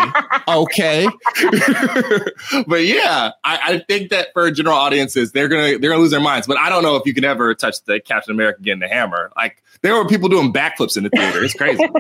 Okay, 0.49 1.07
but 2.67 2.85
yeah, 2.85 3.33
I, 3.45 3.59
I 3.63 3.85
think 3.89 4.11
that 4.11 4.29
for 4.33 4.51
general 4.51 4.77
audiences, 4.77 5.33
they're 5.33 5.49
gonna 5.49 5.79
they're 5.79 5.91
gonna 5.91 6.03
lose 6.03 6.11
their 6.11 6.21
minds. 6.21 6.47
But 6.47 6.59
I 6.59 6.69
don't 6.69 6.83
know 6.83 6.97
if 6.97 7.07
you 7.07 7.15
can 7.15 7.25
ever 7.25 7.55
touch 7.55 7.83
the 7.85 8.01
Captain 8.01 8.35
America 8.35 8.63
getting 8.63 8.81
the 8.81 8.89
hammer. 8.89 9.31
Like 9.37 9.63
there 9.83 9.95
were 9.95 10.07
people 10.07 10.29
doing 10.29 10.53
backflips 10.53 10.97
in 10.97 11.05
the 11.05 11.11
theater. 11.11 11.43
It's 11.43 11.55
crazy. 11.55 11.85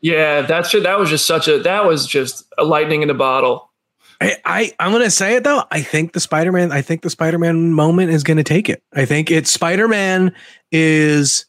Yeah, 0.00 0.42
that's 0.42 0.72
that 0.72 0.98
was 0.98 1.10
just 1.10 1.26
such 1.26 1.46
a 1.46 1.60
that 1.60 1.86
was 1.86 2.06
just 2.06 2.44
a 2.58 2.64
lightning 2.64 3.02
in 3.02 3.10
a 3.10 3.14
bottle. 3.14 3.70
I, 4.22 4.36
I 4.44 4.72
I'm 4.78 4.92
gonna 4.92 5.10
say 5.10 5.36
it 5.36 5.44
though. 5.44 5.64
I 5.70 5.82
think 5.82 6.12
the 6.12 6.20
Spider-Man. 6.20 6.72
I 6.72 6.82
think 6.82 7.02
the 7.02 7.10
Spider-Man 7.10 7.72
moment 7.72 8.10
is 8.10 8.22
gonna 8.22 8.44
take 8.44 8.68
it. 8.68 8.82
I 8.92 9.04
think 9.04 9.30
it's 9.30 9.50
Spider-Man 9.50 10.34
is 10.70 11.46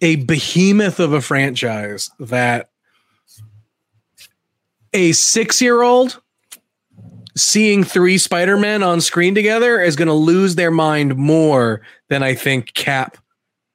a 0.00 0.16
behemoth 0.16 0.98
of 0.98 1.12
a 1.12 1.20
franchise 1.20 2.10
that 2.18 2.70
a 4.92 5.12
six 5.12 5.60
year 5.62 5.82
old 5.82 6.20
seeing 7.36 7.84
three 7.84 8.18
Spider 8.18 8.56
Men 8.56 8.82
on 8.82 9.00
screen 9.00 9.34
together 9.34 9.80
is 9.80 9.96
going 9.96 10.08
to 10.08 10.14
lose 10.14 10.54
their 10.54 10.70
mind 10.70 11.16
more 11.16 11.80
than 12.08 12.22
I 12.22 12.34
think 12.34 12.74
Cap 12.74 13.16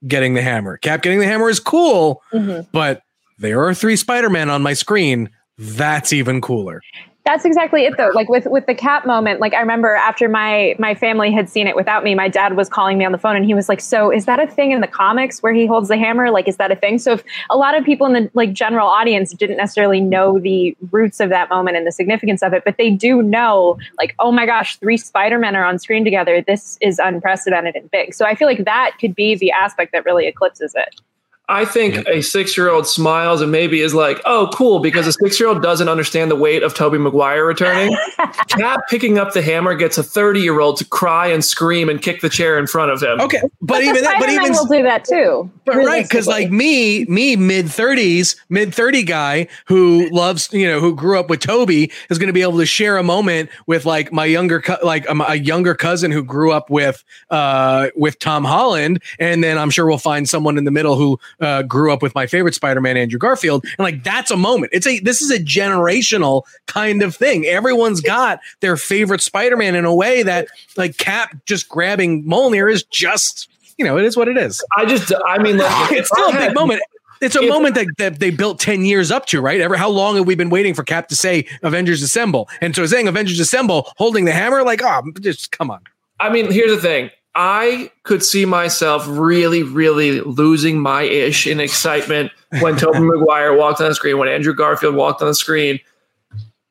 getting 0.07 0.33
the 0.33 0.41
hammer. 0.41 0.77
Cap 0.77 1.01
getting 1.01 1.19
the 1.19 1.25
hammer 1.25 1.49
is 1.49 1.59
cool, 1.59 2.21
mm-hmm. 2.31 2.67
but 2.71 3.01
there 3.39 3.63
are 3.65 3.73
three 3.73 3.95
Spider 3.95 4.29
Men 4.29 4.49
on 4.49 4.61
my 4.61 4.73
screen. 4.73 5.29
That's 5.57 6.13
even 6.13 6.41
cooler. 6.41 6.81
That's 7.27 7.43
exactly 7.43 7.83
it 7.83 7.97
though. 7.97 8.11
Like 8.13 8.29
with 8.29 8.45
with 8.45 8.67
the 8.67 8.73
cap 8.73 9.05
moment, 9.05 9.41
like 9.41 9.53
I 9.53 9.59
remember 9.59 9.93
after 9.95 10.29
my 10.29 10.77
my 10.79 10.95
family 10.95 11.29
had 11.29 11.49
seen 11.49 11.67
it 11.67 11.75
without 11.75 12.05
me, 12.05 12.15
my 12.15 12.29
dad 12.29 12.55
was 12.55 12.69
calling 12.69 12.97
me 12.97 13.03
on 13.03 13.11
the 13.11 13.17
phone 13.17 13.35
and 13.35 13.43
he 13.43 13.53
was 13.53 13.67
like, 13.67 13.81
"So, 13.81 14.09
is 14.09 14.23
that 14.27 14.39
a 14.39 14.47
thing 14.47 14.71
in 14.71 14.79
the 14.79 14.87
comics 14.87 15.43
where 15.43 15.51
he 15.53 15.65
holds 15.65 15.89
the 15.89 15.97
hammer? 15.97 16.31
Like 16.31 16.47
is 16.47 16.55
that 16.55 16.71
a 16.71 16.75
thing?" 16.77 16.99
So 16.99 17.11
if 17.11 17.25
a 17.49 17.57
lot 17.57 17.77
of 17.77 17.83
people 17.83 18.07
in 18.07 18.13
the 18.13 18.31
like 18.33 18.53
general 18.53 18.87
audience 18.87 19.33
didn't 19.33 19.57
necessarily 19.57 19.99
know 19.99 20.39
the 20.39 20.73
roots 20.89 21.19
of 21.19 21.27
that 21.27 21.49
moment 21.49 21.75
and 21.75 21.85
the 21.85 21.91
significance 21.91 22.41
of 22.41 22.53
it, 22.53 22.63
but 22.63 22.77
they 22.77 22.91
do 22.91 23.21
know 23.21 23.77
like, 23.97 24.15
"Oh 24.19 24.31
my 24.31 24.45
gosh, 24.45 24.77
three 24.77 24.95
Spider-Men 24.95 25.53
are 25.53 25.65
on 25.65 25.79
screen 25.79 26.05
together. 26.05 26.41
This 26.41 26.77
is 26.79 26.97
unprecedented 26.97 27.75
and 27.75 27.91
big." 27.91 28.13
So 28.13 28.23
I 28.23 28.35
feel 28.35 28.47
like 28.47 28.63
that 28.63 28.91
could 29.01 29.15
be 29.15 29.35
the 29.35 29.51
aspect 29.51 29.91
that 29.91 30.05
really 30.05 30.27
eclipses 30.27 30.73
it. 30.77 31.01
I 31.49 31.63
think 31.63 31.95
yep. 31.95 32.05
a 32.07 32.21
six 32.21 32.57
year 32.57 32.69
old 32.69 32.85
smiles 32.85 33.41
and 33.41 33.49
maybe 33.49 33.79
is 33.79 33.93
like, 33.93 34.21
oh, 34.25 34.49
cool, 34.53 34.79
because 34.79 35.07
a 35.07 35.13
six 35.13 35.39
year 35.39 35.47
old 35.47 35.61
doesn't 35.63 35.87
understand 35.87 36.29
the 36.29 36.35
weight 36.35 36.61
of 36.61 36.73
Tobey 36.73 36.97
Maguire 36.97 37.45
returning. 37.45 37.95
Cap 38.49 38.81
picking 38.89 39.17
up 39.17 39.31
the 39.31 39.41
hammer 39.41 39.73
gets 39.73 39.97
a 39.97 40.03
30 40.03 40.41
year 40.41 40.59
old 40.59 40.75
to 40.77 40.85
cry 40.85 41.27
and 41.27 41.45
scream 41.45 41.87
and 41.87 42.01
kick 42.01 42.19
the 42.19 42.27
chair 42.27 42.59
in 42.59 42.67
front 42.67 42.91
of 42.91 43.01
him. 43.01 43.21
Okay. 43.21 43.39
But, 43.41 43.49
but 43.61 43.83
even 43.83 44.03
that, 44.03 44.19
but 44.19 44.29
even 44.29 44.51
will 44.51 44.65
do 44.65 44.83
that 44.83 45.05
too. 45.05 45.49
But 45.65 45.77
right. 45.77 46.09
Cause 46.09 46.27
like 46.27 46.51
me, 46.51 47.05
me 47.05 47.37
mid 47.37 47.67
30s, 47.67 48.35
mid 48.49 48.75
30 48.75 49.03
guy 49.03 49.47
who 49.67 50.09
loves, 50.09 50.51
you 50.51 50.67
know, 50.67 50.81
who 50.81 50.93
grew 50.95 51.17
up 51.17 51.29
with 51.29 51.39
Tobey 51.39 51.91
is 52.09 52.17
going 52.17 52.27
to 52.27 52.33
be 52.33 52.41
able 52.41 52.57
to 52.57 52.65
share 52.65 52.97
a 52.97 53.03
moment 53.03 53.49
with 53.67 53.85
like 53.85 54.11
my 54.11 54.25
younger, 54.25 54.59
co- 54.61 54.77
like 54.83 55.09
um, 55.09 55.21
a 55.21 55.35
younger 55.35 55.75
cousin 55.75 56.11
who 56.11 56.23
grew 56.23 56.51
up 56.51 56.69
with, 56.69 57.05
uh, 57.29 57.87
with 57.95 58.19
Tom 58.19 58.43
Holland. 58.43 59.01
And 59.17 59.41
then 59.41 59.57
I'm 59.57 59.69
sure 59.69 59.85
we'll 59.85 59.97
find 59.97 60.27
someone 60.27 60.57
in 60.57 60.65
the 60.65 60.71
middle 60.71 60.97
who, 60.97 61.17
uh, 61.39 61.63
grew 61.63 61.91
up 61.91 62.01
with 62.01 62.15
my 62.15 62.27
favorite 62.27 62.55
Spider-Man, 62.55 62.97
Andrew 62.97 63.19
Garfield, 63.19 63.63
and 63.63 63.79
like 63.79 64.03
that's 64.03 64.31
a 64.31 64.37
moment. 64.37 64.71
It's 64.73 64.87
a 64.87 64.99
this 64.99 65.21
is 65.21 65.31
a 65.31 65.39
generational 65.39 66.43
kind 66.65 67.03
of 67.03 67.15
thing. 67.15 67.45
Everyone's 67.45 68.01
got 68.01 68.39
their 68.61 68.77
favorite 68.77 69.21
Spider-Man 69.21 69.75
in 69.75 69.85
a 69.85 69.93
way 69.93 70.23
that 70.23 70.47
like 70.75 70.97
Cap 70.97 71.35
just 71.45 71.69
grabbing 71.69 72.23
Mjolnir 72.23 72.71
is 72.71 72.83
just 72.83 73.49
you 73.77 73.85
know 73.85 73.97
it 73.97 74.05
is 74.05 74.17
what 74.17 74.27
it 74.27 74.37
is. 74.37 74.63
I 74.75 74.85
just 74.85 75.11
I 75.25 75.37
mean 75.39 75.57
like, 75.57 75.91
it's 75.91 76.09
still 76.09 76.29
a 76.29 76.33
big 76.33 76.55
moment. 76.55 76.81
It's 77.19 77.35
a 77.35 77.47
moment 77.47 77.73
that, 77.73 77.87
that 77.97 78.19
they 78.19 78.29
built 78.29 78.59
10 78.59 78.85
years 78.85 79.09
up 79.09 79.25
to, 79.27 79.41
right? 79.41 79.59
Ever 79.59 79.75
how 79.75 79.89
long 79.89 80.17
have 80.17 80.27
we 80.27 80.35
been 80.35 80.51
waiting 80.51 80.75
for 80.75 80.83
Cap 80.83 81.07
to 81.07 81.15
say 81.15 81.47
Avengers 81.63 82.03
Assemble? 82.03 82.47
And 82.61 82.75
so 82.75 82.85
saying 82.85 83.07
Avengers 83.07 83.39
Assemble, 83.39 83.91
holding 83.97 84.25
the 84.25 84.31
hammer, 84.31 84.63
like, 84.63 84.81
oh, 84.83 85.01
just 85.19 85.51
come 85.51 85.71
on. 85.71 85.79
I 86.19 86.29
mean, 86.29 86.51
here's 86.51 86.69
the 86.69 86.81
thing. 86.81 87.09
I 87.39 87.91
could 88.01 88.23
see 88.23 88.45
myself 88.45 89.05
really, 89.07 89.61
really 89.61 90.21
losing 90.21 90.79
my 90.79 91.03
ish 91.03 91.45
in 91.45 91.59
excitement 91.59 92.31
when 92.61 92.77
Tobey 92.77 92.99
Maguire 92.99 93.55
walked 93.55 93.79
on 93.79 93.89
the 93.89 93.93
screen, 93.93 94.17
when 94.17 94.27
Andrew 94.27 94.55
Garfield 94.55 94.95
walked 94.95 95.21
on 95.21 95.27
the 95.27 95.35
screen, 95.35 95.79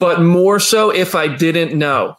but 0.00 0.20
more 0.20 0.58
so 0.58 0.90
if 0.90 1.14
I 1.14 1.28
didn't 1.28 1.78
know. 1.78 2.16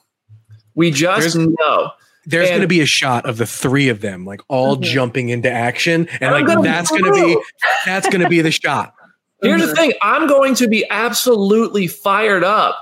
We 0.76 0.92
just 0.92 1.36
there's, 1.36 1.36
know. 1.36 1.92
There's 2.26 2.48
going 2.48 2.62
to 2.62 2.68
be 2.68 2.80
a 2.80 2.86
shot 2.86 3.26
of 3.26 3.36
the 3.36 3.46
three 3.46 3.90
of 3.90 4.00
them, 4.00 4.26
like 4.26 4.40
all 4.48 4.76
mm-hmm. 4.76 4.84
jumping 4.84 5.28
into 5.28 5.52
action, 5.52 6.08
and 6.22 6.32
like 6.32 6.46
gonna 6.46 6.62
that's 6.62 6.90
going 6.90 7.04
to 7.04 7.12
be 7.12 7.42
that's 7.86 8.08
going 8.08 8.22
to 8.22 8.30
be 8.30 8.40
the 8.40 8.52
shot. 8.52 8.94
Here's 9.42 9.60
mm-hmm. 9.60 9.70
the 9.70 9.76
thing: 9.76 9.94
I'm 10.02 10.28
going 10.28 10.56
to 10.56 10.70
be 10.70 10.86
absolutely 10.90 11.88
fired 11.88 12.46
up 12.46 12.78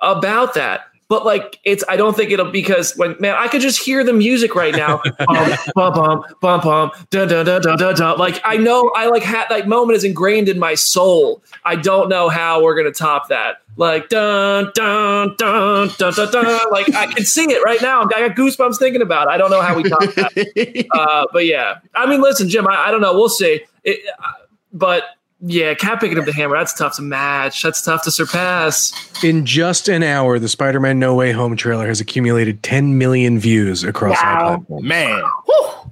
about 0.00 0.54
that 0.54 0.82
but 1.08 1.24
like 1.24 1.58
it's 1.64 1.82
I 1.88 1.96
don't 1.96 2.14
think 2.16 2.30
it'll 2.30 2.50
because 2.50 2.94
when 2.96 3.16
man 3.18 3.34
I 3.34 3.48
could 3.48 3.60
just 3.60 3.82
hear 3.82 4.04
the 4.04 4.12
music 4.12 4.54
right 4.54 4.74
now. 4.74 5.00
Bum 5.74 5.92
bum 5.94 6.24
bum 6.40 6.60
bum 6.60 6.90
da 7.10 7.26
da 7.26 7.42
da 7.42 7.58
da 7.58 7.76
da 7.76 7.92
da 7.92 8.12
like 8.12 8.40
I 8.44 8.56
know 8.56 8.90
I 8.96 9.08
like 9.08 9.22
had 9.22 9.48
that 9.48 9.68
moment 9.68 9.96
is 9.96 10.04
ingrained 10.04 10.48
in 10.48 10.58
my 10.58 10.74
soul. 10.74 11.42
I 11.64 11.76
don't 11.76 12.08
know 12.08 12.28
how 12.28 12.62
we're 12.62 12.76
gonna 12.76 12.92
top 12.92 13.28
that. 13.28 13.62
Like 13.76 14.08
dun 14.08 14.70
dun 14.74 15.34
dun 15.38 15.90
dun 15.98 16.14
dun 16.14 16.32
dun. 16.32 16.70
Like 16.70 16.94
I 16.94 17.06
can 17.06 17.24
see 17.24 17.44
it 17.44 17.62
right 17.64 17.80
now. 17.80 18.02
I 18.02 18.28
got 18.28 18.36
goosebumps 18.36 18.78
thinking 18.78 19.02
about 19.02 19.28
it. 19.28 19.30
I 19.30 19.36
don't 19.38 19.50
know 19.50 19.62
how 19.62 19.76
we 19.76 19.84
top 19.84 20.00
that. 20.14 20.86
Uh, 20.98 21.26
but 21.32 21.46
yeah. 21.46 21.78
I 21.94 22.06
mean 22.06 22.20
listen 22.20 22.48
Jim 22.48 22.66
I, 22.66 22.88
I 22.88 22.90
don't 22.90 23.00
know. 23.00 23.14
We'll 23.14 23.28
see. 23.28 23.62
It, 23.84 24.00
uh, 24.22 24.32
but 24.72 25.04
yeah, 25.40 25.74
Cap 25.74 26.00
picking 26.00 26.18
up 26.18 26.24
the 26.24 26.32
hammer, 26.32 26.56
that's 26.56 26.74
tough 26.74 26.96
to 26.96 27.02
match. 27.02 27.62
That's 27.62 27.80
tough 27.82 28.02
to 28.04 28.10
surpass. 28.10 28.92
In 29.22 29.46
just 29.46 29.88
an 29.88 30.02
hour, 30.02 30.38
the 30.38 30.48
Spider 30.48 30.80
Man 30.80 30.98
No 30.98 31.14
Way 31.14 31.30
Home 31.32 31.56
trailer 31.56 31.86
has 31.86 32.00
accumulated 32.00 32.62
10 32.62 32.98
million 32.98 33.38
views 33.38 33.84
across 33.84 34.16
wow. 34.20 34.40
all 34.40 34.48
platforms. 34.56 34.88
Man. 34.88 35.22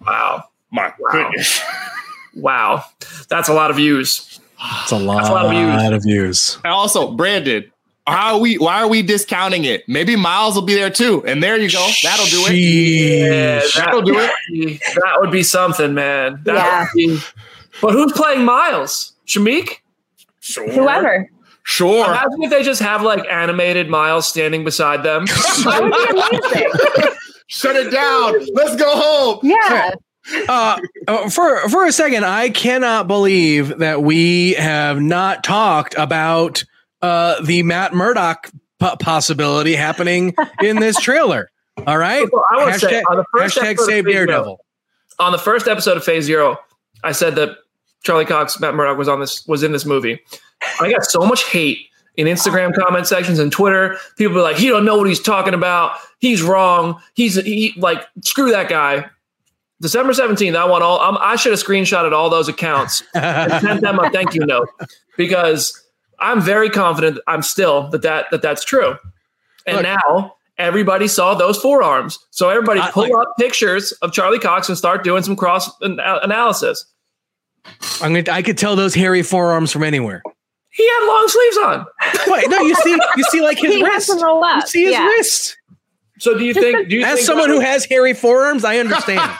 Wow. 0.07 0.45
My 0.73 0.93
wow. 0.99 1.09
goodness. 1.13 1.61
wow. 2.35 2.85
That's 3.29 3.49
a 3.49 3.55
lot 3.55 3.71
of 3.71 3.77
views. 3.77 4.41
It's 4.83 4.91
a 4.91 4.99
lot, 4.99 5.29
a 5.29 5.33
lot 5.33 5.47
of 5.47 5.53
views. 5.53 5.93
Of 5.93 6.03
views. 6.03 6.59
And 6.65 6.73
also, 6.73 7.13
Brandon, 7.13 7.71
how 8.07 8.35
are 8.35 8.41
we 8.41 8.57
why 8.59 8.81
are 8.81 8.89
we 8.89 9.03
discounting 9.03 9.65
it? 9.65 9.89
Maybe 9.89 10.17
Miles 10.17 10.55
will 10.55 10.63
be 10.63 10.75
there 10.75 10.91
too. 10.91 11.25
And 11.27 11.43
there 11.43 11.57
you 11.59 11.71
go. 11.71 11.87
That'll 12.03 12.27
do 12.27 12.45
it. 12.47 12.55
Yeah, 12.55 13.63
that'll 13.77 14.03
do 14.03 14.15
it. 14.19 14.81
That 14.95 15.17
would 15.21 15.31
be 15.31 15.43
something, 15.43 15.93
man. 15.95 16.41
That 16.45 16.55
yeah. 16.55 16.87
Be, 16.95 17.19
but 17.83 17.93
who's 17.93 18.13
playing 18.13 18.45
Miles? 18.45 19.13
Shameik? 19.27 19.79
Sure. 20.41 20.71
Whoever. 20.71 21.29
Sure. 21.65 22.07
Imagine 22.07 22.43
if 22.45 22.51
they 22.51 22.63
just 22.63 22.81
have 22.81 23.03
like 23.03 23.27
animated 23.29 23.89
Miles 23.89 24.27
standing 24.27 24.65
beside 24.65 25.03
them. 25.03 25.25
that 25.27 25.81
would 25.83 26.41
be 26.41 26.57
amazing. 26.57 27.17
Shut 27.49 27.77
it 27.77 27.91
down. 27.91 28.35
Let's 28.55 28.77
go 28.77 28.91
home. 28.95 29.41
Yeah. 29.43 29.95
Uh, 30.49 30.79
uh, 31.07 31.29
for 31.29 31.69
for 31.69 31.87
a 31.87 31.93
second, 31.93 32.25
I 32.25 32.51
cannot 32.51 33.07
believe 33.07 33.79
that 33.79 34.03
we 34.03 34.55
have 34.55 35.01
not 35.01 35.45
talked 35.45 35.95
about 35.97 36.65
uh, 37.03 37.41
the 37.43 37.63
Matt 37.63 37.95
Murdock 37.95 38.51
p- 38.81 38.97
possibility 39.01 39.77
happening 39.77 40.35
in 40.63 40.77
this 40.77 40.99
trailer. 41.01 41.51
All 41.87 41.99
right, 41.99 42.27
so 42.29 42.43
I 42.51 42.73
hashtag, 42.73 42.81
say 42.81 43.03
on 43.03 43.17
the 43.19 43.25
first 43.33 43.59
hashtag 43.59 43.79
save 43.79 44.07
Daredevil. 44.07 44.45
Zero, 44.45 44.59
on 45.19 45.33
the 45.33 45.39
first 45.39 45.69
episode 45.69 45.97
of 45.97 46.05
Phase 46.05 46.25
Zero, 46.25 46.59
I 47.05 47.13
said 47.13 47.37
that 47.37 47.59
Charlie 48.07 48.25
Cox, 48.25 48.61
Matt 48.61 48.75
Murdock 48.75 48.97
was 48.97 49.09
on 49.09 49.19
this 49.19 49.47
was 49.47 49.65
in 49.65 49.73
this 49.73 49.85
movie. 49.85 50.21
I 50.81 50.91
got 50.91 51.05
so 51.05 51.21
much 51.21 51.45
hate 51.51 51.89
in 52.17 52.29
Instagram 52.29 52.75
comment 52.75 53.07
sections 53.07 53.39
and 53.41 53.51
Twitter. 53.51 53.99
People 54.17 54.39
are 54.39 54.43
like, 54.43 54.57
he 54.57 54.69
don't 54.69 54.85
know 54.85 54.97
what 54.97 55.09
he's 55.09 55.21
talking 55.21 55.55
about. 55.55 55.99
He's 56.21 56.41
wrong. 56.41 57.01
He's 57.15 57.35
he 57.35 57.75
like 57.77 58.07
screw 58.23 58.51
that 58.53 58.69
guy. 58.69 59.11
December 59.81 60.13
17th, 60.15 60.57
I 60.57 60.65
want 60.65 60.83
all 60.85 61.01
um, 61.01 61.19
I 61.21 61.37
should 61.37 61.53
have 61.53 61.61
screenshotted 61.61 62.13
all 62.13 62.31
those 62.31 62.49
accounts 62.49 63.03
and 63.15 63.53
sent 63.61 63.81
them 63.83 63.99
a 63.99 64.09
thank 64.11 64.35
you 64.35 64.47
note 64.47 64.69
because 65.19 65.85
I'm 66.21 66.41
very 66.41 66.71
confident 66.71 67.19
I'm 67.27 67.43
still 67.43 67.91
that, 67.91 68.03
that, 68.03 68.27
that 68.31 68.41
that's 68.41 68.65
true. 68.65 68.97
And 69.67 69.79
Look, 69.79 69.83
now 69.83 70.37
everybody 70.59 71.09
saw 71.09 71.35
those 71.35 71.59
forearms. 71.59 72.19
So 72.31 72.49
everybody 72.49 72.81
pull 72.93 73.03
like, 73.03 73.27
up 73.27 73.35
pictures 73.39 73.93
of 74.01 74.13
Charlie 74.13 74.39
Cox 74.39 74.69
and 74.69 74.79
start 74.79 75.03
doing 75.03 75.25
some 75.25 75.35
cross 75.35 75.69
analysis. 75.83 76.87
I'm 78.03 78.13
gonna. 78.13 78.25
I 78.31 78.43
could 78.43 78.59
tell 78.59 78.77
those 78.77 78.95
hairy 78.95 79.23
forearms 79.23 79.73
from 79.73 79.83
anywhere. 79.83 80.23
He 80.71 80.87
had 80.87 81.07
long 81.07 81.29
sleeves 81.29 81.57
on. 81.59 81.87
Wait, 82.27 82.51
no, 82.51 82.61
you 82.61 82.75
see, 82.75 82.99
you 83.17 83.25
see, 83.31 83.41
like 83.41 83.59
his 83.59 83.75
he 83.75 83.83
wrist. 83.83 84.09
You 84.09 84.63
see 84.67 84.85
his 84.85 84.93
yeah. 84.93 85.07
wrist. 85.07 85.57
So 86.19 86.37
do 86.37 86.45
you 86.45 86.53
think? 86.53 86.89
Do 86.89 86.97
you 86.97 87.05
as 87.05 87.15
think 87.15 87.27
someone 87.27 87.49
who 87.49 87.61
has 87.61 87.85
hairy 87.85 88.13
forearms, 88.13 88.65
I 88.65 88.79
understand. 88.79 89.31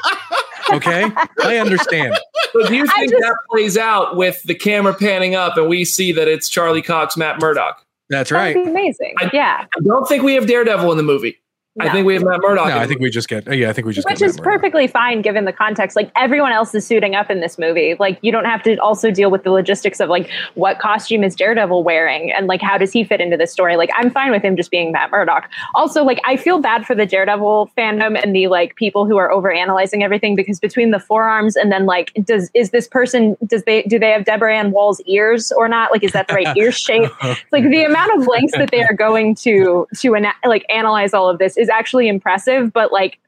okay, 0.73 1.11
I 1.43 1.59
understand. 1.59 2.19
So 2.53 2.67
do 2.67 2.75
you 2.75 2.87
think 2.87 3.11
just, 3.11 3.21
that 3.21 3.37
plays 3.51 3.77
out 3.77 4.17
with 4.17 4.43
the 4.45 4.55
camera 4.55 4.95
panning 4.95 5.35
up 5.35 5.57
and 5.57 5.69
we 5.69 5.85
see 5.85 6.13
that 6.13 6.27
it's 6.29 6.49
Charlie 6.49 6.83
Cox, 6.83 7.17
Matt 7.17 7.41
Murdock? 7.41 7.85
That's 8.09 8.31
right. 8.31 8.57
amazing. 8.57 9.15
I, 9.19 9.31
yeah. 9.33 9.67
I 9.77 9.81
don't 9.83 10.07
think 10.07 10.23
we 10.23 10.35
have 10.35 10.47
Daredevil 10.47 10.91
in 10.91 10.97
the 10.97 11.03
movie. 11.03 11.39
No. 11.77 11.85
I 11.85 11.93
think 11.93 12.07
we 12.07 12.15
have 12.15 12.25
Matt 12.25 12.41
Murdock. 12.41 12.69
No, 12.69 12.79
I 12.79 12.87
think 12.87 13.01
we 13.01 13.11
just 13.11 13.29
get. 13.29 13.55
Yeah, 13.55 13.69
I 13.69 13.75
think 13.75 13.87
we 13.87 13.93
just. 13.93 14.09
Which 14.09 14.23
is 14.23 14.41
perfectly 14.41 14.87
fine 14.87 15.21
given 15.21 15.45
the 15.45 15.53
context. 15.53 15.95
Like 15.95 16.11
everyone 16.17 16.51
else 16.51 16.75
is 16.75 16.87
suiting 16.87 17.15
up 17.15 17.31
in 17.31 17.41
this 17.41 17.59
movie. 17.59 17.97
Like 17.99 18.19
you 18.23 18.33
don't 18.33 18.47
have 18.47 18.63
to 18.63 18.77
also 18.79 19.11
deal 19.11 19.31
with 19.31 19.43
the 19.43 19.51
logistics 19.51 20.01
of 20.01 20.09
like 20.09 20.31
what 20.55 20.79
costume 20.79 21.23
is 21.23 21.37
Daredevil 21.37 21.85
wearing 21.85 22.33
and 22.33 22.47
like 22.47 22.63
how 22.63 22.79
does 22.79 22.93
he 22.93 23.05
fit 23.05 23.21
into 23.21 23.37
this 23.37 23.53
story. 23.53 23.77
Like 23.77 23.91
I'm 23.95 24.11
fine 24.11 24.31
with 24.31 24.43
him 24.43 24.57
just 24.57 24.71
being 24.71 24.91
Matt 24.91 25.11
Murdock. 25.11 25.51
Also, 25.75 26.03
like 26.03 26.19
I 26.25 26.39
feel 26.39 26.61
bad 26.61 26.87
for 26.87 26.95
the 26.95 27.05
Daredevil 27.05 27.71
fandom 27.77 28.19
and 28.23 28.35
the 28.35 28.47
like 28.47 28.75
people 28.77 29.05
who 29.05 29.19
are 29.19 29.31
over 29.31 29.53
analyzing 29.53 30.03
everything 30.03 30.35
because 30.35 30.59
between 30.59 30.93
the 30.93 30.99
forearms 30.99 31.57
and 31.57 31.71
then 31.71 31.85
like 31.85 32.11
does 32.25 32.51
is 32.55 32.71
this 32.71 32.89
person 32.89 33.37
does 33.47 33.65
they 33.65 33.83
do 33.83 33.99
they 33.99 34.13
have 34.13 34.25
Deborah 34.25 34.57
Ann 34.57 34.73
Woll's 34.73 35.03
ears 35.03 35.53
or 35.53 35.69
not? 35.69 35.93
Like 35.93 36.03
is 36.03 36.13
that 36.13 36.29
the 36.29 36.35
right 36.35 36.57
ear 36.57 36.73
shape? 36.73 37.11
like 37.53 37.65
the 37.65 37.85
amount 37.85 38.19
of 38.19 38.27
lengths 38.27 38.57
that 38.57 38.71
they 38.71 38.83
are 38.83 38.95
going 38.95 39.35
to 39.35 39.87
to 39.99 40.15
ana- 40.17 40.33
like 40.47 40.65
analyze 40.71 41.13
all 41.13 41.29
of 41.29 41.39
this 41.39 41.59
is 41.59 41.66
actually 41.69 42.09
impressive, 42.09 42.73
but 42.73 42.93
like 42.93 43.19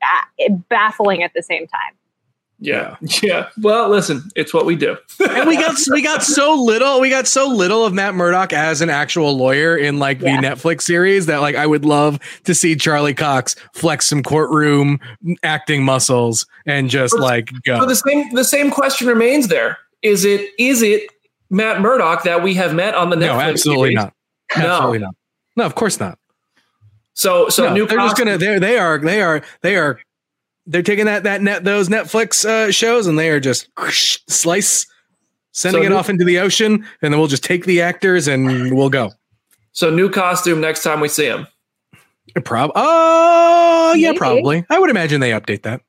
baffling 0.69 1.23
at 1.23 1.33
the 1.35 1.43
same 1.43 1.67
time. 1.67 1.95
Yeah. 2.61 2.97
Yeah. 3.23 3.49
Well, 3.63 3.89
listen, 3.89 4.29
it's 4.35 4.53
what 4.53 4.67
we 4.67 4.75
do. 4.75 4.97
and 5.31 5.47
we 5.49 5.57
got 5.57 5.77
we 5.93 6.03
got 6.03 6.23
so 6.25 6.55
little 6.61 7.01
we 7.01 7.09
got 7.09 7.27
so 7.29 7.47
little 7.49 7.85
of 7.85 7.93
Matt 7.95 8.15
Murdock 8.15 8.53
as 8.53 8.81
an 8.81 8.91
actual 8.91 9.37
lawyer 9.37 9.77
in 9.77 9.99
like 10.01 10.21
Yeah. 10.21 10.41
the 10.41 10.47
Netflix 10.47 10.83
series 10.83 11.27
that 11.27 11.39
like 11.41 11.55
I 11.55 11.67
would 11.67 11.85
love 11.85 12.19
to 12.45 12.55
see 12.55 12.75
Charlie 12.75 13.15
Cox 13.15 13.55
flex 13.75 14.07
some 14.09 14.23
courtroom 14.25 14.99
acting 15.45 15.85
muscles 15.85 16.47
and 16.67 16.91
just 16.91 17.13
But- 17.15 17.21
like 17.23 17.51
go. 17.65 17.79
So 17.81 17.87
the 17.87 17.95
same 17.97 18.35
the 18.35 18.45
same 18.45 18.71
question 18.73 19.07
remains 19.07 19.47
there. 19.49 19.79
Is 20.03 20.25
it 20.25 20.51
is 20.59 20.83
it 20.83 21.03
Matt 21.51 21.81
Murdock 21.81 22.25
that 22.25 22.43
we 22.43 22.55
have 22.55 22.75
met 22.75 22.95
on 22.95 23.11
the 23.11 23.17
Netflix? 23.17 23.21
no, 23.21 23.41
absolutely 23.41 23.83
series? 23.91 23.95
not. 23.97 24.13
No. 24.57 24.65
Absolutely 24.67 24.99
not. 24.99 25.15
No, 25.57 25.65
of 25.65 25.75
course 25.77 26.01
not. 26.01 26.19
So 27.19 27.49
so 27.49 27.65
No, 27.67 27.75
new 27.75 27.87
they're 27.89 27.99
just 27.99 28.17
gonna 28.17 28.39
they 28.39 28.61
they 28.61 28.79
are 28.79 28.97
they 28.99 29.21
are 29.21 29.43
they 29.63 29.75
are 29.75 29.99
they're 30.67 30.83
taking 30.85 31.07
that 31.07 31.25
that 31.25 31.43
net 31.43 31.65
those 31.65 31.89
Netflix 31.89 32.45
uh, 32.45 32.71
shows 32.71 33.09
and 33.09 33.19
they 33.19 33.29
are 33.31 33.41
just 33.41 33.69
slice 34.31 34.87
sending 35.51 35.83
So 35.83 35.87
it 35.87 35.89
new- 35.91 35.97
off 35.97 36.09
into 36.09 36.25
the 36.25 36.39
ocean 36.39 36.75
and 37.03 37.13
then 37.13 37.19
we'll 37.19 37.27
just 37.27 37.43
take 37.43 37.65
the 37.65 37.81
actors 37.83 38.29
and 38.29 38.73
we'll 38.73 38.89
go. 38.89 39.11
so 39.73 39.91
new 39.91 40.09
costume 40.09 40.61
next 40.61 40.85
time 40.85 41.01
we 41.01 41.09
see 41.09 41.27
him. 41.27 41.49
Prob 42.45 42.71
oh 42.77 43.95
yeah, 43.97 44.11
Maybe. 44.11 44.19
probably. 44.19 44.65
I 44.71 44.79
would 44.79 44.91
imagine 44.91 45.21
they 45.21 45.33
update 45.33 45.63
that. 45.63 45.81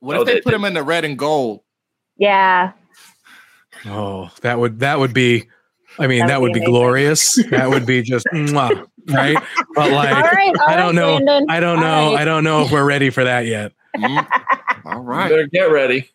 What 0.00 0.16
Oh, 0.16 0.20
if 0.22 0.26
they 0.26 0.34
they- 0.36 0.40
put 0.40 0.54
him 0.54 0.64
in 0.64 0.72
the 0.72 0.82
red 0.82 1.04
and 1.04 1.18
gold? 1.18 1.60
Yeah. 2.16 2.72
Oh, 3.84 4.30
that 4.40 4.58
would 4.58 4.78
that 4.80 4.98
would 5.00 5.12
be. 5.12 5.48
I 5.98 6.06
mean, 6.06 6.20
That 6.20 6.28
that, 6.28 6.40
would 6.40 6.48
would 6.50 6.54
be 6.54 6.60
be 6.60 6.66
glorious. 6.66 7.42
That 7.50 7.68
would 7.68 7.86
be 7.86 8.02
just 8.02 8.26
mwah, 8.32 8.86
right. 9.08 9.36
But 9.74 9.90
like, 9.90 10.14
all 10.14 10.22
right. 10.22 10.52
All 10.58 10.68
I 10.68 10.76
don't 10.76 10.86
right, 10.86 10.94
know. 10.94 11.14
Landon. 11.14 11.46
I 11.50 11.60
don't 11.60 11.80
know. 11.80 12.12
right. 12.12 12.20
I 12.20 12.24
don't 12.24 12.44
know 12.44 12.62
if 12.62 12.70
we're 12.72 12.84
ready 12.84 13.10
for 13.10 13.24
that 13.24 13.46
yet. 13.46 13.72
Mm. 13.96 14.26
All 14.86 15.00
right. 15.00 15.28
Better 15.28 15.46
get 15.48 15.64
ready. 15.70 16.08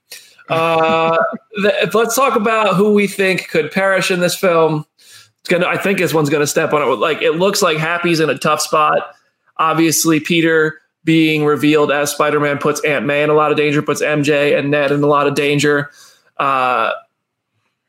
Uh, 0.50 1.18
th- 1.62 1.94
let's 1.94 2.16
talk 2.16 2.36
about 2.36 2.76
who 2.76 2.94
we 2.94 3.08
think 3.08 3.50
could 3.50 3.72
perish 3.72 4.10
in 4.12 4.20
this 4.20 4.36
film. 4.36 4.86
It's 4.98 5.50
gonna. 5.50 5.68
I 5.68 5.78
think 5.78 6.00
this 6.00 6.14
one's 6.14 6.30
gonna 6.30 6.48
step 6.48 6.74
on 6.74 6.82
it. 6.82 6.86
Like 6.96 7.22
it 7.22 7.34
looks 7.34 7.62
like 7.62 7.78
Happy's 7.78 8.20
in 8.20 8.30
a 8.30 8.38
tough 8.38 8.62
spot. 8.62 9.16
Obviously, 9.58 10.20
Peter 10.20 10.82
being 11.04 11.46
revealed 11.46 11.90
as 11.92 12.12
Spider-Man 12.12 12.58
puts 12.58 12.84
Aunt 12.84 13.06
May 13.06 13.24
in 13.24 13.30
a 13.30 13.34
lot 13.34 13.52
of 13.52 13.58
danger, 13.58 13.82
puts 13.82 14.02
MJ 14.02 14.58
and 14.58 14.70
Ned 14.72 14.92
in 14.92 15.02
a 15.04 15.08
lot 15.08 15.26
of 15.28 15.36
danger. 15.36 15.90
Uh, 16.38 16.92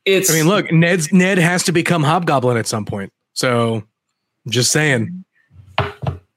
it's. 0.09 0.31
I 0.31 0.35
mean, 0.35 0.49
look, 0.49 0.73
Ned's 0.73 1.13
Ned 1.13 1.39
has 1.39 1.65
to 1.65 1.73
become 1.73 2.03
Hobgoblin 2.03 2.57
at 2.57 2.67
some 2.67 2.85
point. 2.85 3.13
So, 3.35 3.85
just 4.49 4.73
saying. 4.73 5.25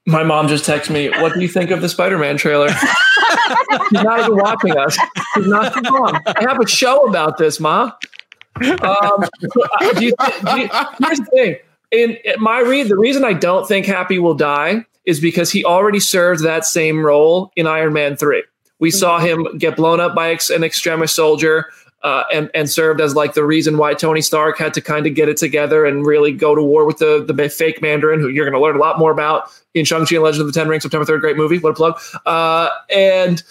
My 0.06 0.24
mom 0.24 0.48
just 0.48 0.66
texted 0.66 0.92
me, 0.92 1.10
"What 1.22 1.34
do 1.34 1.42
you 1.42 1.48
think 1.48 1.72
of 1.72 1.82
the 1.82 1.90
Spider-Man 1.90 2.38
trailer?" 2.38 2.70
She's 3.90 4.04
not 4.04 4.20
even 4.20 4.36
watching 4.36 4.78
us. 4.78 4.98
She's 5.36 5.48
not 5.48 5.74
mom. 5.84 6.20
I 6.26 6.42
have 6.42 6.60
a 6.60 6.68
show 6.68 7.08
about 7.08 7.38
this, 7.38 7.60
ma. 7.60 7.92
Um, 8.56 9.26
do 9.96 10.06
you, 10.06 10.14
do 10.46 10.60
you, 10.60 10.70
here's 11.00 11.20
the 11.20 11.28
thing. 11.32 11.56
In, 11.92 12.18
in 12.26 12.42
my 12.42 12.60
read, 12.60 12.90
the 12.90 12.98
reason 12.98 13.24
I 13.24 13.34
don't 13.34 13.68
think 13.68 13.86
Happy 13.86 14.20
will 14.20 14.34
die 14.34 14.86
is 15.06 15.20
because 15.20 15.52
he 15.52 15.66
already 15.66 16.00
served 16.00 16.44
that 16.44 16.66
same 16.66 17.06
role 17.06 17.52
in 17.56 17.68
Iron 17.68 17.94
Man 17.94 18.18
Three. 18.18 18.44
We 18.80 18.92
saw 18.92 19.20
him 19.20 19.48
get 19.58 19.76
blown 19.76 20.00
up 20.00 20.16
by 20.16 20.32
ex- 20.32 20.50
an 20.50 20.64
extremist 20.64 21.16
soldier. 21.16 21.72
Uh, 22.04 22.24
and 22.34 22.50
and 22.56 22.68
served 22.68 23.00
as 23.00 23.16
like 23.16 23.36
the 23.36 23.46
reason 23.46 23.78
why 23.78 23.94
Tony 23.94 24.22
Stark 24.22 24.58
had 24.58 24.74
to 24.74 24.82
kind 24.82 25.06
of 25.06 25.14
get 25.14 25.30
it 25.30 25.38
together 25.38 25.86
and 25.86 26.04
really 26.04 26.32
go 26.32 26.56
to 26.56 26.64
war 26.64 26.84
with 26.84 26.98
the 26.98 27.24
the 27.24 27.50
fake 27.50 27.80
Mandarin, 27.80 28.20
who 28.20 28.28
you're 28.28 28.44
going 28.44 28.60
to 28.60 28.60
learn 28.60 28.76
a 28.76 28.80
lot 28.80 28.98
more 28.98 29.12
about 29.12 29.52
in 29.76 29.86
Shang 29.86 30.06
Chi 30.08 30.16
and 30.16 30.24
Legend 30.24 30.42
of 30.42 30.48
the 30.48 30.54
Ten 30.54 30.68
Rings, 30.68 30.82
September 30.82 31.06
third, 31.06 31.22
great 31.22 31.38
movie. 31.38 31.60
What 31.60 31.70
a 31.70 31.74
plug! 31.74 32.02
Uh, 32.26 32.70
and 32.90 33.44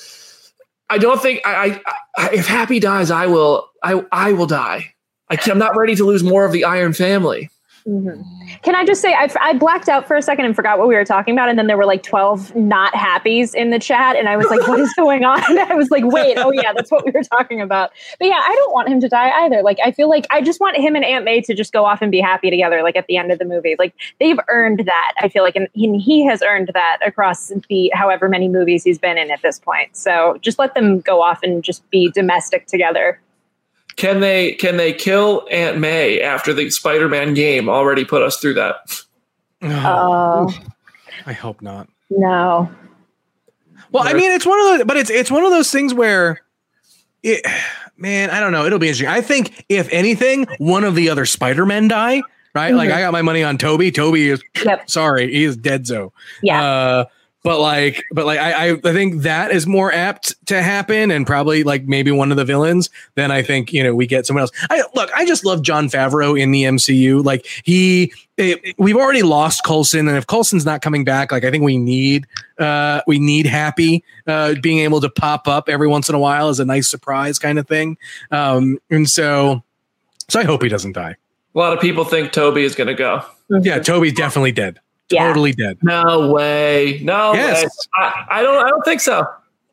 I 0.88 0.98
don't 0.98 1.22
think 1.22 1.40
I, 1.46 1.80
I, 1.86 1.94
I 2.16 2.30
if 2.30 2.48
Happy 2.48 2.80
dies, 2.80 3.10
I 3.12 3.26
will 3.26 3.70
I 3.84 4.04
I 4.10 4.32
will 4.32 4.46
die. 4.46 4.94
I 5.30 5.38
I'm 5.46 5.58
not 5.58 5.76
ready 5.76 5.94
to 5.94 6.04
lose 6.04 6.24
more 6.24 6.44
of 6.44 6.50
the 6.50 6.64
Iron 6.64 6.92
family. 6.92 7.50
Mhm. 7.86 8.24
Can 8.62 8.74
I 8.74 8.84
just 8.84 9.00
say, 9.00 9.14
I, 9.14 9.28
I 9.40 9.54
blacked 9.54 9.88
out 9.88 10.06
for 10.06 10.16
a 10.16 10.22
second 10.22 10.44
and 10.44 10.54
forgot 10.54 10.78
what 10.78 10.88
we 10.88 10.94
were 10.94 11.04
talking 11.04 11.34
about. 11.34 11.48
And 11.48 11.58
then 11.58 11.66
there 11.66 11.76
were 11.76 11.86
like 11.86 12.02
12 12.02 12.54
not 12.54 12.92
happies 12.92 13.54
in 13.54 13.70
the 13.70 13.78
chat. 13.78 14.16
And 14.16 14.28
I 14.28 14.36
was 14.36 14.46
like, 14.48 14.66
what 14.68 14.78
is 14.80 14.92
going 14.94 15.24
on? 15.24 15.42
And 15.48 15.58
I 15.72 15.74
was 15.74 15.90
like, 15.90 16.04
wait, 16.04 16.36
oh 16.36 16.52
yeah, 16.52 16.72
that's 16.74 16.90
what 16.90 17.04
we 17.04 17.10
were 17.10 17.22
talking 17.22 17.60
about. 17.60 17.90
But 18.18 18.26
yeah, 18.26 18.40
I 18.42 18.54
don't 18.54 18.72
want 18.72 18.88
him 18.88 19.00
to 19.00 19.08
die 19.08 19.30
either. 19.44 19.62
Like, 19.62 19.78
I 19.84 19.92
feel 19.92 20.08
like 20.08 20.26
I 20.30 20.42
just 20.42 20.60
want 20.60 20.76
him 20.76 20.94
and 20.94 21.04
Aunt 21.04 21.24
May 21.24 21.40
to 21.42 21.54
just 21.54 21.72
go 21.72 21.84
off 21.84 22.02
and 22.02 22.10
be 22.10 22.20
happy 22.20 22.50
together, 22.50 22.82
like 22.82 22.96
at 22.96 23.06
the 23.06 23.16
end 23.16 23.32
of 23.32 23.38
the 23.38 23.44
movie. 23.44 23.76
Like, 23.78 23.94
they've 24.20 24.38
earned 24.48 24.80
that, 24.86 25.12
I 25.20 25.28
feel 25.28 25.42
like. 25.42 25.56
And 25.56 25.68
he, 25.72 25.98
he 25.98 26.24
has 26.26 26.42
earned 26.42 26.70
that 26.74 26.98
across 27.04 27.50
the 27.68 27.90
however 27.94 28.28
many 28.28 28.48
movies 28.48 28.84
he's 28.84 28.98
been 28.98 29.16
in 29.16 29.30
at 29.30 29.42
this 29.42 29.58
point. 29.58 29.96
So 29.96 30.38
just 30.42 30.58
let 30.58 30.74
them 30.74 31.00
go 31.00 31.22
off 31.22 31.40
and 31.42 31.62
just 31.62 31.88
be 31.90 32.10
domestic 32.10 32.66
together. 32.66 33.20
Can 34.00 34.20
they 34.20 34.52
can 34.52 34.78
they 34.78 34.94
kill 34.94 35.46
Aunt 35.50 35.76
May 35.78 36.22
after 36.22 36.54
the 36.54 36.70
Spider-Man 36.70 37.34
game 37.34 37.68
already 37.68 38.02
put 38.06 38.22
us 38.22 38.38
through 38.38 38.54
that? 38.54 39.02
Oh, 39.62 40.50
I 41.26 41.34
hope 41.34 41.60
not. 41.60 41.86
no. 42.08 42.70
Well, 43.92 44.04
I 44.06 44.14
mean, 44.14 44.30
it's 44.30 44.46
one 44.46 44.58
of 44.58 44.64
those, 44.78 44.84
but 44.86 44.96
it's 44.96 45.10
it's 45.10 45.30
one 45.30 45.44
of 45.44 45.50
those 45.50 45.70
things 45.70 45.92
where 45.92 46.40
it, 47.22 47.44
man, 47.98 48.30
I 48.30 48.40
don't 48.40 48.52
know. 48.52 48.64
It'll 48.64 48.78
be 48.78 48.86
interesting. 48.88 49.08
I 49.08 49.20
think 49.20 49.66
if 49.68 49.86
anything, 49.92 50.46
one 50.56 50.84
of 50.84 50.94
the 50.94 51.10
other 51.10 51.26
Spider 51.26 51.66
Men 51.66 51.88
die. 51.88 52.22
Right, 52.54 52.72
like 52.74 52.88
Mhm. 52.88 52.94
I 52.94 53.00
got 53.02 53.12
my 53.12 53.20
money 53.22 53.42
on 53.44 53.58
Tobey. 53.58 53.90
Tobey 53.92 54.30
is 54.30 54.42
Yep. 54.64 54.88
sorry, 54.88 55.30
he 55.30 55.44
is 55.44 55.58
dead. 55.58 55.86
So 55.86 56.12
Yeah. 56.42 56.64
Uh, 56.64 57.04
but 57.42 57.58
like, 57.58 58.04
but 58.12 58.26
like, 58.26 58.38
I, 58.38 58.70
I, 58.70 58.72
I 58.72 58.92
think 58.92 59.22
that 59.22 59.50
is 59.50 59.66
more 59.66 59.92
apt 59.92 60.34
to 60.46 60.62
happen, 60.62 61.10
and 61.10 61.26
probably 61.26 61.62
like 61.62 61.84
maybe 61.84 62.10
one 62.10 62.30
of 62.30 62.36
the 62.36 62.44
villains. 62.44 62.90
Then 63.14 63.30
I 63.30 63.42
think 63.42 63.72
you 63.72 63.82
know 63.82 63.94
we 63.94 64.06
get 64.06 64.26
someone 64.26 64.42
else. 64.42 64.50
I 64.68 64.82
look, 64.94 65.10
I 65.14 65.24
just 65.24 65.44
love 65.44 65.62
Jon 65.62 65.88
Favreau 65.88 66.38
in 66.38 66.50
the 66.50 66.64
MCU. 66.64 67.24
Like 67.24 67.46
he, 67.64 68.12
it, 68.36 68.74
we've 68.78 68.96
already 68.96 69.22
lost 69.22 69.64
Coulson, 69.64 70.06
and 70.06 70.18
if 70.18 70.26
Coulson's 70.26 70.66
not 70.66 70.82
coming 70.82 71.02
back, 71.02 71.32
like 71.32 71.44
I 71.44 71.50
think 71.50 71.64
we 71.64 71.78
need, 71.78 72.26
uh, 72.58 73.00
we 73.06 73.18
need 73.18 73.46
Happy 73.46 74.04
uh, 74.26 74.54
being 74.62 74.80
able 74.80 75.00
to 75.00 75.08
pop 75.08 75.48
up 75.48 75.68
every 75.68 75.88
once 75.88 76.10
in 76.10 76.14
a 76.14 76.18
while 76.18 76.48
as 76.48 76.60
a 76.60 76.64
nice 76.66 76.88
surprise 76.88 77.38
kind 77.38 77.58
of 77.58 77.66
thing. 77.66 77.96
Um, 78.30 78.78
and 78.90 79.08
so, 79.08 79.62
so 80.28 80.40
I 80.40 80.44
hope 80.44 80.62
he 80.62 80.68
doesn't 80.68 80.92
die. 80.92 81.16
A 81.54 81.58
lot 81.58 81.72
of 81.72 81.80
people 81.80 82.04
think 82.04 82.32
Tobey 82.32 82.64
is 82.64 82.74
going 82.74 82.88
to 82.88 82.94
go. 82.94 83.24
Yeah, 83.48 83.80
Tobey's 83.80 84.12
definitely 84.12 84.52
dead. 84.52 84.78
Yeah. 85.10 85.26
Totally 85.28 85.52
dead. 85.52 85.78
No 85.82 86.30
way. 86.32 87.00
No 87.02 87.32
Yes. 87.34 87.62
way. 87.64 87.68
I, 87.96 88.24
I 88.30 88.42
don't. 88.42 88.64
I 88.64 88.68
don't 88.68 88.84
think 88.84 89.00
so. 89.00 89.26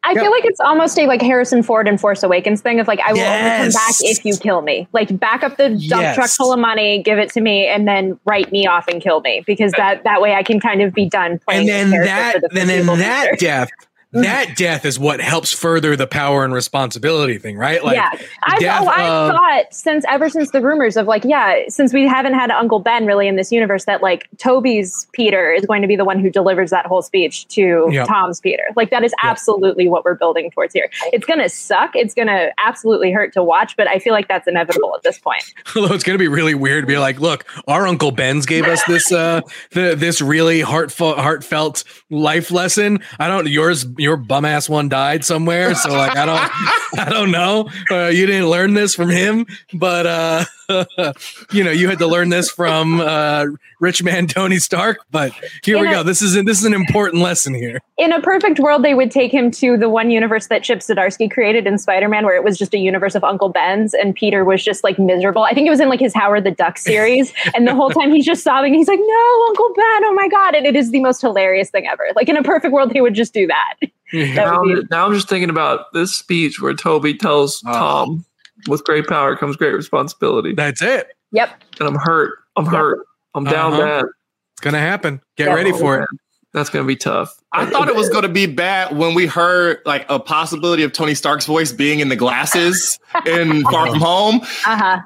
I 0.03 0.13
Yeah. 0.13 0.21
feel 0.21 0.31
like 0.31 0.45
it's 0.45 0.59
almost 0.61 0.97
a 0.97 1.05
like 1.05 1.21
Harrison 1.21 1.61
Ford 1.63 1.85
and 1.87 1.99
Force 1.99 2.23
Awakens 2.23 2.61
thing 2.61 2.79
of 2.79 2.87
like 2.87 2.99
I 3.01 3.11
will 3.11 3.19
only 3.19 3.39
come 3.63 3.69
back 3.71 3.95
if 4.01 4.23
you 4.23 4.37
kill 4.37 4.61
me. 4.61 4.87
Like 4.93 5.19
back 5.19 5.43
up 5.43 5.57
the 5.57 5.69
dump 5.69 5.81
Yes. 5.81 6.15
truck 6.15 6.29
full 6.29 6.53
of 6.53 6.59
money, 6.59 7.03
give 7.03 7.17
it 7.19 7.29
to 7.33 7.41
me, 7.41 7.67
and 7.67 7.87
then 7.87 8.17
write 8.25 8.51
me 8.51 8.65
off 8.67 8.87
and 8.87 9.01
kill 9.01 9.19
me 9.21 9.43
because 9.45 9.73
that 9.73 10.03
that 10.05 10.21
way 10.21 10.33
I 10.33 10.43
can 10.43 10.59
kind 10.61 10.81
of 10.81 10.93
be 10.93 11.09
done 11.09 11.39
playing. 11.39 11.69
and 11.69 11.91
then 11.91 12.01
that 12.05 12.35
for 12.35 12.39
the 12.41 12.49
then 12.53 12.67
then 12.67 12.85
foreseeable 12.85 12.95
that 12.97 13.23
future. 13.31 13.45
death 13.45 13.69
that 14.11 14.55
death 14.55 14.85
is 14.85 14.97
what 14.97 15.19
helps 15.19 15.51
further 15.51 15.95
the 15.95 16.07
power 16.07 16.43
and 16.43 16.53
responsibility 16.53 17.37
thing 17.37 17.57
right 17.57 17.83
like 17.83 17.95
yeah, 17.95 18.09
I, 18.43 18.59
death 18.59 18.83
oh, 18.83 18.87
I 18.87 19.03
thought 19.31 19.73
since 19.73 20.05
ever 20.07 20.29
since 20.29 20.51
the 20.51 20.61
rumors 20.61 20.97
of 20.97 21.07
like 21.07 21.23
yeah, 21.23 21.63
since 21.67 21.93
we 21.93 22.07
haven't 22.07 22.33
had 22.33 22.51
Uncle 22.51 22.79
Ben 22.79 23.05
really 23.05 23.27
in 23.27 23.35
this 23.35 23.51
universe, 23.51 23.85
that 23.85 24.01
like 24.01 24.27
Tobey's 24.37 25.07
Peter 25.13 25.51
is 25.51 25.65
going 25.65 25.81
to 25.81 25.87
be 25.87 25.95
the 25.95 26.05
one 26.05 26.19
who 26.19 26.29
delivers 26.29 26.69
that 26.71 26.85
whole 26.85 27.01
speech 27.01 27.47
to. 27.49 27.89
Tom's 28.07 28.39
Peter. 28.39 28.63
Like 28.75 28.89
that 28.91 29.03
is 29.03 29.13
absolutely 29.23 29.89
what 29.89 30.05
we're 30.05 30.15
building 30.15 30.51
towards 30.51 30.73
here. 30.73 30.89
It's 31.11 31.25
gonna 31.25 31.49
suck. 31.49 31.95
It's 31.95 32.13
gonna 32.13 32.49
absolutely 32.63 33.11
hurt 33.11 33.33
to 33.33 33.43
watch, 33.43 33.75
but 33.75 33.87
I 33.87 33.99
feel 33.99 34.13
like 34.13 34.27
that's 34.27 34.47
inevitable 34.47 34.95
at 34.95 35.03
this 35.03 35.19
point. 35.19 35.43
although 35.75 35.93
it's 35.93 36.03
going 36.03 36.17
to 36.17 36.21
be 36.21 36.27
really 36.27 36.55
weird 36.55 36.83
to 36.83 36.87
be 36.87 36.97
like 36.97 37.19
look 37.19 37.45
our 37.67 37.87
uncle 37.87 38.11
ben's 38.11 38.45
gave 38.45 38.65
us 38.65 38.83
this 38.85 39.11
uh 39.11 39.41
the 39.71 39.95
this 39.95 40.21
really 40.21 40.61
heartfelt 40.61 41.17
heartfelt 41.17 41.83
life 42.09 42.51
lesson 42.51 42.99
i 43.19 43.27
don't 43.27 43.47
yours 43.47 43.85
your 43.97 44.17
bum 44.17 44.45
ass 44.45 44.69
one 44.69 44.89
died 44.89 45.23
somewhere 45.25 45.75
so 45.75 45.89
like 45.89 46.15
i 46.17 46.25
don't 46.25 46.99
i 46.99 47.09
don't 47.09 47.31
know. 47.31 47.69
Uh, 47.91 48.07
you 48.07 48.25
didn't 48.25 48.49
learn 48.49 48.73
this 48.73 48.95
from 48.95 49.09
him 49.09 49.45
but 49.73 50.05
uh 50.05 50.45
you 51.51 51.63
know 51.63 51.71
you 51.71 51.87
had 51.87 51.97
to 51.99 52.07
learn 52.07 52.29
this 52.29 52.49
from 52.49 52.99
uh 52.99 53.45
rich 53.79 54.03
man 54.03 54.27
tony 54.27 54.57
stark 54.57 54.99
but 55.11 55.31
here 55.63 55.77
we 55.79 55.85
Yeah. 55.85 55.93
go 55.95 56.03
this 56.03 56.21
is 56.21 56.33
this 56.45 56.59
is 56.59 56.65
an 56.65 56.73
important 56.73 57.21
lesson 57.23 57.53
here 57.53 57.79
In 57.97 58.11
a 58.13 58.21
perfect 58.21 58.59
world, 58.59 58.83
they 58.83 58.93
would 58.93 59.09
take 59.09 59.31
him 59.31 59.49
to 59.51 59.75
the 59.77 59.89
one 59.89 60.11
universe 60.11 60.47
that 60.47 60.61
Chip 60.63 60.79
Zdarsky 60.79 61.31
created 61.31 61.65
in 61.65 61.77
Spider-Man, 61.79 62.25
where 62.25 62.35
it 62.35 62.43
was 62.43 62.55
just 62.57 62.73
a 62.75 62.77
universe 62.77 63.15
of 63.15 63.23
Uncle 63.23 63.49
Ben's, 63.49 63.95
and 63.95 64.13
Peter 64.13 64.45
was 64.45 64.63
just 64.63 64.83
like 64.83 64.99
miserable. 64.99 65.41
I 65.43 65.53
think 65.55 65.65
it 65.65 65.71
was 65.71 65.79
in 65.79 65.89
like 65.89 65.99
his 65.99 66.13
Howard 66.13 66.43
the 66.43 66.51
Duck 66.51 66.77
series, 66.77 67.33
and 67.55 67.67
the 67.67 67.73
whole 67.73 67.89
time 67.89 68.11
he's 68.13 68.23
just 68.25 68.43
sobbing. 68.43 68.75
He's 68.75 68.87
like, 68.87 68.99
"No, 69.01 69.45
Uncle 69.47 69.69
Ben! 69.75 70.05
Oh 70.05 70.13
my 70.13 70.27
god!" 70.27 70.53
And 70.53 70.67
it 70.67 70.75
is 70.75 70.91
the 70.91 70.99
most 70.99 71.21
hilarious 71.21 71.71
thing 71.71 71.87
ever. 71.87 72.05
Like 72.15 72.29
in 72.29 72.37
a 72.37 72.43
perfect 72.43 72.71
world, 72.71 72.91
they 72.93 73.01
would 73.01 73.15
just 73.15 73.33
do 73.33 73.47
that. 73.47 73.73
That 73.81 74.35
Now, 74.35 74.61
be- 74.61 74.73
I'm- 74.75 74.87
now 74.91 75.05
I'm 75.07 75.13
just 75.13 75.27
thinking 75.27 75.49
about 75.49 75.91
this 75.93 76.15
speech 76.15 76.61
where 76.61 76.75
Tobey 76.75 77.15
tells 77.15 77.63
Oh. 77.65 77.73
Tom, 77.73 78.25
"With 78.67 78.83
great 78.83 79.07
power 79.07 79.35
comes 79.35 79.55
great 79.55 79.73
responsibility," 79.73 80.53
that's 80.53 80.81
it 80.81 81.07
Yep. 81.31 81.49
and 81.79 81.87
I'm 81.87 81.95
hurt. 81.95 82.31
I'm 82.55 82.65
Yep. 82.65 82.73
hurt. 82.73 82.99
I'm 83.35 83.43
down 83.43 83.73
Uh-huh. 83.73 83.81
bad. 83.83 84.05
it's 84.53 84.61
gonna 84.61 84.79
happen 84.79 85.21
get 85.37 85.47
Yeah. 85.47 85.53
ready 85.55 85.71
for 85.71 85.99
it 86.01 86.07
That's 86.53 86.69
gonna 86.69 86.85
be 86.85 86.95
tough. 86.95 87.33
I 87.51 87.65
thought 87.65 87.87
it 87.89 87.95
was 87.95 88.09
going 88.09 88.23
to 88.23 88.29
be 88.29 88.45
bad 88.47 88.97
when 88.97 89.13
we 89.13 89.25
heard 89.27 89.79
like 89.85 90.05
a 90.09 90.17
possibility 90.19 90.81
of 90.83 90.91
Tony 90.93 91.13
Stark's 91.13 91.45
voice 91.45 91.71
being 91.71 91.99
in 91.99 92.09
the 92.09 92.15
glasses 92.15 92.97
in 93.25 93.63
Far 93.71 93.87
From 93.87 93.99
Home. 93.99 94.41
Uh 94.65 94.77
huh. 94.77 94.99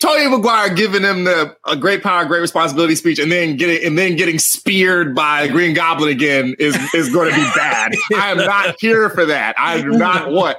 Tony 0.00 0.26
Maguire 0.28 0.70
giving 0.74 1.02
him 1.02 1.24
the 1.24 1.54
a 1.66 1.76
great 1.76 2.02
power, 2.02 2.24
great 2.24 2.40
responsibility 2.40 2.94
speech, 2.96 3.18
and 3.18 3.30
then 3.30 3.56
getting 3.56 3.86
and 3.86 3.98
then 3.98 4.16
getting 4.16 4.38
speared 4.38 5.14
by 5.14 5.46
Green 5.48 5.74
Goblin 5.74 6.08
again 6.10 6.56
is 6.58 6.74
is 6.94 7.12
going 7.12 7.28
to 7.28 7.36
be 7.36 7.46
bad. 7.54 7.92
I 8.16 8.30
am 8.30 8.38
not 8.38 8.74
here 8.80 9.10
for 9.10 9.26
that. 9.26 9.54
I 9.58 9.82
do 9.82 9.90
not 9.90 10.30
want. 10.32 10.56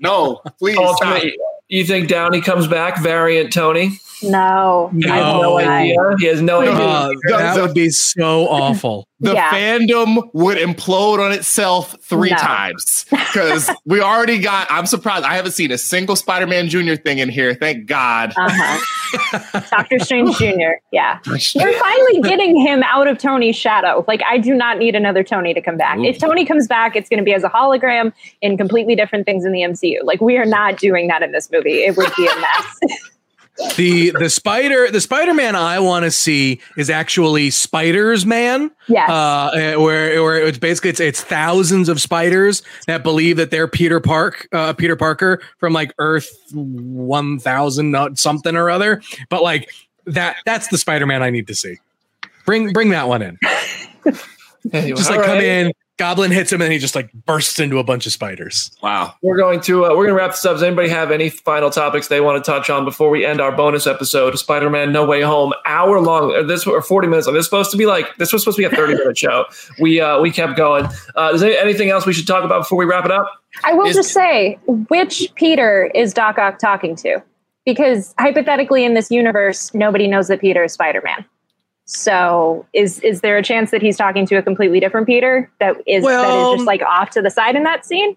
No, 0.00 0.42
please 0.58 0.76
stop. 0.96 1.22
Ultimately, 1.72 1.78
you 1.78 1.84
think 1.84 2.08
Downey 2.08 2.40
comes 2.40 2.66
back, 2.66 3.02
variant 3.02 3.52
Tony? 3.52 3.92
No. 4.24 4.90
He 4.96 5.04
I 5.08 5.16
has 5.16 5.24
No. 5.24 5.40
no 5.42 5.50
will 5.56 5.64
not. 5.64 5.68
idea. 5.68 5.96
He 6.20 6.26
has 6.26 6.40
no 6.42 6.60
idea. 6.60 6.74
Uh, 6.74 7.10
that 7.28 7.60
would 7.60 7.74
be 7.74 7.90
so 7.90 8.46
awful. 8.48 9.08
The 9.18 9.34
Yeah. 9.34 9.50
fandom 9.50 10.28
would 10.32 10.58
implode 10.58 11.18
on 11.24 11.32
itself 11.32 11.96
three 12.02 12.30
No. 12.30 12.36
times 12.36 13.04
because 13.10 13.70
we 13.84 14.00
already 14.00 14.38
got. 14.38 14.66
I'm 14.70 14.86
surprised. 14.86 15.24
I 15.24 15.34
haven't 15.34 15.52
seen 15.52 15.70
a 15.72 15.78
single 15.78 16.14
Spider-Man 16.16 16.68
Junior 16.68 16.96
thing 16.96 17.18
in 17.18 17.28
here. 17.30 17.54
Thank 17.54 17.86
God. 17.86 18.32
Uh 18.36 18.48
huh. 18.52 19.60
Doctor 19.70 19.98
Strange 20.00 20.36
Jr. 20.38 20.72
Yeah. 20.92 21.18
We're 21.26 21.38
finally 21.78 22.20
getting 22.22 22.56
him 22.56 22.82
out 22.84 23.06
of 23.08 23.18
Tony's 23.18 23.56
shadow. 23.56 24.04
Like, 24.08 24.22
I 24.28 24.38
do 24.38 24.54
not 24.54 24.78
need 24.78 24.94
another 24.96 25.22
Tony 25.22 25.52
to 25.54 25.60
come 25.60 25.76
back. 25.76 25.98
If 26.00 26.18
Tony 26.18 26.44
comes 26.44 26.66
back, 26.66 26.96
it's 26.96 27.08
going 27.08 27.18
to 27.18 27.24
be 27.24 27.34
as 27.34 27.44
a 27.44 27.48
hologram 27.48 28.12
in 28.40 28.56
completely 28.56 28.96
different 28.96 29.24
things 29.26 29.44
in 29.44 29.52
the 29.52 29.60
MCU. 29.62 29.98
Like, 30.02 30.20
we 30.20 30.36
are 30.38 30.44
not 30.46 30.78
doing 30.78 31.08
that 31.08 31.22
in 31.22 31.30
this 31.32 31.50
movie. 31.52 31.61
It 31.66 31.96
would 31.96 32.12
be 32.16 32.26
a 32.26 32.40
mess. 32.40 32.98
The 33.76 34.10
the 34.12 34.30
spider 34.30 34.90
the 34.90 35.00
Spider 35.00 35.34
Man 35.34 35.54
I 35.54 35.78
want 35.78 36.04
to 36.04 36.10
see 36.10 36.60
is 36.78 36.88
actually 36.88 37.50
Spiders 37.50 38.24
Man. 38.24 38.70
Yes. 38.88 39.08
Uh, 39.10 39.74
where 39.76 40.22
where 40.22 40.46
it's 40.46 40.58
basically 40.58 40.90
it's 40.90 41.00
it's 41.00 41.22
thousands 41.22 41.90
of 41.90 42.00
spiders 42.00 42.62
that 42.86 43.02
believe 43.02 43.36
that 43.36 43.50
they're 43.50 43.68
Peter 43.68 44.00
Park 44.00 44.48
uh, 44.52 44.72
Peter 44.72 44.96
Parker 44.96 45.42
from 45.58 45.74
like 45.74 45.92
Earth 45.98 46.30
one 46.54 47.38
thousand 47.38 48.18
something 48.18 48.56
or 48.56 48.70
other. 48.70 49.02
But 49.28 49.42
like 49.42 49.70
that 50.06 50.36
that's 50.46 50.68
the 50.68 50.78
Spider 50.78 51.06
Man 51.06 51.22
I 51.22 51.28
need 51.28 51.46
to 51.48 51.54
see. 51.54 51.76
Bring 52.46 52.72
bring 52.72 52.88
that 52.90 53.06
one 53.06 53.20
in. 53.20 53.38
Anyway, 54.72 54.88
Just 54.96 55.10
all 55.10 55.16
like 55.16 55.26
come 55.26 55.36
right. 55.36 55.44
in. 55.44 55.72
Goblin 55.98 56.30
hits 56.30 56.50
him 56.50 56.62
and 56.62 56.72
he 56.72 56.78
just 56.78 56.94
like 56.94 57.12
bursts 57.12 57.60
into 57.60 57.78
a 57.78 57.84
bunch 57.84 58.06
of 58.06 58.12
spiders. 58.12 58.70
Wow. 58.82 59.14
We're 59.22 59.36
going 59.36 59.60
to 59.60 59.84
uh, 59.84 59.90
we're 59.90 60.06
going 60.06 60.08
to 60.08 60.14
wrap 60.14 60.30
this 60.30 60.44
up. 60.44 60.54
Does 60.54 60.62
anybody 60.62 60.88
have 60.88 61.10
any 61.10 61.28
final 61.28 61.70
topics 61.70 62.08
they 62.08 62.20
want 62.20 62.42
to 62.42 62.50
touch 62.50 62.70
on 62.70 62.84
before 62.84 63.10
we 63.10 63.24
end 63.24 63.40
our 63.40 63.52
bonus 63.52 63.86
episode? 63.86 64.36
Spider-Man: 64.38 64.90
No 64.90 65.04
Way 65.04 65.20
Home, 65.20 65.52
hour 65.66 66.00
long. 66.00 66.32
Or 66.32 66.42
this 66.42 66.66
or 66.66 66.80
forty 66.82 67.08
minutes. 67.08 67.26
This 67.26 67.36
is 67.36 67.44
supposed 67.44 67.70
to 67.72 67.76
be 67.76 67.86
like 67.86 68.16
this 68.16 68.32
was 68.32 68.42
supposed 68.42 68.56
to 68.56 68.68
be 68.68 68.74
a 68.74 68.76
thirty 68.76 68.94
minute 68.94 69.18
show. 69.18 69.44
We 69.80 70.00
uh, 70.00 70.20
we 70.20 70.30
kept 70.30 70.56
going. 70.56 70.86
Uh, 71.14 71.32
is 71.34 71.40
there 71.40 71.56
anything 71.62 71.90
else 71.90 72.06
we 72.06 72.14
should 72.14 72.26
talk 72.26 72.42
about 72.42 72.62
before 72.62 72.78
we 72.78 72.84
wrap 72.84 73.04
it 73.04 73.10
up? 73.10 73.26
I 73.64 73.74
will 73.74 73.86
Is- 73.86 73.96
just 73.96 74.12
say, 74.12 74.58
which 74.88 75.30
Peter 75.34 75.90
is 75.94 76.14
Doc 76.14 76.38
Ock 76.38 76.58
talking 76.58 76.96
to? 76.96 77.22
Because 77.64 78.14
hypothetically, 78.18 78.84
in 78.84 78.94
this 78.94 79.10
universe, 79.10 79.72
nobody 79.74 80.08
knows 80.08 80.28
that 80.28 80.40
Peter 80.40 80.64
is 80.64 80.72
Spider 80.72 81.02
Man. 81.04 81.24
So, 81.84 82.66
is 82.72 83.00
is 83.00 83.20
there 83.20 83.36
a 83.36 83.42
chance 83.42 83.70
that 83.72 83.82
he's 83.82 83.96
talking 83.96 84.24
to 84.26 84.36
a 84.36 84.42
completely 84.42 84.80
different 84.80 85.06
Peter 85.06 85.50
that 85.60 85.76
is 85.86 86.02
that 86.02 86.06
Well- 86.06 86.52
is 86.54 86.58
just 86.58 86.66
like 86.66 86.82
off 86.82 87.10
to 87.10 87.22
the 87.22 87.30
side 87.30 87.56
in 87.56 87.64
that 87.64 87.84
scene? 87.84 88.16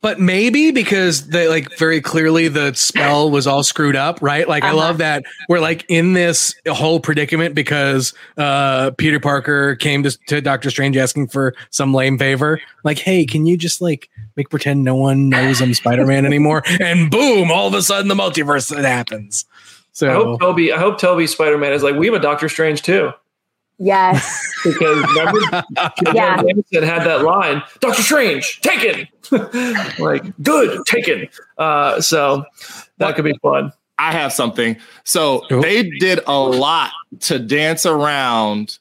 but 0.00 0.20
maybe 0.20 0.70
because 0.70 1.26
they 1.30 1.48
like 1.48 1.66
very 1.76 2.00
clearly 2.00 2.46
the 2.46 2.72
spell 2.74 3.28
was 3.28 3.44
all 3.48 3.64
screwed 3.64 3.96
up 3.96 4.20
right 4.22 4.48
like 4.48 4.62
i 4.62 4.68
Uh-huh. 4.68 4.76
love 4.76 4.98
that 4.98 5.24
we're 5.48 5.58
like 5.58 5.84
in 5.88 6.12
this 6.12 6.54
whole 6.68 7.00
predicament 7.00 7.56
because 7.56 8.14
uh 8.38 8.92
peter 8.98 9.18
parker 9.18 9.74
came 9.74 10.04
to, 10.04 10.16
to 10.28 10.40
dr 10.40 10.70
strange 10.70 10.96
asking 10.96 11.26
for 11.26 11.56
some 11.70 11.92
lame 11.92 12.18
favor 12.18 12.60
like 12.84 12.98
hey 13.00 13.26
can 13.26 13.46
you 13.46 13.56
just 13.56 13.80
like 13.80 14.08
make 14.36 14.48
pretend 14.48 14.84
no 14.84 14.94
one 14.94 15.28
knows 15.28 15.60
i'm 15.60 15.74
spider-man 15.74 16.24
anymore 16.24 16.62
and 16.80 17.10
boom 17.10 17.50
all 17.50 17.66
of 17.66 17.74
a 17.74 17.82
sudden 17.82 18.06
the 18.06 18.14
multiverse 18.14 18.70
it 18.70 18.84
happens 19.94 20.02
I 20.02 20.06
so 20.06 20.24
hope 20.24 20.40
Tobey. 20.40 20.72
I 20.72 20.78
hope 20.78 20.98
Tobey 20.98 21.26
Spider-Man 21.26 21.72
is 21.72 21.82
like 21.82 21.94
we 21.96 22.06
have 22.06 22.14
a 22.14 22.20
Doctor 22.20 22.48
Strange 22.48 22.82
too. 22.82 23.10
Yes. 23.78 24.46
Because 24.62 24.98
remember, 25.08 25.40
Yeah. 26.12 26.36
Jameson 26.42 26.82
had 26.82 27.04
that 27.06 27.22
line, 27.22 27.62
Doctor 27.80 28.02
Strange, 28.02 28.60
taken. 28.60 29.08
like, 29.98 30.22
good, 30.42 30.84
taken. 30.84 31.28
Uh, 31.56 31.98
so 32.02 32.44
that 32.98 33.16
could 33.16 33.24
be 33.24 33.32
fun. 33.40 33.72
I 33.98 34.12
have 34.12 34.34
something. 34.34 34.76
So 35.04 35.46
Oh. 35.50 35.62
they 35.62 35.84
did 35.98 36.20
a 36.26 36.38
lot 36.38 36.90
to 37.20 37.38
dance 37.38 37.86
around 37.86 38.76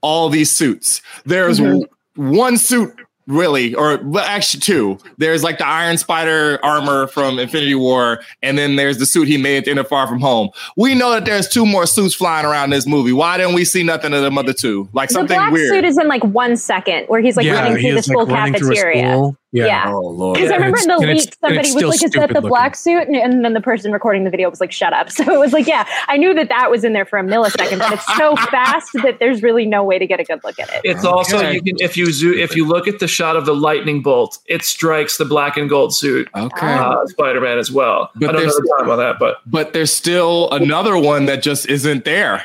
all 0.00 0.30
these 0.30 0.50
suits. 0.54 1.02
There's 1.26 1.58
w- 1.58 1.84
one 2.16 2.56
suit 2.56 2.94
really, 3.26 3.74
or 3.74 3.98
well, 4.02 4.24
actually 4.24 4.60
two. 4.60 4.98
There's 5.18 5.42
like 5.42 5.58
the 5.58 5.66
Iron 5.66 5.98
Spider 5.98 6.58
armor 6.62 7.06
from 7.06 7.38
Infinity 7.38 7.74
War, 7.74 8.20
and 8.42 8.58
then 8.58 8.76
there's 8.76 8.98
the 8.98 9.06
suit 9.06 9.28
he 9.28 9.36
made 9.38 9.58
at 9.58 9.64
the 9.64 9.70
end 9.70 9.80
of 9.80 9.88
Far 9.88 10.06
From 10.06 10.20
Home. 10.20 10.50
We 10.76 10.94
know 10.94 11.10
that 11.12 11.24
there's 11.24 11.48
two 11.48 11.66
more 11.66 11.86
suits 11.86 12.14
flying 12.14 12.46
around 12.46 12.70
this 12.70 12.86
movie. 12.86 13.12
Why 13.12 13.36
didn't 13.36 13.54
we 13.54 13.64
see 13.64 13.82
nothing 13.82 14.12
of 14.12 14.22
them 14.22 14.38
other 14.38 14.52
two? 14.52 14.88
Like 14.92 15.08
the 15.08 15.14
something 15.14 15.36
black 15.36 15.52
weird. 15.52 15.70
suit 15.70 15.84
is 15.84 15.98
in 15.98 16.08
like 16.08 16.24
one 16.24 16.56
second 16.56 17.06
where 17.06 17.20
he's 17.20 17.36
like 17.36 17.46
running 17.46 17.74
through 17.74 17.82
the 17.92 17.98
is, 17.98 18.08
like, 18.08 18.14
school 18.14 18.26
running 18.26 18.54
through 18.54 18.72
a 18.72 18.74
cafeteria. 18.74 19.12
school. 19.12 19.36
Yeah, 19.52 19.66
Yeah. 19.66 19.92
oh 19.92 20.00
lord. 20.00 20.34
Because 20.36 20.50
I 20.50 20.54
remember 20.56 20.78
in 20.78 20.86
the 20.88 20.94
and 20.94 21.06
leak, 21.18 21.34
somebody 21.40 21.58
was 21.58 21.70
still 21.70 21.88
like, 21.90 21.94
"Is 21.96 22.00
that 22.00 22.10
stupid 22.12 22.30
the 22.30 22.34
looking." 22.36 22.48
black 22.48 22.74
suit?" 22.74 23.06
And, 23.06 23.16
and 23.16 23.44
then 23.44 23.52
the 23.52 23.60
person 23.60 23.92
recording 23.92 24.24
the 24.24 24.30
video 24.30 24.48
was 24.50 24.60
like, 24.60 24.72
"Shut 24.72 24.92
up!" 24.92 25.10
So 25.12 25.22
it 25.32 25.38
was 25.38 25.52
like, 25.52 25.66
"Yeah, 25.66 25.86
I 26.08 26.16
knew 26.16 26.32
that 26.34 26.48
that 26.48 26.70
was 26.70 26.84
in 26.84 26.92
there 26.94 27.04
for 27.04 27.18
a 27.18 27.22
millisecond, 27.22 27.78
but 27.78 27.92
it's 27.92 28.16
so 28.16 28.34
fast 28.50 28.88
that 29.02 29.18
there's 29.18 29.42
really 29.42 29.66
no 29.66 29.84
way 29.84 29.98
to 29.98 30.06
get 30.06 30.20
a 30.20 30.24
good 30.24 30.40
look 30.42 30.58
at 30.58 30.70
it." 30.70 30.80
It's 30.84 31.04
also 31.04 31.48
you 31.50 31.62
can 31.62 31.76
if 31.80 31.96
you 31.96 32.10
zoom 32.12 32.38
if 32.38 32.56
you 32.56 32.66
look 32.66 32.88
at 32.88 32.98
the 32.98 33.08
shot 33.08 33.36
of 33.36 33.44
the 33.46 33.54
lightning 33.54 34.02
bolt, 34.02 34.38
it 34.46 34.62
strikes 34.64 35.16
the 35.18 35.24
black 35.24 35.56
and 35.56 35.68
gold 35.68 35.94
suit 35.94 36.28
Okay. 36.36 36.72
uh, 36.74 37.06
Spider-Man 37.06 37.58
as 37.58 37.70
well. 37.70 38.10
But 38.14 38.30
I 38.30 38.32
don't 38.32 38.34
know 38.34 38.40
there's- 38.40 38.54
the 38.56 38.76
time 38.80 38.90
on 38.90 38.98
that, 38.98 39.18
but 39.18 39.38
but 39.46 39.72
there's 39.74 39.92
still 39.92 40.50
another 40.52 40.96
one 40.96 41.26
that 41.26 41.42
just 41.42 41.66
isn't 41.68 42.04
there. 42.04 42.44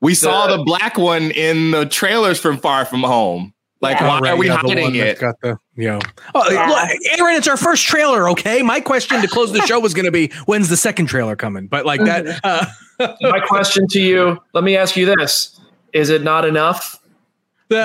We 0.00 0.14
saw 0.14 0.54
the 0.54 0.62
black 0.62 0.98
one 0.98 1.30
in 1.30 1.70
the 1.70 1.86
trailers 1.86 2.38
from 2.38 2.58
Far 2.58 2.84
From 2.84 3.02
Home. 3.04 3.53
Like, 3.84 4.00
Yeah. 4.00 4.08
why 4.08 4.18
Right, 4.20 4.30
are 4.32 4.36
we 4.36 4.46
yeah, 4.48 4.62
the 4.62 4.68
one 4.68 4.76
hiding 4.78 4.98
that's 4.98 5.18
it? 5.18 5.20
Got 5.20 5.40
the 5.42 5.56
you 5.76 5.88
know. 5.88 5.98
Oh, 6.34 6.50
Yeah. 6.50 6.66
look, 6.68 7.18
Aaron, 7.18 7.36
it's 7.36 7.46
our 7.46 7.56
first 7.58 7.84
trailer. 7.86 8.30
Okay, 8.30 8.62
my 8.62 8.80
question 8.80 9.20
to 9.20 9.28
close 9.28 9.52
the 9.52 9.60
show 9.66 9.78
was 9.78 9.92
going 9.92 10.06
to 10.06 10.10
be 10.10 10.28
when's 10.46 10.68
the 10.70 10.76
second 10.76 11.06
trailer 11.06 11.36
coming? 11.36 11.66
But 11.66 11.84
like 11.84 12.00
that, 12.04 12.40
uh, 12.44 12.66
my 13.20 13.40
question 13.40 13.86
to 13.88 14.00
you, 14.00 14.38
let 14.54 14.64
me 14.64 14.76
ask 14.76 14.96
you 14.96 15.04
this: 15.14 15.60
Is 15.92 16.08
it 16.10 16.22
not 16.22 16.44
enough? 16.46 16.98
oh 17.70 17.78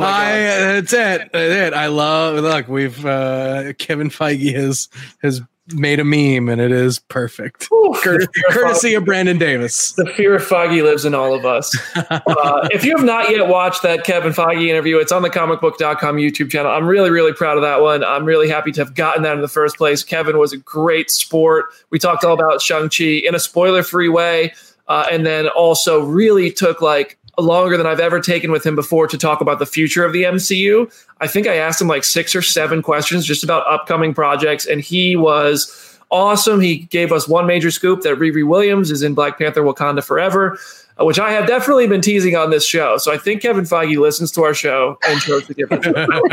my 0.00 0.06
I, 0.06 0.30
god! 0.32 0.84
that's 0.86 0.92
it. 0.92 1.30
That's 1.32 1.34
it. 1.34 1.74
I 1.74 1.86
love. 1.86 2.42
Look, 2.42 2.68
we've 2.68 3.04
uh, 3.06 3.72
Kevin 3.78 4.10
Feige 4.10 4.54
has 4.54 4.88
has 5.22 5.40
made 5.74 6.00
a 6.00 6.04
meme, 6.04 6.48
and 6.48 6.60
it 6.60 6.72
is 6.72 6.98
perfect. 6.98 7.68
Cour- 7.68 8.26
courtesy 8.50 8.94
of 8.94 9.04
Brandon 9.04 9.38
Davis. 9.38 9.92
The 9.92 10.06
fear 10.16 10.36
of 10.36 10.44
Foggy 10.44 10.82
lives 10.82 11.04
in 11.04 11.14
all 11.14 11.34
of 11.34 11.44
us. 11.44 11.76
Uh, 12.28 12.68
if 12.72 12.84
you 12.84 12.96
have 12.96 13.04
not 13.04 13.30
yet 13.30 13.48
watched 13.48 13.82
that 13.82 14.04
Kevin 14.04 14.32
Feige 14.32 14.66
interview, 14.66 14.98
it's 14.98 15.12
on 15.12 15.22
the 15.22 15.30
comicbook.com 15.30 16.16
YouTube 16.16 16.50
channel. 16.50 16.70
I'm 16.70 16.86
really, 16.86 17.10
really 17.10 17.32
proud 17.32 17.56
of 17.56 17.62
that 17.62 17.80
one. 17.80 18.04
I'm 18.04 18.24
really 18.24 18.48
happy 18.48 18.70
to 18.72 18.80
have 18.80 18.94
gotten 18.94 19.22
that 19.22 19.34
in 19.34 19.40
the 19.40 19.48
first 19.48 19.76
place. 19.76 20.02
Kevin 20.02 20.38
was 20.38 20.52
a 20.52 20.56
great 20.56 21.10
sport. 21.10 21.66
We 21.90 21.98
talked 21.98 22.24
all 22.24 22.34
about 22.34 22.62
Shang-Chi 22.62 23.26
in 23.26 23.34
a 23.34 23.38
spoiler 23.38 23.82
free 23.82 24.08
way. 24.08 24.52
Uh, 24.88 25.06
and 25.10 25.26
then 25.26 25.48
also 25.48 26.02
really 26.02 26.50
took 26.50 26.80
like 26.80 27.17
longer 27.38 27.76
than 27.76 27.86
I've 27.86 28.00
ever 28.00 28.20
taken 28.20 28.50
with 28.50 28.64
him 28.64 28.74
before 28.74 29.06
to 29.06 29.18
talk 29.18 29.40
about 29.40 29.58
the 29.58 29.66
future 29.66 30.04
of 30.04 30.12
the 30.12 30.24
MCU. 30.24 30.92
I 31.20 31.26
think 31.26 31.46
I 31.46 31.56
asked 31.56 31.80
him 31.80 31.88
like 31.88 32.04
six 32.04 32.34
or 32.34 32.42
seven 32.42 32.82
questions 32.82 33.24
just 33.24 33.44
about 33.44 33.66
upcoming 33.66 34.14
projects, 34.14 34.66
and 34.66 34.80
he 34.80 35.16
was 35.16 35.98
awesome. 36.10 36.60
He 36.60 36.78
gave 36.78 37.12
us 37.12 37.28
one 37.28 37.46
major 37.46 37.70
scoop 37.70 38.02
that 38.02 38.18
Riri 38.18 38.46
Williams 38.46 38.90
is 38.90 39.02
in 39.02 39.14
Black 39.14 39.38
Panther 39.38 39.62
Wakanda 39.62 40.02
Forever, 40.02 40.58
uh, 40.98 41.04
which 41.04 41.18
I 41.18 41.30
have 41.32 41.46
definitely 41.46 41.86
been 41.86 42.00
teasing 42.00 42.36
on 42.36 42.50
this 42.50 42.66
show. 42.66 42.96
So 42.96 43.12
I 43.12 43.18
think 43.18 43.42
Kevin 43.42 43.64
Feige 43.64 43.98
listens 43.98 44.30
to 44.32 44.42
our 44.42 44.54
show 44.54 44.98
and 45.06 45.20
chose 45.20 45.46
to 45.46 45.54
give 45.54 45.70
it. 45.70 45.86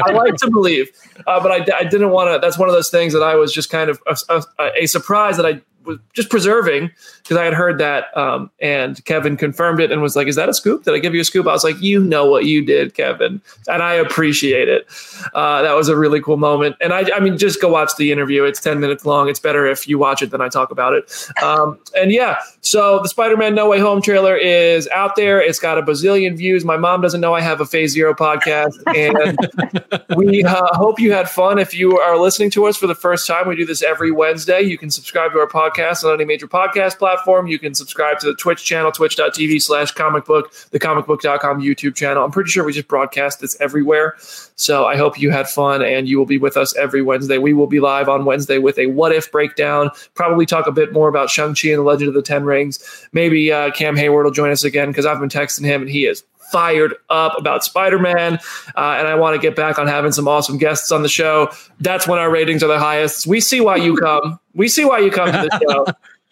I, 0.06 0.12
like 0.12 0.36
to 0.36 0.50
believe, 0.50 0.90
uh, 1.28 1.42
but 1.42 1.52
I, 1.52 1.78
I 1.78 1.84
didn't 1.84 2.10
want 2.10 2.34
to. 2.34 2.40
That's 2.46 2.58
one 2.58 2.70
of 2.70 2.76
those 2.76 2.90
things 2.90 3.14
that 3.14 3.24
I 3.24 3.36
was 3.36 3.54
just 3.54 3.70
kind 3.70 3.90
of 3.90 4.02
a, 4.08 4.18
a, 4.60 4.72
a 4.84 4.86
surprise 4.88 5.38
that 5.38 5.46
I 5.46 5.62
was 5.86 6.00
just 6.14 6.30
preserving 6.30 6.92
because 7.26 7.38
I 7.38 7.44
had 7.44 7.54
heard 7.54 7.80
that, 7.80 8.16
um, 8.16 8.52
and 8.60 9.04
Kevin 9.06 9.36
confirmed 9.36 9.80
it 9.80 9.92
and 9.92 10.02
was 10.02 10.16
like, 10.16 10.28
"Is 10.28 10.36
that 10.36 10.50
a 10.50 10.54
scoop? 10.54 10.84
Did 10.84 10.94
I 10.94 11.00
give 11.00 11.16
you 11.16 11.22
a 11.22 11.26
scoop?" 11.26 11.48
I 11.48 11.52
was 11.52 11.64
like, 11.64 11.82
"You 11.82 12.00
know 12.00 12.26
what 12.26 12.46
you 12.46 12.64
did, 12.64 12.94
Kevin," 12.94 13.42
and 13.68 13.84
I 13.84 13.94
appreciate 13.94 14.68
it. 14.68 14.88
Uh, 15.34 15.62
that 15.62 15.74
was 15.74 15.90
a 15.90 15.98
really 15.98 16.22
cool 16.22 16.38
moment, 16.38 16.76
and 16.82 16.94
I, 16.94 17.06
I 17.16 17.20
mean, 17.20 17.38
just 17.38 17.62
go 17.62 17.70
watch 17.70 17.96
the 17.98 18.12
interview. 18.12 18.44
It's 18.44 18.62
ten 18.62 18.80
minutes 18.80 19.06
long. 19.06 19.30
It's 19.30 19.40
better 19.40 19.66
if 19.66 19.88
you 19.88 19.98
watch 19.98 20.22
it 20.22 20.32
than 20.32 20.42
I 20.42 20.50
talk 20.50 20.72
about 20.72 20.94
it. 20.94 21.12
Um, 21.42 21.80
and 21.96 22.12
yeah, 22.12 22.40
so 22.62 23.00
the 23.02 23.10
Spider-Man 23.10 23.56
No 23.56 23.70
Way 23.70 23.80
Home 23.80 24.02
trailer 24.02 24.36
is 24.36 24.88
out 24.90 25.16
there. 25.16 25.42
It's 25.42 25.60
got 25.60 25.78
a 25.78 25.82
bazillion 25.82 26.38
views. 26.38 26.64
My 26.66 26.78
mom 26.78 27.02
doesn't 27.02 27.22
know 27.22 27.34
I 27.34 27.42
have 27.42 27.62
a 27.62 27.66
Phase 27.66 27.94
Zero 27.94 28.14
podcast, 28.14 28.74
and 28.96 30.16
we 30.16 30.44
uh, 30.44 30.68
hope 30.74 31.00
you 31.00 31.12
had 31.12 31.30
fun. 31.30 31.60
If 31.60 31.74
you 31.74 32.00
are 32.00 32.18
listening 32.18 32.50
to 32.52 32.66
us 32.66 32.78
for 32.78 32.88
the 32.88 32.96
first 32.96 33.28
time, 33.28 33.48
we 33.48 33.56
do 33.56 33.66
this 33.66 33.82
every 33.82 34.12
Wednesday. 34.12 34.62
You 34.62 34.78
can 34.78 34.90
subscribe 34.90 35.32
to 35.34 35.40
our 35.40 35.48
podcast 35.48 35.75
on 35.80 36.14
any 36.14 36.26
major 36.26 36.48
podcast 36.48 36.98
platform. 36.98 37.48
You 37.48 37.60
can 37.60 37.74
subscribe 37.74 38.20
to 38.20 38.28
the 38.28 38.36
Twitch 38.36 38.64
channel, 38.64 38.92
twitch.tv 38.92 39.62
slash 39.62 39.92
comic 39.92 40.26
book, 40.26 40.54
the 40.72 40.80
comicbook.com 40.80 41.62
YouTube 41.62 41.96
channel. 41.96 42.24
I'm 42.24 42.32
pretty 42.32 42.50
sure 42.50 42.64
we 42.64 42.74
just 42.74 42.88
broadcast 42.88 43.40
this 43.40 43.60
everywhere. 43.60 44.16
So 44.56 44.86
I 44.86 44.96
hope 44.96 45.20
you 45.20 45.32
had 45.32 45.50
fun 45.50 45.82
and 45.82 46.08
you 46.08 46.18
will 46.18 46.26
be 46.26 46.38
with 46.38 46.58
us 46.58 46.76
every 46.78 47.02
Wednesday. 47.02 47.38
We 47.38 47.54
will 47.54 47.68
be 47.68 47.80
live 47.80 48.08
on 48.08 48.26
Wednesday 48.26 48.58
with 48.58 48.80
a 48.80 48.88
what 48.88 49.12
if 49.12 49.32
breakdown, 49.32 49.90
probably 50.14 50.46
talk 50.46 50.68
a 50.68 50.72
bit 50.72 50.94
more 50.94 51.10
about 51.10 51.30
Shang-Chi 51.30 51.70
and 51.70 51.80
the 51.80 51.84
Legend 51.84 52.08
of 52.10 52.14
the 52.14 52.22
Ten 52.22 52.46
Rings. 52.46 53.08
Maybe 53.12 53.52
uh, 53.52 53.72
Cam 53.72 53.96
Heyward 53.96 54.24
will 54.24 54.32
join 54.32 54.52
us 54.52 54.64
again 54.64 54.90
because 54.90 55.06
I've 55.06 55.20
been 55.20 55.30
texting 55.30 55.66
him 55.66 55.82
and 55.82 55.90
he 55.90 56.06
is 56.06 56.24
fired 56.52 56.94
up 57.10 57.38
about 57.38 57.64
Spider 57.64 58.00
Man. 58.00 58.36
Uh, 58.76 58.96
and 58.98 59.08
I 59.08 59.16
want 59.16 59.36
to 59.36 59.42
get 59.42 59.56
back 59.56 59.80
on 59.80 59.88
having 59.88 60.12
some 60.12 60.28
awesome 60.28 60.58
guests 60.58 60.92
on 60.92 61.02
the 61.02 61.10
show. 61.10 61.50
That's 61.80 62.08
when 62.08 62.20
our 62.20 62.30
ratings 62.30 62.64
are 62.64 62.68
the 62.68 62.80
highest. 62.80 63.28
We 63.28 63.40
see 63.40 63.62
why 63.62 63.78
you 63.78 63.96
come. 63.98 64.40
We 64.54 64.68
see 64.68 64.86
why 64.86 65.00
you 65.00 65.12
come 65.12 65.32
to 65.32 65.50
the 65.50 65.60
show. 65.70 65.86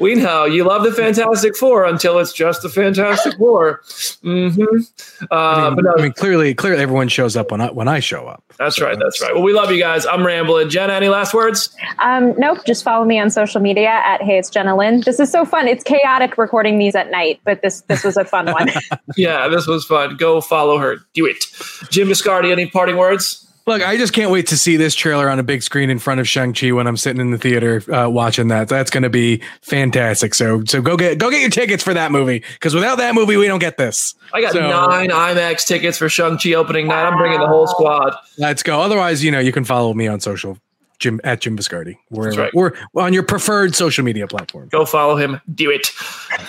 We 0.04 0.16
know 0.16 0.44
you 0.44 0.66
love 0.66 0.84
the 0.84 0.92
Fantastic 0.92 1.56
Four 1.56 1.86
until 1.86 2.20
it's 2.20 2.34
just 2.34 2.62
the 2.62 2.68
Fantastic 2.68 3.38
Four. 3.38 3.80
Mm-hmm. 4.22 5.26
Uh, 5.32 5.36
I 5.36 5.66
mean, 5.68 5.76
but 5.76 5.86
no, 5.86 5.94
I 5.98 6.02
mean, 6.02 6.12
clearly, 6.12 6.54
clearly, 6.54 6.82
everyone 6.84 7.08
shows 7.08 7.38
up 7.38 7.52
when 7.52 7.62
I 7.62 7.72
when 7.72 7.88
I 7.88 8.02
show 8.02 8.28
up. 8.28 8.44
that's 8.60 8.82
right. 8.82 9.00
That's 9.00 9.22
right. 9.22 9.34
Well, 9.34 9.44
we 9.44 9.54
love 9.54 9.72
you 9.72 9.80
guys. 9.80 10.06
I'm 10.06 10.26
rambling. 10.26 10.70
Jenna, 10.70 10.92
any 10.92 11.08
last 11.08 11.34
words? 11.34 11.74
Um, 12.00 12.34
nope. 12.38 12.66
Just 12.66 12.84
follow 12.84 13.06
me 13.06 13.18
on 13.18 13.30
social 13.30 13.62
media 13.62 14.02
at 14.04 14.22
Hey 14.22 14.38
It's 14.38 14.50
Jenna 14.50 14.76
Lynn. 14.76 15.04
This 15.06 15.22
is 15.22 15.32
so 15.32 15.46
fun. 15.46 15.70
It's 15.70 15.86
chaotic 15.86 16.38
recording 16.38 16.80
these 16.80 16.96
at 16.96 17.10
night, 17.10 17.40
but 17.46 17.62
this 17.62 17.80
this 17.84 18.04
was 18.04 18.18
a 18.18 18.26
fun 18.26 18.52
one. 18.52 18.70
Yeah, 19.16 19.48
this 19.48 19.68
was 19.68 19.86
fun. 19.86 20.18
Go 20.18 20.42
follow 20.42 20.78
her. 20.80 20.98
Do 21.14 21.26
it. 21.26 21.46
Jim 21.92 22.10
Biscardi, 22.10 22.52
any 22.52 22.66
parting 22.66 22.98
words? 22.98 23.43
Look, 23.66 23.82
I 23.82 23.96
just 23.96 24.12
can't 24.12 24.30
wait 24.30 24.48
to 24.48 24.58
see 24.58 24.76
this 24.76 24.94
trailer 24.94 25.30
on 25.30 25.40
a 25.40 25.44
big 25.44 25.64
screen 25.64 25.90
in 25.90 25.98
front 25.98 26.20
of 26.20 26.28
Shang 26.28 26.54
Chi 26.54 26.72
when 26.74 26.86
I'm 26.86 26.98
sitting 26.98 27.22
in 27.22 27.32
the 27.32 27.38
theater 27.38 27.82
uh, 27.94 28.10
watching 28.10 28.50
that. 28.50 28.68
That's 28.68 28.92
going 28.92 29.04
to 29.04 29.10
be 29.10 29.42
fantastic. 29.62 30.34
So, 30.34 30.64
so 30.66 30.82
go 30.82 30.98
get 30.98 31.18
go 31.18 31.30
get 31.30 31.40
your 31.40 31.50
tickets 31.50 31.82
for 31.82 31.94
that 31.94 32.12
movie 32.12 32.44
because 32.54 32.76
without 32.76 32.98
that 32.98 33.16
movie, 33.16 33.38
we 33.38 33.48
don't 33.48 33.60
get 33.60 33.78
this. 33.78 34.16
I 34.34 34.42
got 34.42 34.52
So- 34.52 34.60
nine 34.70 35.12
IMAX 35.12 35.66
tickets 35.66 35.98
for 35.98 36.10
Shang-Chi 36.10 36.54
opening 36.54 36.88
night. 36.88 37.06
I'm 37.06 37.18
bringing 37.18 37.40
the 37.40 37.48
whole 37.48 37.68
squad. 37.68 38.14
Let's 38.38 38.64
go. 38.64 38.82
Otherwise, 38.82 39.24
you 39.24 39.32
know, 39.32 39.40
you 39.40 39.54
can 39.54 39.64
follow 39.64 39.94
me 39.94 40.08
on 40.08 40.20
social, 40.20 40.58
Jim 41.00 41.22
at 41.24 41.40
Jim 41.40 41.58
Biscardi, 41.58 41.96
wherever 42.10 42.42
right. 42.42 42.52
or 42.54 42.74
on 42.96 43.14
your 43.14 43.24
preferred 43.24 43.76
social 43.76 44.04
media 44.04 44.28
platform. 44.28 44.68
Go 44.70 44.84
follow 44.86 45.16
him. 45.16 45.40
Do 45.56 45.72
it. 45.72 45.90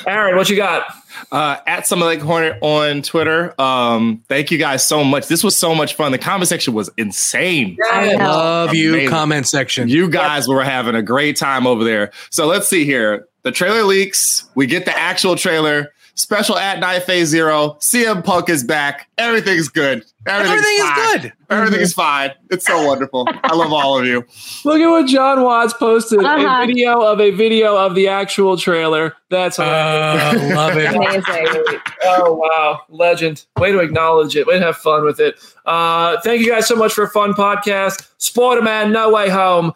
Aaron, 0.07 0.35
what 0.37 0.49
you 0.51 0.57
got? 0.57 0.85
Uh, 1.33 1.59
at 1.67 1.87
some 1.87 2.01
like 2.01 2.21
Hornet 2.21 2.59
on 2.61 3.03
Twitter. 3.03 3.59
Um, 3.61 4.23
thank 4.29 4.51
you 4.51 4.59
guys 4.59 4.87
so 4.87 5.05
much. 5.05 5.29
This 5.29 5.45
was 5.45 5.57
so 5.57 5.75
much 5.75 5.95
fun. 5.95 6.12
The 6.12 6.19
comment 6.19 6.49
section 6.49 6.75
was 6.75 6.91
insane. 6.97 7.77
I 7.91 8.15
know. 8.15 8.25
Love 8.25 8.75
you. 8.75 8.95
Amazing. 8.95 9.11
Comment 9.11 9.47
section. 9.47 9.89
You 9.89 10.09
guys 10.09 10.49
were 10.49 10.62
having 10.62 10.95
a 10.95 11.03
great 11.03 11.37
time 11.37 11.67
over 11.67 11.85
there. 11.85 12.12
So 12.31 12.47
let's 12.47 12.69
see 12.69 12.85
here. 12.85 13.29
The 13.43 13.53
trailer 13.53 13.85
leaks. 13.85 14.49
We 14.55 14.67
get 14.67 14.85
the 14.85 14.97
actual 14.97 15.37
trailer. 15.37 15.93
Special 16.17 16.57
at 16.57 16.79
night 16.79 17.03
phase 17.03 17.27
zero. 17.29 17.77
CM 17.81 18.25
Punk 18.25 18.49
is 18.49 18.62
back. 18.62 19.09
Everything's 19.19 19.69
good. 19.69 20.05
Everything's 20.27 20.61
Everything 20.65 20.87
is 20.87 21.23
good. 21.23 21.33
Everything 21.51 21.81
is 21.81 21.93
fine. 21.93 22.31
It's 22.51 22.65
so 22.67 22.87
wonderful. 22.87 23.27
I 23.43 23.55
love 23.55 23.73
all 23.73 23.99
of 23.99 24.07
you. 24.07 24.25
Look 24.65 24.81
at 24.81 24.89
what 24.89 25.07
Jon 25.09 25.43
Watts 25.43 25.75
posted 25.75 26.21
Uh-huh. 26.21 26.62
a 26.62 26.67
video 26.67 27.01
of 27.03 27.21
a 27.21 27.33
video 27.33 27.77
of 27.77 27.97
the 27.97 28.07
actual 28.09 28.57
trailer. 28.57 29.15
That's 29.29 29.59
Uh, 29.59 30.31
hilarious. 30.33 30.55
love 30.57 30.77
it. 30.77 30.95
Amazing. 30.95 31.81
oh 32.05 32.33
wow, 32.35 32.83
legend! 32.91 33.45
Way 33.59 33.73
to 33.73 33.81
acknowledge 33.81 34.37
it. 34.37 34.47
Way 34.47 34.61
to 34.61 34.65
have 34.67 34.77
fun 34.77 35.05
with 35.05 35.19
it. 35.19 35.35
Uh, 35.67 36.21
thank 36.23 36.41
you 36.43 36.49
guys 36.49 36.69
so 36.69 36.77
much 36.77 36.93
for 36.93 37.03
a 37.05 37.11
fun 37.11 37.33
podcast. 37.35 38.07
Spider-Man: 38.19 38.93
No 38.93 39.11
Way 39.11 39.31
Home, 39.31 39.73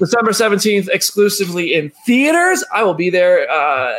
December 0.00 0.32
seventeenth, 0.32 0.88
exclusively 0.88 1.74
in 1.74 1.90
theaters. 2.04 2.64
I 2.74 2.82
will 2.82 2.94
be 2.94 3.08
there. 3.08 3.48
Uh, 3.48 3.94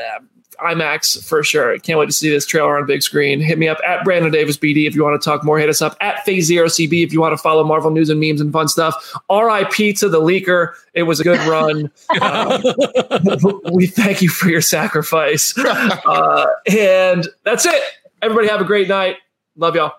IMAX 0.59 1.23
for 1.23 1.43
sure. 1.43 1.77
Can't 1.79 1.99
wait 1.99 2.07
to 2.07 2.11
see 2.11 2.29
this 2.29 2.45
trailer 2.45 2.77
on 2.77 2.85
big 2.85 3.01
screen. 3.01 3.39
Hit 3.39 3.57
me 3.57 3.67
up 3.67 3.77
at 3.87 4.03
Brandon 4.03 4.31
Davis 4.31 4.57
BD 4.57 4.87
if 4.87 4.95
you 4.95 5.03
want 5.03 5.21
to 5.21 5.25
talk 5.25 5.43
more. 5.43 5.59
Hit 5.59 5.69
us 5.69 5.81
up 5.81 5.95
at 6.01 6.23
Phase 6.25 6.45
Zero 6.45 6.67
CB 6.67 7.03
if 7.03 7.13
you 7.13 7.21
want 7.21 7.33
to 7.33 7.37
follow 7.37 7.63
Marvel 7.63 7.91
news 7.91 8.09
and 8.09 8.19
memes 8.19 8.41
and 8.41 8.51
fun 8.51 8.67
stuff. 8.67 8.95
RIP 9.29 9.95
to 9.97 10.09
the 10.09 10.21
leaker. 10.21 10.73
It 10.93 11.03
was 11.03 11.19
a 11.19 11.23
good 11.23 11.39
run. 11.47 11.91
Uh, 12.19 12.59
we 13.71 13.85
thank 13.85 14.21
you 14.21 14.29
for 14.29 14.49
your 14.49 14.61
sacrifice. 14.61 15.53
Uh, 15.67 16.47
and 16.67 17.27
that's 17.43 17.65
it. 17.65 17.81
Everybody 18.21 18.47
have 18.47 18.61
a 18.61 18.65
great 18.65 18.87
night. 18.87 19.17
Love 19.55 19.75
y'all. 19.75 19.93